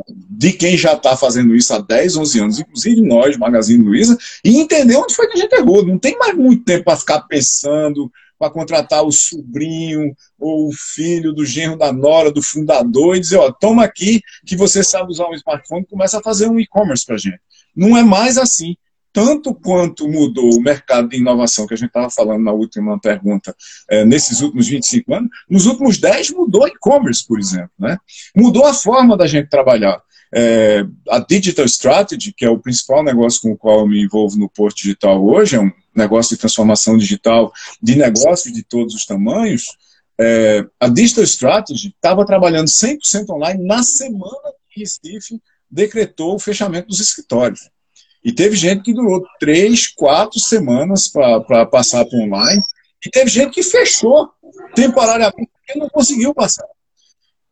de 0.09 0.53
quem 0.53 0.77
já 0.77 0.95
está 0.95 1.17
fazendo 1.17 1.55
isso 1.55 1.73
há 1.73 1.79
10, 1.79 2.17
11 2.17 2.41
anos, 2.41 2.61
inclusive 2.61 3.01
nós, 3.03 3.37
Magazine 3.37 3.85
Luiza, 3.85 4.17
e 4.45 4.59
entender 4.59 4.97
onde 4.97 5.15
foi 5.15 5.29
que 5.29 5.39
a 5.39 5.41
gente 5.41 5.55
errou. 5.55 5.85
Não 5.85 5.99
tem 5.99 6.19
mais 6.19 6.35
muito 6.35 6.65
tempo 6.65 6.85
para 6.85 6.97
ficar 6.97 7.21
pensando, 7.23 8.11
para 8.39 8.51
contratar 8.51 9.05
o 9.05 9.13
sobrinho 9.13 10.15
ou 10.39 10.69
o 10.69 10.73
filho 10.73 11.33
do 11.33 11.45
genro 11.45 11.77
da 11.77 11.93
nora, 11.93 12.31
do 12.31 12.43
fundador, 12.43 13.17
e 13.17 13.21
dizer, 13.21 13.37
ó, 13.37 13.51
toma 13.51 13.85
aqui 13.85 14.21
que 14.45 14.57
você 14.57 14.83
sabe 14.85 15.11
usar 15.11 15.29
um 15.29 15.35
smartphone 15.35 15.87
começa 15.87 16.19
a 16.19 16.23
fazer 16.23 16.49
um 16.49 16.61
e-commerce 16.61 17.05
para 17.05 17.17
gente. 17.17 17.41
Não 17.75 17.97
é 17.97 18.03
mais 18.03 18.39
assim. 18.39 18.77
Tanto 19.13 19.55
quanto 19.55 20.07
mudou 20.07 20.55
o 20.55 20.61
mercado 20.61 21.09
de 21.09 21.17
inovação, 21.17 21.67
que 21.67 21.73
a 21.73 21.77
gente 21.77 21.89
estava 21.89 22.11
falando 22.11 22.45
na 22.45 22.53
última 22.53 23.01
pergunta, 23.01 23.57
é, 23.89 24.05
nesses 24.05 24.43
últimos 24.43 24.69
25 24.69 25.15
anos, 25.15 25.31
nos 25.49 25.65
últimos 25.65 25.97
10 25.97 26.33
mudou 26.33 26.69
e-commerce, 26.69 27.27
por 27.27 27.39
exemplo. 27.39 27.71
Né? 27.79 27.97
Mudou 28.37 28.67
a 28.67 28.75
forma 28.75 29.17
da 29.17 29.27
gente 29.27 29.49
trabalhar. 29.49 30.03
É, 30.35 30.85
a 31.09 31.19
Digital 31.19 31.65
Strategy, 31.65 32.35
que 32.37 32.45
é 32.45 32.51
o 32.51 32.59
principal 32.59 33.03
negócio 33.03 33.41
com 33.41 33.53
o 33.53 33.57
qual 33.57 33.81
eu 33.81 33.89
me 33.89 34.03
envolvo 34.03 34.37
no 34.37 34.51
Porto 34.51 34.77
Digital 34.77 35.25
hoje, 35.25 35.57
é 35.57 35.61
um 35.61 35.73
negócio 35.97 36.37
de 36.37 36.41
transformação 36.41 36.97
digital 36.97 37.53
de 37.83 37.97
negócios 37.97 38.53
de 38.53 38.63
todos 38.63 38.95
os 38.95 39.07
tamanhos, 39.07 39.77
é, 40.19 40.65
a 40.81 40.89
Digital 40.89 41.25
Strategy 41.25 41.89
estava 41.89 42.25
trabalhando 42.25 42.69
100% 42.69 43.31
online 43.31 43.65
na 43.65 43.83
semana 43.83 44.53
que 44.71 44.81
Recife 44.81 45.41
decretou 45.71 46.35
o 46.35 46.39
fechamento 46.39 46.89
dos 46.89 47.01
escritórios. 47.01 47.69
E 48.25 48.33
teve 48.33 48.57
gente 48.57 48.83
que 48.83 48.95
durou 48.95 49.25
três, 49.39 49.87
quatro 49.87 50.41
semanas 50.41 51.07
para 51.09 51.67
passar 51.67 52.05
para 52.05 52.19
online. 52.19 52.63
E 53.05 53.11
teve 53.11 53.31
gente 53.31 53.53
que 53.53 53.63
fechou 53.63 54.29
temporariamente 54.75 55.51
porque 55.53 55.79
não 55.79 55.89
conseguiu 55.89 56.35
passar. 56.35 56.67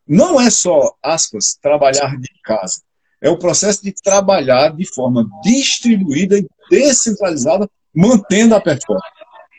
Não 0.06 0.40
é 0.40 0.50
só, 0.50 0.94
aspas, 1.02 1.56
trabalhar 1.62 2.18
de 2.18 2.28
casa. 2.42 2.82
É 3.20 3.30
o 3.30 3.38
processo 3.38 3.82
de 3.82 3.92
trabalhar 3.92 4.74
de 4.74 4.84
forma 4.84 5.26
distribuída 5.42 6.38
e 6.38 6.46
descentralizada, 6.68 7.70
mantendo 7.94 8.54
a 8.54 8.60
performance. 8.60 9.06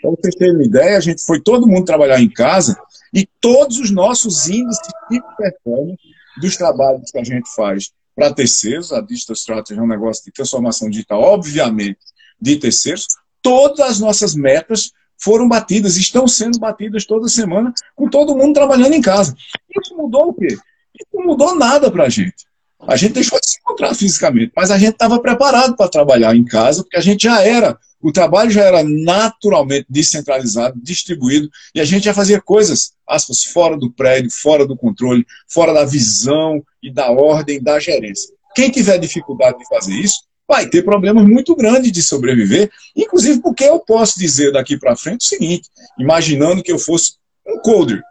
Para 0.02 0.12
vocês 0.12 0.36
terem 0.36 0.56
uma 0.56 0.64
ideia, 0.64 0.98
a 0.98 1.02
gente 1.02 1.24
foi 1.24 1.40
todo 1.40 1.68
mundo 1.68 1.86
trabalhar 1.86 2.22
em 2.22 2.30
casa 2.30 2.78
e 3.14 3.28
todos 3.40 3.80
os 3.80 3.90
nossos 3.90 4.48
índices 4.48 4.88
de 5.10 5.22
performance 5.38 6.00
dos 6.40 6.58
trabalhos 6.58 7.10
que 7.10 7.18
a 7.18 7.24
gente 7.24 7.50
faz 7.56 7.92
para 8.16 8.34
terceiros, 8.34 8.94
a 8.94 9.02
Digital 9.02 9.34
Strategy 9.34 9.80
é 9.80 9.84
um 9.84 9.88
negócio 9.88 10.24
de 10.24 10.32
transformação 10.32 10.90
digital, 10.90 11.22
obviamente, 11.22 12.00
de 12.40 12.56
terceiros, 12.56 13.08
todas 13.42 13.80
as 13.82 14.00
nossas 14.00 14.34
metas 14.34 14.92
foram 15.18 15.48
batidas, 15.48 15.98
estão 15.98 16.28
sendo 16.28 16.58
batidas 16.58 17.06
toda 17.06 17.28
semana, 17.28 17.74
com 17.96 18.10
todo 18.10 18.36
mundo 18.36 18.54
trabalhando 18.54 18.94
em 18.94 19.02
casa. 19.02 19.36
Isso 19.82 19.96
mudou 19.96 20.30
o 20.30 20.34
quê? 20.34 20.48
Isso 20.48 21.10
não 21.14 21.26
mudou 21.26 21.56
nada 21.56 21.92
para 21.92 22.06
a 22.06 22.10
gente. 22.10 22.46
A 22.80 22.96
gente 22.96 23.14
deixou 23.14 23.40
de 23.40 23.50
se 23.50 23.60
encontrar 23.60 23.94
fisicamente, 23.96 24.52
mas 24.56 24.72
a 24.72 24.78
gente 24.78 24.94
estava 24.94 25.20
preparado 25.20 25.76
para 25.76 25.90
trabalhar 25.90 26.36
em 26.36 26.46
casa, 26.46 26.84
porque 26.84 26.98
a 26.98 27.02
gente 27.02 27.24
já 27.24 27.42
era, 27.42 27.78
o 28.02 28.12
trabalho 28.12 28.52
já 28.52 28.64
era 28.64 28.84
naturalmente 28.84 29.88
descentralizado, 29.90 30.80
distribuído, 30.82 31.50
e 31.74 31.82
a 31.82 31.86
gente 31.86 32.04
já 32.04 32.14
fazia 32.14 32.40
coisas, 32.40 32.94
aspas, 33.08 33.44
fora 33.44 33.78
do 33.78 33.92
prédio, 33.92 34.30
fora 34.32 34.66
do 34.66 34.78
controle, 34.78 35.26
fora 35.48 35.74
da 35.74 35.86
visão 35.86 36.64
e 36.82 36.92
da 36.92 37.10
ordem 37.12 37.62
da 37.62 37.80
gerência. 37.80 38.34
Quem 38.56 38.70
tiver 38.70 38.98
dificuldade 38.98 39.58
de 39.58 39.68
fazer 39.68 39.94
isso, 39.94 40.20
vai 40.48 40.68
ter 40.68 40.84
problemas 40.84 41.26
muito 41.26 41.56
grandes 41.56 41.92
de 41.92 42.04
sobreviver, 42.04 42.70
inclusive 42.96 43.42
porque 43.42 43.64
eu 43.64 43.80
posso 43.80 44.20
dizer 44.20 44.52
daqui 44.52 44.78
para 44.78 44.96
frente 44.96 45.22
o 45.22 45.30
seguinte, 45.30 45.70
imaginando 45.98 46.62
que 46.62 46.72
eu 46.72 46.78
fosse 46.78 47.14
um 47.48 47.60
coder, 47.60 48.02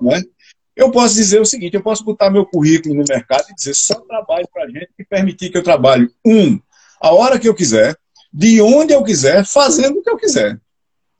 né? 0.00 0.22
eu 0.76 0.90
posso 0.90 1.14
dizer 1.14 1.40
o 1.40 1.46
seguinte, 1.46 1.74
eu 1.74 1.82
posso 1.82 2.04
botar 2.04 2.30
meu 2.30 2.44
currículo 2.46 2.94
no 2.94 3.04
mercado 3.08 3.44
e 3.50 3.54
dizer 3.54 3.74
só 3.74 3.94
trabalho 4.00 4.46
para 4.52 4.66
gente 4.66 4.90
e 4.98 5.04
permitir 5.04 5.50
que 5.50 5.58
eu 5.58 5.62
trabalhe, 5.62 6.08
um, 6.24 6.58
a 7.00 7.12
hora 7.12 7.38
que 7.38 7.48
eu 7.48 7.54
quiser, 7.54 7.96
de 8.32 8.62
onde 8.62 8.94
eu 8.94 9.02
quiser, 9.02 9.44
fazendo 9.44 9.98
o 9.98 10.02
que 10.02 10.10
eu 10.10 10.16
quiser. 10.16 10.58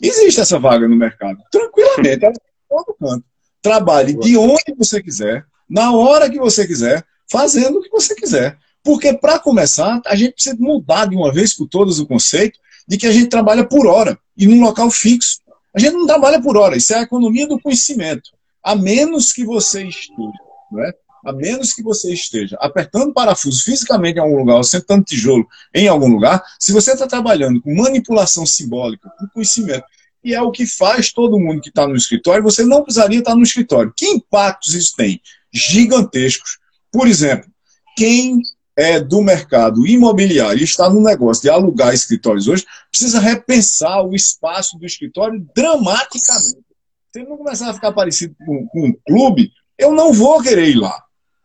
Existe 0.00 0.40
essa 0.40 0.58
vaga 0.58 0.88
no 0.88 0.96
mercado, 0.96 1.38
tranquilamente, 1.50 2.24
é 2.24 2.32
todo 2.68 2.96
canto. 2.98 3.24
Trabalhe 3.60 4.14
de 4.14 4.36
onde 4.36 4.74
você 4.76 5.02
quiser, 5.02 5.44
na 5.68 5.92
hora 5.92 6.28
que 6.28 6.38
você 6.38 6.66
quiser, 6.66 7.04
fazendo 7.30 7.78
o 7.78 7.82
que 7.82 7.90
você 7.90 8.14
quiser. 8.14 8.58
Porque, 8.82 9.12
para 9.12 9.38
começar, 9.38 10.00
a 10.04 10.16
gente 10.16 10.32
precisa 10.32 10.56
mudar 10.58 11.06
de 11.06 11.14
uma 11.14 11.32
vez 11.32 11.54
por 11.54 11.68
todas 11.68 12.00
o 12.00 12.06
conceito 12.06 12.58
de 12.88 12.96
que 12.96 13.06
a 13.06 13.12
gente 13.12 13.28
trabalha 13.28 13.64
por 13.64 13.86
hora 13.86 14.18
e 14.36 14.46
num 14.46 14.60
local 14.60 14.90
fixo. 14.90 15.38
A 15.74 15.78
gente 15.78 15.92
não 15.92 16.06
trabalha 16.06 16.42
por 16.42 16.56
hora, 16.56 16.76
isso 16.76 16.92
é 16.92 16.98
a 16.98 17.02
economia 17.02 17.46
do 17.46 17.60
conhecimento. 17.60 18.30
A 18.62 18.74
menos 18.74 19.32
que 19.32 19.44
você 19.44 19.84
esteja, 19.84 20.32
né? 20.72 20.92
A 21.24 21.32
menos 21.32 21.72
que 21.72 21.82
você 21.82 22.12
esteja 22.12 22.56
apertando 22.60 23.12
parafuso 23.12 23.64
fisicamente 23.64 24.16
em 24.16 24.20
algum 24.20 24.38
lugar, 24.38 24.56
ou 24.56 24.64
sentando 24.64 25.04
tijolo 25.04 25.46
em 25.74 25.88
algum 25.88 26.08
lugar, 26.08 26.42
se 26.58 26.72
você 26.72 26.92
está 26.92 27.06
trabalhando 27.06 27.60
com 27.60 27.74
manipulação 27.74 28.44
simbólica, 28.44 29.10
com 29.18 29.26
conhecimento, 29.28 29.84
e 30.24 30.34
é 30.34 30.40
o 30.40 30.52
que 30.52 30.66
faz 30.66 31.12
todo 31.12 31.38
mundo 31.38 31.60
que 31.60 31.68
está 31.68 31.86
no 31.86 31.96
escritório, 31.96 32.44
você 32.44 32.64
não 32.64 32.82
precisaria 32.82 33.18
estar 33.18 33.34
no 33.34 33.42
escritório. 33.42 33.92
Que 33.96 34.06
impactos 34.06 34.74
isso 34.74 34.94
tem? 34.96 35.20
Gigantescos. 35.52 36.58
Por 36.92 37.08
exemplo, 37.08 37.50
quem 37.96 38.40
é 38.76 39.00
do 39.00 39.20
mercado 39.20 39.86
imobiliário 39.86 40.60
e 40.60 40.64
está 40.64 40.88
no 40.88 41.02
negócio 41.02 41.42
de 41.42 41.50
alugar 41.50 41.92
escritórios 41.92 42.48
hoje, 42.48 42.64
precisa 42.90 43.20
repensar 43.20 44.02
o 44.02 44.14
espaço 44.14 44.78
do 44.78 44.86
escritório 44.86 45.44
dramaticamente. 45.54 46.64
Se 47.12 47.20
ele 47.20 47.28
não 47.28 47.36
começar 47.36 47.68
a 47.68 47.74
ficar 47.74 47.92
parecido 47.92 48.34
com, 48.46 48.66
com 48.68 48.86
um 48.86 48.92
clube, 49.06 49.52
eu 49.76 49.92
não 49.92 50.12
vou 50.12 50.40
querer 50.42 50.68
ir 50.68 50.76
lá. 50.78 51.02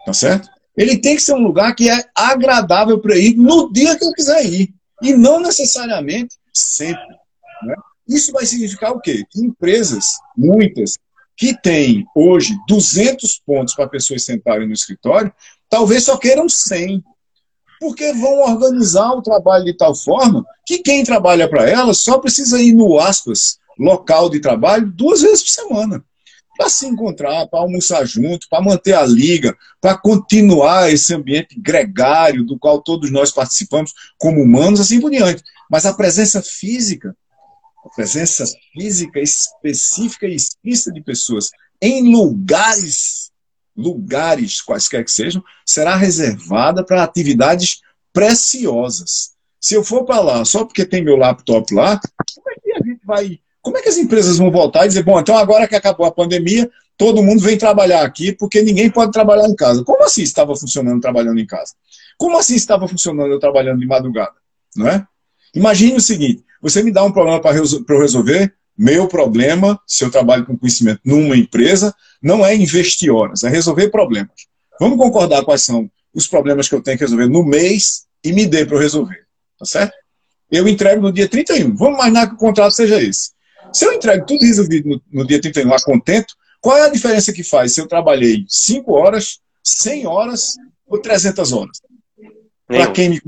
Tá 0.07 0.13
certo? 0.13 0.47
Ele 0.77 0.97
tem 0.97 1.17
que 1.17 1.21
ser 1.21 1.33
um 1.33 1.43
lugar 1.43 1.75
que 1.75 1.89
é 1.89 2.05
agradável 2.15 2.97
para 2.97 3.17
ir 3.17 3.35
no 3.35 3.69
dia 3.73 3.97
que 3.97 4.05
eu 4.05 4.13
quiser 4.13 4.45
ir. 4.45 4.73
E 5.01 5.13
não 5.13 5.41
necessariamente 5.41 6.37
sempre. 6.53 7.03
Né? 7.63 7.75
Isso 8.07 8.31
vai 8.31 8.45
significar 8.45 8.93
o 8.93 9.01
quê? 9.01 9.25
Que 9.29 9.41
empresas, 9.41 10.13
muitas, 10.37 10.93
que 11.35 11.53
têm 11.61 12.05
hoje 12.15 12.55
200 12.69 13.41
pontos 13.45 13.75
para 13.75 13.89
pessoas 13.89 14.23
sentarem 14.23 14.65
no 14.65 14.73
escritório, 14.73 15.33
talvez 15.69 16.05
só 16.05 16.15
queiram 16.15 16.47
100 16.47 17.03
porque 17.77 18.13
vão 18.13 18.39
organizar 18.49 19.11
o 19.11 19.21
trabalho 19.21 19.65
de 19.65 19.75
tal 19.75 19.93
forma 19.93 20.45
que 20.65 20.79
quem 20.79 21.03
trabalha 21.03 21.49
para 21.49 21.69
elas 21.69 21.99
só 21.99 22.17
precisa 22.17 22.61
ir 22.61 22.71
no 22.71 22.97
aspas 22.97 23.57
local 23.77 24.29
de 24.29 24.39
trabalho 24.39 24.89
duas 24.89 25.21
vezes 25.21 25.43
por 25.43 25.49
semana 25.49 26.05
para 26.57 26.69
se 26.69 26.87
encontrar, 26.87 27.47
para 27.47 27.59
almoçar 27.59 28.05
junto, 28.05 28.47
para 28.49 28.63
manter 28.63 28.93
a 28.93 29.05
liga, 29.05 29.55
para 29.79 29.97
continuar 29.97 30.91
esse 30.91 31.13
ambiente 31.13 31.59
gregário 31.59 32.43
do 32.43 32.57
qual 32.57 32.81
todos 32.81 33.11
nós 33.11 33.31
participamos 33.31 33.93
como 34.17 34.41
humanos, 34.41 34.79
assim 34.79 34.99
por 34.99 35.11
diante. 35.11 35.43
Mas 35.69 35.85
a 35.85 35.93
presença 35.93 36.41
física, 36.41 37.15
a 37.85 37.89
presença 37.89 38.45
física 38.73 39.19
específica 39.19 40.25
e 40.25 40.35
explícita 40.35 40.91
de 40.91 41.01
pessoas 41.01 41.51
em 41.81 42.11
lugares 42.11 43.31
lugares, 43.77 44.59
quaisquer 44.59 45.05
que 45.05 45.11
sejam, 45.11 45.43
será 45.63 45.95
reservada 45.95 46.83
para 46.83 47.03
atividades 47.03 47.81
preciosas. 48.11 49.35
Se 49.59 49.75
eu 49.75 49.83
for 49.83 50.03
para 50.03 50.19
lá 50.19 50.43
só 50.43 50.65
porque 50.65 50.85
tem 50.85 51.03
meu 51.03 51.15
laptop 51.15 51.73
lá, 51.73 51.99
como 52.33 52.49
é 52.49 52.55
que 52.55 52.71
a 52.71 52.83
gente 52.83 53.05
vai. 53.05 53.39
Como 53.67 53.77
é 53.77 53.81
que 53.81 53.89
as 53.89 53.97
empresas 53.97 54.37
vão 54.37 54.49
voltar 54.49 54.85
e 54.85 54.87
dizer, 54.87 55.03
bom, 55.03 55.19
então 55.19 55.37
agora 55.37 55.67
que 55.67 55.75
acabou 55.75 56.05
a 56.05 56.11
pandemia, 56.11 56.71
todo 56.97 57.21
mundo 57.21 57.41
vem 57.41 57.57
trabalhar 57.57 58.01
aqui 58.01 58.31
porque 58.31 58.61
ninguém 58.61 58.89
pode 58.89 59.11
trabalhar 59.11 59.45
em 59.45 59.53
casa. 59.53 59.83
Como 59.83 60.01
assim 60.05 60.21
estava 60.23 60.55
funcionando 60.55 61.01
trabalhando 61.01 61.37
em 61.37 61.45
casa? 61.45 61.73
Como 62.17 62.37
assim 62.37 62.55
estava 62.55 62.87
funcionando 62.87 63.29
eu 63.29 63.39
trabalhando 63.41 63.81
de 63.81 63.85
madrugada? 63.85 64.35
Não 64.73 64.87
é? 64.87 65.05
Imagine 65.53 65.97
o 65.97 65.99
seguinte: 65.99 66.45
você 66.61 66.81
me 66.81 66.93
dá 66.93 67.03
um 67.03 67.11
problema 67.11 67.41
para 67.41 67.57
eu 67.57 67.99
resolver, 67.99 68.53
meu 68.77 69.05
problema, 69.09 69.77
se 69.85 70.05
eu 70.05 70.09
trabalho 70.09 70.45
com 70.45 70.57
conhecimento 70.57 71.01
numa 71.03 71.35
empresa, 71.35 71.93
não 72.23 72.45
é 72.45 72.55
investir 72.55 73.13
horas, 73.13 73.43
é 73.43 73.49
resolver 73.49 73.89
problemas. 73.89 74.47
Vamos 74.79 74.97
concordar 74.97 75.43
quais 75.43 75.63
são 75.63 75.91
os 76.13 76.25
problemas 76.25 76.69
que 76.69 76.75
eu 76.75 76.81
tenho 76.81 76.97
que 76.97 77.03
resolver 77.03 77.27
no 77.27 77.43
mês 77.43 78.05
e 78.23 78.31
me 78.31 78.45
dê 78.45 78.65
para 78.65 78.77
eu 78.77 78.79
resolver. 78.79 79.27
Tá 79.59 79.65
certo? 79.65 79.93
Eu 80.49 80.69
entrego 80.69 81.01
no 81.01 81.11
dia 81.11 81.27
31. 81.27 81.75
Vamos 81.75 81.95
imaginar 81.95 82.27
que 82.27 82.35
o 82.35 82.37
contrato 82.37 82.71
seja 82.71 83.03
esse. 83.03 83.35
Se 83.71 83.85
eu 83.85 83.93
entrego 83.93 84.25
tudo 84.25 84.45
resolvido 84.45 84.89
no, 84.89 85.01
no 85.11 85.27
dia 85.27 85.41
31 85.41 85.69
lá 85.69 85.77
contento, 85.81 86.33
qual 86.61 86.77
é 86.77 86.83
a 86.83 86.89
diferença 86.89 87.31
que 87.31 87.43
faz 87.43 87.73
se 87.73 87.81
eu 87.81 87.87
trabalhei 87.87 88.45
5 88.47 88.91
horas, 88.91 89.39
100 89.63 90.07
horas 90.07 90.53
ou 90.87 90.99
300 90.99 91.51
horas? 91.53 91.81
Para 92.65 92.91
quem 92.91 93.09
me. 93.09 93.21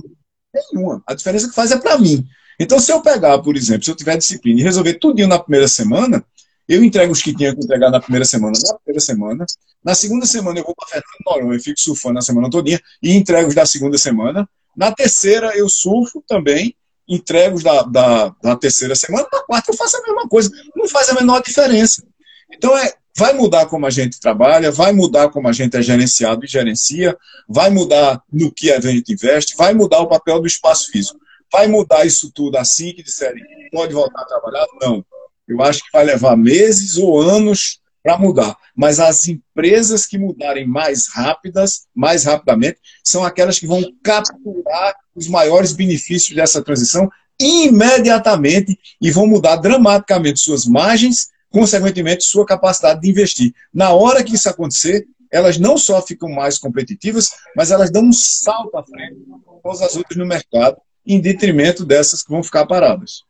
Nenhuma. 0.53 1.03
A 1.05 1.13
diferença 1.13 1.47
que 1.47 1.55
faz 1.55 1.71
é 1.71 1.77
para 1.77 1.97
mim. 1.97 2.25
Então, 2.59 2.79
se 2.79 2.91
eu 2.91 3.01
pegar, 3.01 3.39
por 3.39 3.55
exemplo, 3.55 3.85
se 3.85 3.91
eu 3.91 3.95
tiver 3.95 4.17
disciplina 4.17 4.59
e 4.59 4.63
resolver 4.63 4.95
tudo 4.95 5.25
na 5.27 5.39
primeira 5.39 5.67
semana, 5.67 6.25
eu 6.67 6.83
entrego 6.83 7.11
os 7.11 7.21
que 7.21 7.33
tinha 7.33 7.55
que 7.55 7.63
entregar 7.63 7.89
na 7.89 7.99
primeira 7.99 8.25
semana, 8.25 8.57
na 8.67 8.73
primeira 8.75 8.99
semana. 8.99 9.45
Na 9.83 9.95
segunda 9.95 10.25
semana 10.25 10.59
eu 10.59 10.63
vou 10.63 10.75
para 10.75 10.87
Fernando 10.87 11.25
Noronha 11.25 11.57
e 11.57 11.63
fico 11.63 11.79
surfando 11.79 12.15
na 12.15 12.21
semana 12.21 12.49
todinha 12.49 12.79
e 13.01 13.15
entrego 13.15 13.47
os 13.47 13.55
da 13.55 13.65
segunda 13.65 13.97
semana. 13.97 14.47
Na 14.75 14.91
terceira 14.91 15.57
eu 15.57 15.69
surfo 15.69 16.23
também, 16.27 16.75
entrego 17.09 17.57
os 17.57 17.63
da, 17.63 17.81
da, 17.81 18.35
da 18.41 18.55
terceira 18.55 18.95
semana. 18.95 19.27
Na 19.31 19.41
quarta 19.41 19.71
eu 19.71 19.75
faço 19.75 19.97
a 19.97 20.01
mesma 20.01 20.29
coisa. 20.29 20.51
Não 20.75 20.87
faz 20.87 21.09
a 21.09 21.15
menor 21.15 21.41
diferença. 21.41 22.03
Então, 22.51 22.77
é, 22.77 22.93
vai 23.17 23.33
mudar 23.33 23.65
como 23.65 23.85
a 23.85 23.89
gente 23.89 24.19
trabalha, 24.19 24.71
vai 24.71 24.91
mudar 24.91 25.29
como 25.29 25.47
a 25.47 25.51
gente 25.51 25.75
é 25.75 25.81
gerenciado 25.81 26.45
e 26.45 26.47
gerencia, 26.47 27.17
vai 27.47 27.69
mudar 27.69 28.21
no 28.31 28.51
que 28.51 28.71
a 28.71 28.79
gente 28.79 29.11
investe, 29.11 29.55
vai 29.57 29.73
mudar 29.73 29.99
o 29.99 30.07
papel 30.07 30.39
do 30.39 30.47
espaço 30.47 30.91
físico. 30.91 31.19
Vai 31.51 31.67
mudar 31.67 32.05
isso 32.05 32.31
tudo 32.31 32.57
assim 32.57 32.93
que 32.93 33.01
disserem, 33.01 33.43
pode 33.71 33.93
voltar 33.93 34.21
a 34.21 34.25
trabalhar? 34.25 34.67
Não. 34.79 35.03
Eu 35.47 35.61
acho 35.63 35.79
que 35.79 35.91
vai 35.91 36.05
levar 36.05 36.37
meses 36.37 36.95
ou 36.97 37.19
anos 37.19 37.79
para 38.03 38.17
mudar. 38.17 38.55
Mas 38.75 38.99
as 38.99 39.27
empresas 39.27 40.05
que 40.05 40.17
mudarem 40.17 40.67
mais 40.67 41.07
rápidas, 41.07 41.87
mais 41.93 42.23
rapidamente, 42.23 42.79
são 43.03 43.23
aquelas 43.23 43.59
que 43.59 43.67
vão 43.67 43.83
capturar 44.03 44.95
os 45.15 45.27
maiores 45.27 45.73
benefícios 45.73 46.35
dessa 46.35 46.63
transição 46.63 47.09
imediatamente 47.39 48.77
e 49.01 49.11
vão 49.11 49.25
mudar 49.25 49.55
dramaticamente 49.57 50.39
suas 50.39 50.65
margens, 50.65 51.29
consequentemente 51.49 52.23
sua 52.23 52.45
capacidade 52.45 53.01
de 53.01 53.09
investir. 53.09 53.53
Na 53.73 53.91
hora 53.91 54.23
que 54.23 54.35
isso 54.35 54.49
acontecer, 54.49 55.07
elas 55.31 55.57
não 55.57 55.77
só 55.77 56.01
ficam 56.01 56.29
mais 56.29 56.57
competitivas, 56.57 57.29
mas 57.55 57.71
elas 57.71 57.91
dão 57.91 58.03
um 58.03 58.13
salto 58.13 58.75
à 58.77 58.83
frente 58.83 59.17
com 59.61 59.69
as 59.69 59.95
outras 59.95 60.17
no 60.17 60.25
mercado 60.25 60.77
em 61.05 61.19
detrimento 61.19 61.85
dessas 61.85 62.23
que 62.23 62.29
vão 62.29 62.43
ficar 62.43 62.65
paradas. 62.65 63.23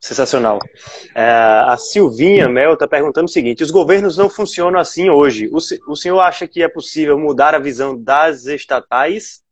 Sensacional. 0.00 0.60
É, 1.14 1.22
a 1.66 1.76
Silvinha 1.76 2.48
Mel 2.48 2.74
está 2.74 2.86
perguntando 2.86 3.26
o 3.26 3.32
seguinte: 3.32 3.64
os 3.64 3.70
governos 3.70 4.16
não 4.16 4.30
funcionam 4.30 4.78
assim 4.78 5.10
hoje. 5.10 5.48
O, 5.48 5.58
o 5.90 5.96
senhor 5.96 6.20
acha 6.20 6.46
que 6.46 6.62
é 6.62 6.68
possível 6.68 7.18
mudar 7.18 7.54
a 7.54 7.58
visão 7.58 8.00
das 8.00 8.46
estatais? 8.46 9.42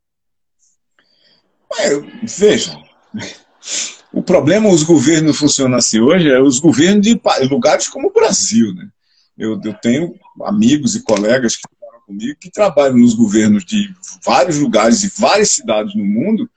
É, 1.79 1.91
veja, 2.23 2.79
o, 4.13 4.23
problema, 4.23 4.69
os 4.69 4.85
governos 4.85 5.37
funcionam 5.37 5.77
assim 5.77 6.01
hoje, 6.01 6.31
é 6.31 6.41
os 6.41 6.61
governos 6.61 7.05
de 7.05 7.21
lugares 7.51 7.89
como 7.89 8.09
o 8.09 8.13
Brasil. 8.13 8.73
Né? 8.73 8.89
Eu, 9.37 9.61
eu 9.63 9.75
tenho 9.75 10.15
amigos 10.45 10.95
e 10.95 11.03
colegas 11.03 11.57
que 11.57 11.63
trabalham 11.69 12.03
comigo 12.07 12.39
que 12.41 12.51
trabalham 12.51 12.97
nos 12.99 13.15
governos 13.15 13.65
de 13.65 13.93
vários 14.25 14.59
lugares 14.59 15.03
e 15.03 15.13
várias 15.21 15.51
cidades 15.51 15.95
no 15.95 16.05
mundo. 16.05 16.49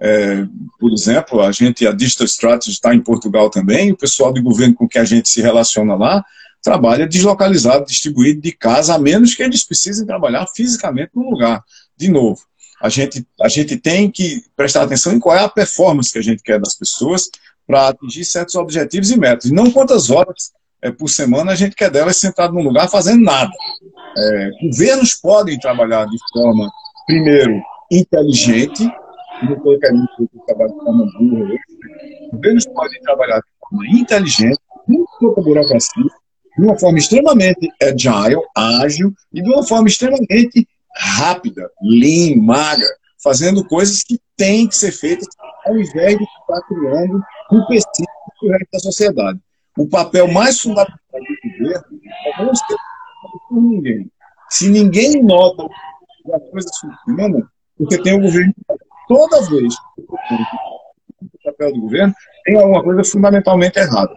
É, 0.00 0.44
por 0.78 0.92
exemplo, 0.92 1.40
a 1.40 1.50
gente, 1.50 1.86
a 1.86 1.92
Digital 1.92 2.26
Strategy 2.26 2.70
está 2.70 2.94
em 2.94 3.00
Portugal 3.00 3.50
também, 3.50 3.90
o 3.90 3.96
pessoal 3.96 4.32
do 4.32 4.42
governo 4.42 4.74
com 4.74 4.88
que 4.88 4.98
a 4.98 5.04
gente 5.04 5.28
se 5.28 5.40
relaciona 5.40 5.94
lá 5.94 6.24
trabalha 6.62 7.06
deslocalizado, 7.06 7.86
distribuído 7.86 8.40
de 8.40 8.52
casa, 8.52 8.94
a 8.94 8.98
menos 8.98 9.34
que 9.34 9.42
eles 9.42 9.64
precisem 9.64 10.06
trabalhar 10.06 10.46
fisicamente 10.54 11.12
no 11.14 11.30
lugar. 11.30 11.62
De 11.96 12.08
novo, 12.08 12.40
a 12.80 12.88
gente, 12.88 13.26
a 13.40 13.48
gente 13.48 13.76
tem 13.76 14.10
que 14.10 14.42
prestar 14.56 14.82
atenção 14.82 15.12
em 15.12 15.20
qual 15.20 15.36
é 15.36 15.40
a 15.40 15.48
performance 15.48 16.12
que 16.12 16.18
a 16.18 16.22
gente 16.22 16.42
quer 16.42 16.60
das 16.60 16.74
pessoas 16.74 17.28
para 17.66 17.88
atingir 17.88 18.24
certos 18.24 18.54
objetivos 18.54 19.10
e 19.10 19.18
metas. 19.18 19.50
Não 19.50 19.70
quantas 19.70 20.10
horas 20.10 20.52
é, 20.80 20.90
por 20.90 21.08
semana 21.08 21.52
a 21.52 21.54
gente 21.54 21.74
quer 21.74 21.90
delas 21.90 22.16
sentado 22.16 22.54
num 22.54 22.62
lugar 22.62 22.88
fazendo 22.88 23.22
nada. 23.22 23.50
É, 24.16 24.50
governos 24.70 25.14
podem 25.14 25.58
trabalhar 25.58 26.06
de 26.06 26.16
forma, 26.32 26.70
primeiro, 27.06 27.60
inteligente, 27.90 28.88
não 29.44 29.56
estou 29.56 29.78
querendo 29.78 30.06
que 30.16 30.22
eu 30.22 30.44
trabalhe 30.46 30.72
de 30.72 30.78
forma 30.78 31.06
burra 31.18 31.58
governos 32.32 32.66
podem 32.66 33.00
trabalhar 33.02 33.38
de 33.38 33.46
forma 33.60 33.86
inteligente, 33.88 34.58
com 34.86 35.04
pouca 35.18 35.42
burocracia, 35.42 36.04
de 36.56 36.64
uma 36.64 36.78
forma 36.78 36.98
extremamente 36.98 37.68
agile, 37.82 38.40
ágil, 38.56 39.12
e 39.32 39.42
de 39.42 39.48
uma 39.48 39.66
forma 39.66 39.88
extremamente 39.88 40.66
rápida, 40.96 41.70
lean, 41.82 42.36
magra, 42.42 42.88
fazendo 43.22 43.64
coisas 43.66 44.02
que 44.02 44.18
têm 44.36 44.68
que 44.68 44.76
ser 44.76 44.92
feitas 44.92 45.28
ao 45.66 45.76
invés 45.76 46.16
de 46.16 46.24
estar 46.24 46.60
criando 46.66 47.22
empecilhos 47.52 48.08
para 48.40 48.48
o 48.48 48.52
resto 48.52 48.68
da 48.72 48.78
sociedade. 48.78 49.40
O 49.76 49.88
papel 49.88 50.28
mais 50.28 50.60
fundamental 50.60 50.98
do 51.12 51.58
governo 51.58 52.00
é 52.26 52.44
não 52.44 52.54
ser 52.54 52.76
por 53.48 53.62
ninguém. 53.62 54.10
Se 54.48 54.68
ninguém 54.68 55.22
nota 55.22 55.68
que 56.24 56.32
as 56.32 56.50
coisas 56.50 56.70
funcionam, 56.78 57.46
porque 57.76 58.02
tem 58.02 58.14
o 58.14 58.22
governo 58.22 58.54
toda 59.08 59.40
vez 59.48 59.74
que 59.96 60.34
o 61.24 61.42
papel 61.44 61.72
do 61.72 61.80
governo 61.80 62.14
tem 62.44 62.56
alguma 62.56 62.82
coisa 62.82 63.02
fundamentalmente 63.04 63.78
errada. 63.78 64.14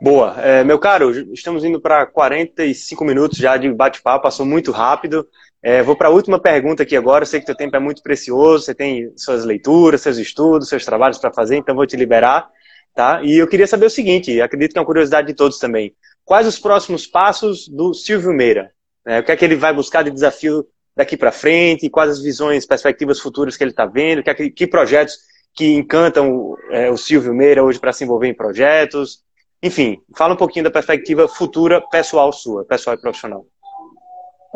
Boa. 0.00 0.34
É, 0.40 0.62
meu 0.62 0.78
caro, 0.78 1.10
estamos 1.32 1.64
indo 1.64 1.80
para 1.80 2.04
45 2.06 3.04
minutos 3.04 3.38
já 3.38 3.56
de 3.56 3.72
bate-papo, 3.72 4.24
passou 4.24 4.44
muito 4.44 4.70
rápido. 4.70 5.26
É, 5.62 5.82
vou 5.82 5.96
para 5.96 6.08
a 6.08 6.10
última 6.10 6.38
pergunta 6.38 6.82
aqui 6.82 6.94
agora. 6.94 7.22
Eu 7.22 7.26
sei 7.26 7.40
que 7.40 7.46
teu 7.46 7.54
tempo 7.54 7.74
é 7.74 7.78
muito 7.78 8.02
precioso, 8.02 8.64
você 8.64 8.74
tem 8.74 9.12
suas 9.16 9.44
leituras, 9.44 10.02
seus 10.02 10.18
estudos, 10.18 10.68
seus 10.68 10.84
trabalhos 10.84 11.16
para 11.16 11.32
fazer, 11.32 11.56
então 11.56 11.74
vou 11.74 11.86
te 11.86 11.96
liberar. 11.96 12.50
Tá? 12.94 13.22
E 13.22 13.38
eu 13.38 13.48
queria 13.48 13.66
saber 13.66 13.86
o 13.86 13.90
seguinte: 13.90 14.40
acredito 14.42 14.72
que 14.72 14.78
é 14.78 14.80
uma 14.80 14.86
curiosidade 14.86 15.26
de 15.26 15.34
todos 15.34 15.58
também. 15.58 15.94
Quais 16.24 16.46
os 16.46 16.58
próximos 16.58 17.06
passos 17.06 17.66
do 17.66 17.94
Silvio 17.94 18.32
Meira? 18.32 18.72
É, 19.06 19.20
o 19.20 19.24
que 19.24 19.32
é 19.32 19.36
que 19.36 19.44
ele 19.44 19.56
vai 19.56 19.72
buscar 19.72 20.02
de 20.02 20.10
desafio 20.10 20.66
daqui 20.96 21.16
para 21.16 21.32
frente? 21.32 21.90
Quais 21.90 22.10
as 22.10 22.22
visões, 22.22 22.66
perspectivas 22.66 23.20
futuras 23.20 23.56
que 23.56 23.64
ele 23.64 23.70
está 23.70 23.86
vendo? 23.86 24.22
Que, 24.22 24.50
que, 24.50 24.66
projetos 24.66 25.16
que 25.54 25.74
encantam 25.74 26.56
é, 26.70 26.90
o 26.90 26.96
Silvio 26.96 27.34
Meira 27.34 27.62
hoje 27.62 27.78
para 27.78 27.92
se 27.92 28.04
envolver 28.04 28.28
em 28.28 28.34
projetos? 28.34 29.22
Enfim, 29.62 29.98
fala 30.16 30.34
um 30.34 30.36
pouquinho 30.36 30.64
da 30.64 30.70
perspectiva 30.70 31.26
futura 31.26 31.80
pessoal 31.80 32.32
sua, 32.32 32.64
pessoal 32.64 32.96
e 32.96 33.00
profissional. 33.00 33.46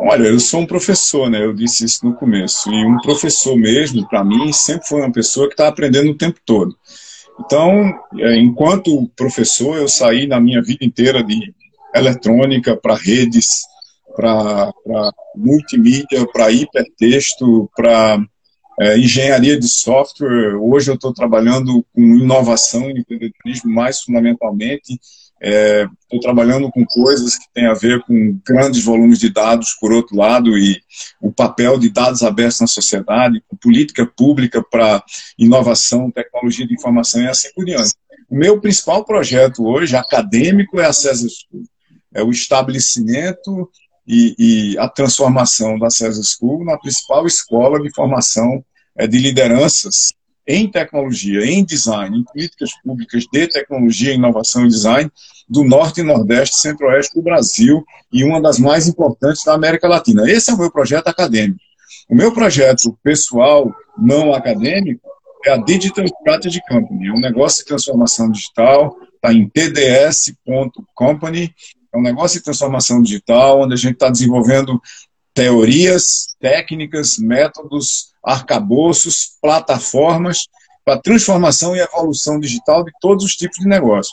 Olha, 0.01 0.27
eu 0.27 0.39
sou 0.39 0.61
um 0.61 0.65
professor, 0.65 1.29
né? 1.29 1.43
Eu 1.43 1.53
disse 1.53 1.83
isso 1.83 2.05
no 2.05 2.15
começo. 2.15 2.71
E 2.71 2.85
um 2.85 2.97
professor 2.99 3.57
mesmo, 3.57 4.07
para 4.07 4.23
mim, 4.23 4.53
sempre 4.53 4.87
foi 4.87 5.01
uma 5.01 5.11
pessoa 5.11 5.47
que 5.47 5.53
está 5.53 5.67
aprendendo 5.67 6.11
o 6.11 6.17
tempo 6.17 6.39
todo. 6.45 6.73
Então, 7.39 7.93
é, 8.17 8.37
enquanto 8.37 9.09
professor, 9.15 9.77
eu 9.77 9.89
saí 9.89 10.25
na 10.25 10.39
minha 10.39 10.61
vida 10.61 10.85
inteira 10.85 11.21
de 11.21 11.53
eletrônica 11.93 12.77
para 12.77 12.95
redes, 12.95 13.63
para 14.19 14.73
multimídia, 15.33 16.27
para 16.33 16.51
hipertexto, 16.51 17.69
para 17.73 18.21
é, 18.77 18.97
engenharia 18.97 19.57
de 19.57 19.67
software. 19.69 20.55
Hoje 20.55 20.91
eu 20.91 20.95
estou 20.95 21.13
trabalhando 21.13 21.85
com 21.93 22.01
inovação 22.01 22.89
e 22.89 22.99
empreendedorismo 22.99 23.71
mais 23.71 24.01
fundamentalmente. 24.01 24.99
Estou 25.41 26.19
é, 26.19 26.21
trabalhando 26.21 26.69
com 26.69 26.85
coisas 26.85 27.37
que 27.37 27.45
têm 27.53 27.65
a 27.65 27.73
ver 27.73 28.01
com 28.01 28.37
grandes 28.45 28.83
volumes 28.83 29.19
de 29.19 29.29
dados, 29.29 29.77
por 29.79 29.93
outro 29.93 30.17
lado, 30.17 30.57
e 30.57 30.81
o 31.21 31.31
papel 31.31 31.79
de 31.79 31.89
dados 31.89 32.21
abertos 32.21 32.59
na 32.59 32.67
sociedade, 32.67 33.41
com 33.47 33.55
política 33.55 34.05
pública 34.05 34.61
para 34.61 35.01
inovação, 35.37 36.11
tecnologia 36.11 36.67
de 36.67 36.73
informação 36.73 37.21
e 37.21 37.27
assim 37.29 37.47
por 37.55 37.63
diante. 37.63 37.93
O 38.29 38.35
meu 38.35 38.59
principal 38.59 39.05
projeto 39.05 39.65
hoje, 39.65 39.95
acadêmico, 39.95 40.77
é 40.77 40.87
a 40.87 40.93
César 40.93 41.29
School. 41.29 41.63
É 42.13 42.21
o 42.23 42.31
estabelecimento 42.31 43.69
e, 44.09 44.35
e, 44.39 44.75
a 44.79 44.89
transformação 44.89 45.77
da 45.77 45.91
César 45.91 46.23
School 46.23 46.65
na 46.65 46.79
principal 46.79 47.27
escola 47.27 47.79
de 47.79 47.93
formação 47.93 48.65
é, 48.97 49.05
de 49.05 49.19
lideranças 49.19 50.11
em 50.47 50.67
tecnologia, 50.67 51.45
em 51.45 51.63
design, 51.63 52.17
em 52.17 52.23
políticas 52.23 52.71
públicas 52.83 53.25
de 53.31 53.47
tecnologia, 53.47 54.15
inovação 54.15 54.65
e 54.65 54.69
design 54.69 55.11
do 55.47 55.63
norte 55.63 56.01
nordeste, 56.01 56.57
centro-oeste 56.57 57.13
do 57.13 57.21
Brasil 57.21 57.85
e 58.11 58.23
uma 58.23 58.41
das 58.41 58.57
mais 58.57 58.87
importantes 58.87 59.43
da 59.43 59.53
América 59.53 59.87
Latina. 59.87 60.27
Esse 60.27 60.49
é 60.49 60.55
o 60.55 60.57
meu 60.57 60.71
projeto 60.71 61.07
acadêmico. 61.07 61.59
O 62.09 62.15
meu 62.15 62.33
projeto 62.33 62.97
pessoal, 63.03 63.71
não 63.95 64.33
acadêmico, 64.33 65.07
é 65.45 65.51
a 65.51 65.57
Digital 65.57 66.05
Strategy 66.05 66.59
Company, 66.67 67.09
é 67.09 67.11
um 67.11 67.19
negócio 67.19 67.59
de 67.59 67.65
transformação 67.65 68.31
digital, 68.31 68.95
está 69.15 69.31
em 69.31 69.47
tds.company, 69.47 71.53
é 71.93 71.97
um 71.97 72.01
negócio 72.01 72.37
de 72.37 72.43
transformação 72.43 73.01
digital, 73.01 73.61
onde 73.61 73.73
a 73.73 73.77
gente 73.77 73.93
está 73.93 74.09
desenvolvendo 74.09 74.79
teorias, 75.33 76.35
técnicas, 76.39 77.17
métodos, 77.17 78.11
arcabouços, 78.23 79.37
plataformas 79.41 80.47
para 80.83 80.99
transformação 80.99 81.75
e 81.75 81.79
evolução 81.79 82.39
digital 82.39 82.83
de 82.83 82.91
todos 82.99 83.23
os 83.23 83.35
tipos 83.35 83.59
de 83.59 83.67
negócio. 83.67 84.11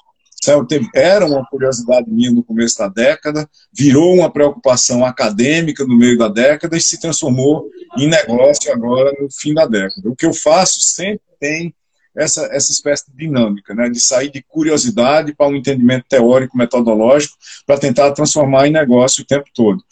Era 0.94 1.26
uma 1.26 1.44
curiosidade 1.46 2.10
minha 2.10 2.30
no 2.30 2.44
começo 2.44 2.78
da 2.78 2.88
década, 2.88 3.48
virou 3.72 4.14
uma 4.14 4.30
preocupação 4.30 5.04
acadêmica 5.04 5.84
no 5.84 5.96
meio 5.96 6.16
da 6.16 6.28
década 6.28 6.76
e 6.76 6.80
se 6.80 7.00
transformou 7.00 7.68
em 7.98 8.08
negócio 8.08 8.72
agora 8.72 9.12
no 9.20 9.28
fim 9.30 9.54
da 9.54 9.66
década. 9.66 10.08
O 10.08 10.14
que 10.14 10.26
eu 10.26 10.34
faço 10.34 10.80
sempre 10.80 11.22
tem 11.40 11.74
essa, 12.16 12.46
essa 12.50 12.72
espécie 12.72 13.10
de 13.10 13.16
dinâmica, 13.16 13.74
né, 13.74 13.88
de 13.88 14.00
sair 14.00 14.30
de 14.30 14.42
curiosidade 14.42 15.34
para 15.34 15.48
um 15.48 15.56
entendimento 15.56 16.06
teórico, 16.08 16.56
metodológico, 16.56 17.36
para 17.66 17.78
tentar 17.78 18.12
transformar 18.12 18.66
em 18.66 18.72
negócio 18.72 19.22
o 19.22 19.26
tempo 19.26 19.46
todo. 19.54 19.82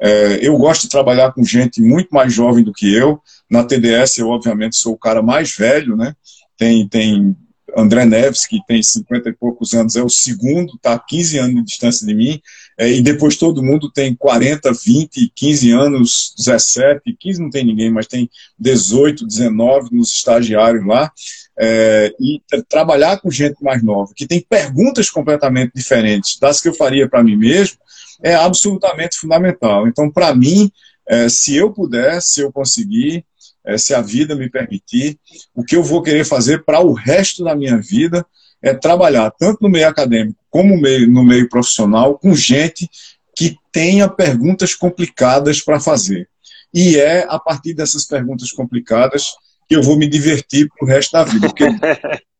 É, 0.00 0.38
eu 0.42 0.56
gosto 0.56 0.82
de 0.82 0.88
trabalhar 0.88 1.32
com 1.32 1.44
gente 1.44 1.80
muito 1.80 2.08
mais 2.10 2.32
jovem 2.32 2.64
do 2.64 2.72
que 2.72 2.92
eu. 2.92 3.20
Na 3.50 3.64
TDS, 3.64 4.18
eu, 4.18 4.28
obviamente, 4.28 4.76
sou 4.76 4.94
o 4.94 4.98
cara 4.98 5.22
mais 5.22 5.54
velho, 5.54 5.96
né? 5.96 6.14
Tem, 6.56 6.88
tem 6.88 7.36
André 7.76 8.04
Neves, 8.04 8.46
que 8.46 8.58
tem 8.66 8.82
50 8.82 9.28
e 9.28 9.32
poucos 9.32 9.74
anos, 9.74 9.96
é 9.96 10.02
o 10.02 10.08
segundo, 10.08 10.74
está 10.74 10.94
a 10.94 10.98
15 10.98 11.38
anos 11.38 11.54
de 11.56 11.64
distância 11.64 12.06
de 12.06 12.14
mim. 12.14 12.40
É, 12.78 12.90
e 12.90 13.00
depois 13.00 13.36
todo 13.36 13.62
mundo 13.62 13.90
tem 13.90 14.14
40, 14.14 14.72
20, 14.72 15.32
15 15.34 15.70
anos, 15.72 16.34
17, 16.38 17.00
15 17.18 17.40
não 17.40 17.50
tem 17.50 17.64
ninguém, 17.64 17.90
mas 17.90 18.06
tem 18.06 18.28
18, 18.58 19.26
19 19.26 19.88
nos 19.92 20.12
estagiários 20.12 20.86
lá. 20.86 21.10
É, 21.56 22.12
e 22.18 22.42
trabalhar 22.68 23.20
com 23.20 23.30
gente 23.30 23.62
mais 23.62 23.80
nova, 23.80 24.12
que 24.14 24.26
tem 24.26 24.40
perguntas 24.40 25.08
completamente 25.08 25.70
diferentes 25.72 26.36
das 26.36 26.60
que 26.60 26.68
eu 26.68 26.74
faria 26.74 27.08
para 27.08 27.22
mim 27.22 27.36
mesmo, 27.36 27.78
é 28.20 28.34
absolutamente 28.34 29.16
fundamental. 29.16 29.86
Então, 29.86 30.10
para 30.10 30.34
mim, 30.34 30.68
é, 31.06 31.28
se 31.28 31.54
eu 31.54 31.70
puder, 31.72 32.20
se 32.20 32.40
eu 32.40 32.50
conseguir, 32.50 33.24
é, 33.64 33.78
se 33.78 33.94
a 33.94 34.00
vida 34.00 34.34
me 34.34 34.50
permitir, 34.50 35.18
o 35.54 35.64
que 35.64 35.76
eu 35.76 35.82
vou 35.82 36.02
querer 36.02 36.24
fazer 36.24 36.64
para 36.64 36.80
o 36.80 36.92
resto 36.92 37.42
da 37.42 37.54
minha 37.54 37.78
vida 37.78 38.24
é 38.62 38.74
trabalhar 38.74 39.30
tanto 39.30 39.58
no 39.62 39.68
meio 39.68 39.88
acadêmico 39.88 40.38
como 40.50 40.74
no 40.74 40.80
meio, 40.80 41.10
no 41.10 41.24
meio 41.24 41.48
profissional 41.48 42.18
com 42.18 42.34
gente 42.34 42.88
que 43.36 43.56
tenha 43.72 44.08
perguntas 44.08 44.74
complicadas 44.74 45.60
para 45.60 45.80
fazer. 45.80 46.28
E 46.72 46.96
é 46.96 47.26
a 47.28 47.38
partir 47.38 47.74
dessas 47.74 48.04
perguntas 48.04 48.52
complicadas 48.52 49.34
que 49.68 49.74
eu 49.74 49.82
vou 49.82 49.96
me 49.96 50.06
divertir 50.06 50.68
para 50.68 50.86
o 50.86 50.88
resto 50.88 51.12
da 51.12 51.24
vida. 51.24 51.48
Porque 51.48 51.64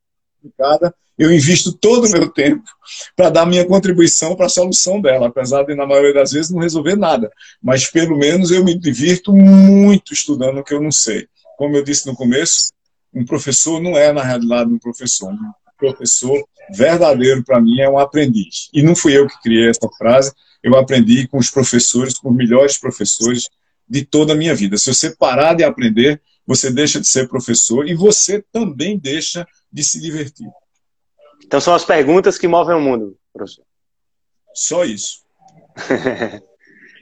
complicada 0.45 0.95
eu 1.17 1.33
invisto 1.33 1.73
todo 1.73 2.07
o 2.07 2.11
meu 2.11 2.29
tempo 2.29 2.65
para 3.17 3.31
dar 3.31 3.47
minha 3.47 3.65
contribuição 3.65 4.35
para 4.35 4.47
a 4.47 4.49
solução 4.49 5.01
dela, 5.01 5.29
apesar 5.29 5.63
de, 5.63 5.75
na 5.75 5.87
maioria 5.87 6.13
das 6.13 6.33
vezes, 6.33 6.51
não 6.51 6.61
resolver 6.61 6.97
nada. 6.97 7.31
Mas, 7.63 7.89
pelo 7.89 8.19
menos, 8.19 8.51
eu 8.51 8.65
me 8.65 8.77
divirto 8.77 9.33
muito 9.33 10.13
estudando 10.13 10.59
o 10.59 10.65
que 10.65 10.75
eu 10.75 10.83
não 10.83 10.91
sei. 10.91 11.29
Como 11.57 11.77
eu 11.77 11.85
disse 11.85 12.07
no 12.07 12.17
começo, 12.17 12.73
um 13.15 13.25
professor 13.25 13.81
não 13.81 13.97
é, 13.97 14.13
na 14.13 14.25
realidade, 14.25 14.73
um 14.73 14.79
professor. 14.79 15.33
Um 15.33 15.53
professor 15.79 16.45
verdadeiro, 16.73 17.45
para 17.45 17.61
mim, 17.61 17.81
é 17.81 17.89
um 17.89 17.99
aprendiz. 17.99 18.69
E 18.73 18.83
não 18.83 18.97
fui 18.97 19.17
eu 19.17 19.29
que 19.29 19.41
criei 19.41 19.69
essa 19.69 19.89
frase, 19.97 20.33
eu 20.65 20.77
aprendi 20.77 21.29
com 21.29 21.39
os 21.39 21.49
professores, 21.49 22.19
com 22.19 22.31
os 22.31 22.37
melhores 22.37 22.77
professores 22.77 23.49
de 23.89 24.05
toda 24.05 24.33
a 24.33 24.37
minha 24.37 24.55
vida. 24.55 24.77
Se 24.79 24.93
você 24.93 25.15
parar 25.15 25.55
de 25.55 25.63
aprender, 25.63 26.21
você 26.47 26.71
deixa 26.71 27.01
de 27.01 27.07
ser 27.07 27.29
professor 27.29 27.87
e 27.87 27.95
você 27.95 28.43
também 28.53 28.99
deixa 28.99 29.47
de 29.73 29.83
se 29.83 30.01
divertir. 30.01 30.49
Então 31.45 31.61
são 31.61 31.75
as 31.75 31.85
perguntas 31.85 32.39
que 32.39 32.49
movem 32.49 32.77
o 32.77 32.81
mundo, 32.81 33.17
professor. 33.33 33.65
Só 34.55 34.85
isso. 34.85 35.23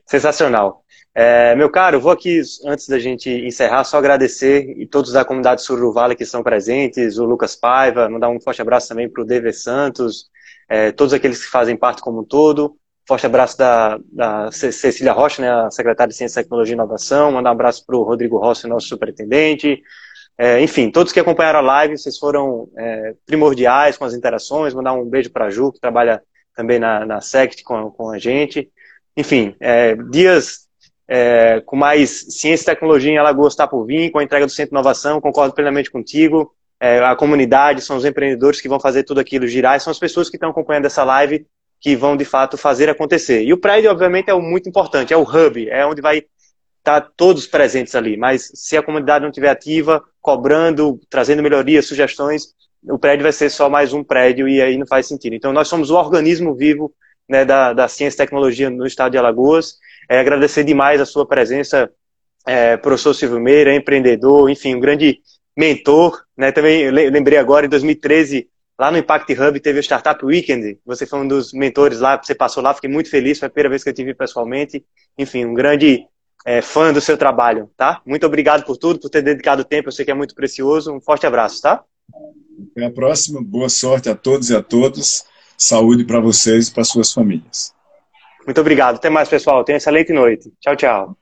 Sensacional. 0.07 0.82
É, 1.14 1.55
meu 1.55 1.70
caro, 1.70 2.01
vou 2.01 2.11
aqui, 2.11 2.40
antes 2.64 2.88
da 2.88 2.99
gente 2.99 3.28
encerrar, 3.28 3.84
só 3.84 3.99
agradecer 3.99 4.74
e 4.78 4.86
todos 4.86 5.12
da 5.12 5.24
comunidade 5.24 5.62
Sururu 5.62 5.93
Vale 5.93 6.16
que 6.16 6.22
estão 6.22 6.43
presentes, 6.43 7.18
o 7.18 7.24
Lucas 7.26 7.55
Paiva, 7.55 8.09
mandar 8.09 8.30
um 8.30 8.40
forte 8.40 8.62
abraço 8.62 8.88
também 8.88 9.11
para 9.11 9.22
o 9.22 9.26
DV 9.26 9.53
Santos, 9.53 10.30
é, 10.68 10.90
todos 10.90 11.12
aqueles 11.12 11.45
que 11.45 11.51
fazem 11.51 11.76
parte 11.76 12.01
como 12.01 12.20
um 12.20 12.24
todo. 12.24 12.76
Forte 13.07 13.26
abraço 13.26 13.59
da, 13.59 13.98
da 14.12 14.53
Cecília 14.53 15.12
Rocha, 15.12 15.42
né, 15.42 15.50
a 15.50 15.70
secretária 15.70 16.11
de 16.11 16.16
Ciência, 16.16 16.42
Tecnologia 16.42 16.72
e 16.72 16.76
Inovação. 16.76 17.32
Mandar 17.32 17.50
um 17.50 17.55
abraço 17.55 17.84
para 17.84 17.96
o 17.96 18.03
Rodrigo 18.03 18.38
Rossi, 18.38 18.68
nosso 18.68 18.86
superintendente. 18.86 19.82
É, 20.38 20.61
enfim, 20.61 20.90
todos 20.90 21.12
que 21.12 21.20
acompanharam 21.20 21.59
a 21.59 21.62
live, 21.62 21.98
vocês 21.98 22.16
foram 22.16 22.68
é, 22.78 23.14
primordiais 23.26 23.96
com 23.96 24.05
as 24.05 24.14
interações. 24.14 24.72
Mandar 24.72 24.92
um 24.92 25.05
beijo 25.05 25.30
para 25.30 25.46
a 25.46 25.50
Ju, 25.50 25.72
que 25.72 25.80
trabalha 25.80 26.22
também 26.55 26.78
na, 26.78 27.05
na 27.05 27.20
SECT 27.20 27.64
com, 27.64 27.90
com 27.90 28.11
a 28.11 28.18
gente. 28.18 28.70
Enfim, 29.16 29.55
é, 29.61 29.94
dias 29.94 30.68
é, 31.09 31.61
com 31.66 31.76
mais 31.76 32.38
ciência 32.38 32.64
e 32.64 32.74
tecnologia 32.74 33.11
em 33.11 33.18
Alagoas 33.18 33.53
está 33.53 33.66
por 33.66 33.84
vir, 33.84 34.11
com 34.11 34.18
a 34.18 34.24
entrega 34.24 34.46
do 34.46 34.53
Centro 34.53 34.70
de 34.70 34.74
Inovação, 34.76 35.20
concordo 35.20 35.55
plenamente 35.55 35.90
contigo. 35.90 36.55
É, 36.80 36.98
a 37.05 37.14
comunidade, 37.14 37.80
são 37.82 37.96
os 37.96 38.05
empreendedores 38.05 38.61
que 38.61 38.68
vão 38.68 38.80
fazer 38.80 39.05
tudo 39.05 39.20
aquilo 39.20 39.46
girar, 39.46 39.78
são 39.80 39.90
as 39.90 39.98
pessoas 39.98 40.30
que 40.30 40.36
estão 40.36 40.50
acompanhando 40.50 40.86
essa 40.86 41.05
live 41.05 41.46
que 41.83 41.97
vão 41.97 42.16
de 42.16 42.24
fato 42.24 42.57
fazer 42.57 42.89
acontecer. 42.89 43.43
E 43.43 43.53
o 43.53 43.59
prédio, 43.59 43.91
obviamente, 43.91 44.30
é 44.30 44.35
o 44.35 44.41
muito 44.41 44.68
importante, 44.68 45.12
é 45.12 45.16
o 45.16 45.24
hub, 45.24 45.68
é 45.68 45.85
onde 45.85 46.01
vai 46.01 46.18
estar 46.78 47.01
tá 47.01 47.12
todos 47.16 47.45
presentes 47.45 47.97
ali. 47.97 48.16
Mas 48.16 48.53
se 48.55 48.76
a 48.76 48.83
comunidade 48.83 49.22
não 49.22 49.30
estiver 49.30 49.51
ativa, 49.51 50.03
cobrando, 50.20 51.01
trazendo 51.11 51.43
melhorias, 51.43 51.87
sugestões, 51.87 52.55
o 52.85 52.99
prédio 52.99 53.24
vai 53.24 53.33
ser 53.33 53.51
só 53.51 53.68
mais 53.68 53.93
um 53.93 54.05
prédio 54.05 54.49
e 54.49 54.62
aí 54.62 54.78
não 54.78 54.87
faz 54.87 55.07
sentido. 55.09 55.35
Então, 55.35 55.53
nós 55.53 55.66
somos 55.66 55.91
o 55.91 55.97
organismo 55.97 56.55
vivo 56.55 56.95
né, 57.28 57.45
da, 57.45 57.72
da 57.72 57.89
ciência 57.89 58.16
e 58.16 58.26
tecnologia 58.26 58.70
no 58.70 58.87
estado 58.87 59.11
de 59.11 59.18
Alagoas. 59.18 59.76
É, 60.09 60.20
agradecer 60.20 60.62
demais 60.62 61.01
a 61.01 61.07
sua 61.07 61.26
presença, 61.26 61.91
é, 62.47 62.76
professor 62.76 63.12
Silvio 63.12 63.41
Meira, 63.41 63.74
empreendedor, 63.74 64.49
enfim, 64.49 64.76
um 64.76 64.80
grande 64.80 65.18
mentor. 65.57 66.22
Né, 66.37 66.53
também 66.53 66.91
lembrei 66.93 67.39
agora, 67.39 67.66
em 67.66 67.68
2013, 67.68 68.49
lá 68.79 68.91
no 68.91 68.99
Impact 68.99 69.33
Hub, 69.33 69.61
teve 69.61 69.79
o 69.79 69.83
Startup 69.83 70.25
Weekend. 70.25 70.79
Você 70.85 71.07
foi 71.07 71.20
um 71.20 71.29
dos 71.29 71.53
mentores 71.53 72.01
lá, 72.01 72.16
você 72.16 72.35
passou 72.35 72.62
lá, 72.62 72.75
fiquei 72.75 72.91
muito 72.91 73.11
feliz, 73.11 73.39
foi 73.39 73.47
a 73.47 73.51
primeira 73.51 73.70
vez 73.70 73.83
que 73.83 73.91
eu 73.91 73.95
tive 73.95 74.14
pessoalmente. 74.14 74.85
Enfim, 75.18 75.45
um 75.45 75.55
grande 75.55 76.07
é, 76.45 76.61
fã 76.61 76.93
do 76.93 77.01
seu 77.01 77.16
trabalho, 77.16 77.70
tá? 77.77 78.01
Muito 78.05 78.27
obrigado 78.27 78.64
por 78.64 78.77
tudo, 78.77 78.99
por 78.99 79.09
ter 79.09 79.23
dedicado 79.23 79.64
tempo, 79.64 79.89
eu 79.89 79.93
sei 79.93 80.05
que 80.05 80.11
é 80.11 80.14
muito 80.14 80.35
precioso. 80.35 80.93
Um 80.93 81.01
forte 81.01 81.27
abraço, 81.27 81.62
tá? 81.62 81.83
Até 82.70 82.87
a 82.87 82.91
próxima, 82.91 83.41
boa 83.43 83.68
sorte 83.68 84.09
a 84.09 84.14
todos 84.14 84.51
e 84.51 84.57
a 84.57 84.62
todas. 84.62 85.25
Saúde 85.57 86.05
para 86.05 86.18
vocês 86.18 86.68
e 86.68 86.73
para 86.73 86.83
suas 86.83 87.12
famílias. 87.12 87.73
Muito 88.45 88.61
obrigado. 88.61 88.97
Até 88.97 89.09
mais, 89.09 89.29
pessoal. 89.29 89.64
Tenha 89.64 89.79
excelente 89.79 90.12
noite. 90.12 90.53
Tchau, 90.61 90.77
tchau. 90.77 91.22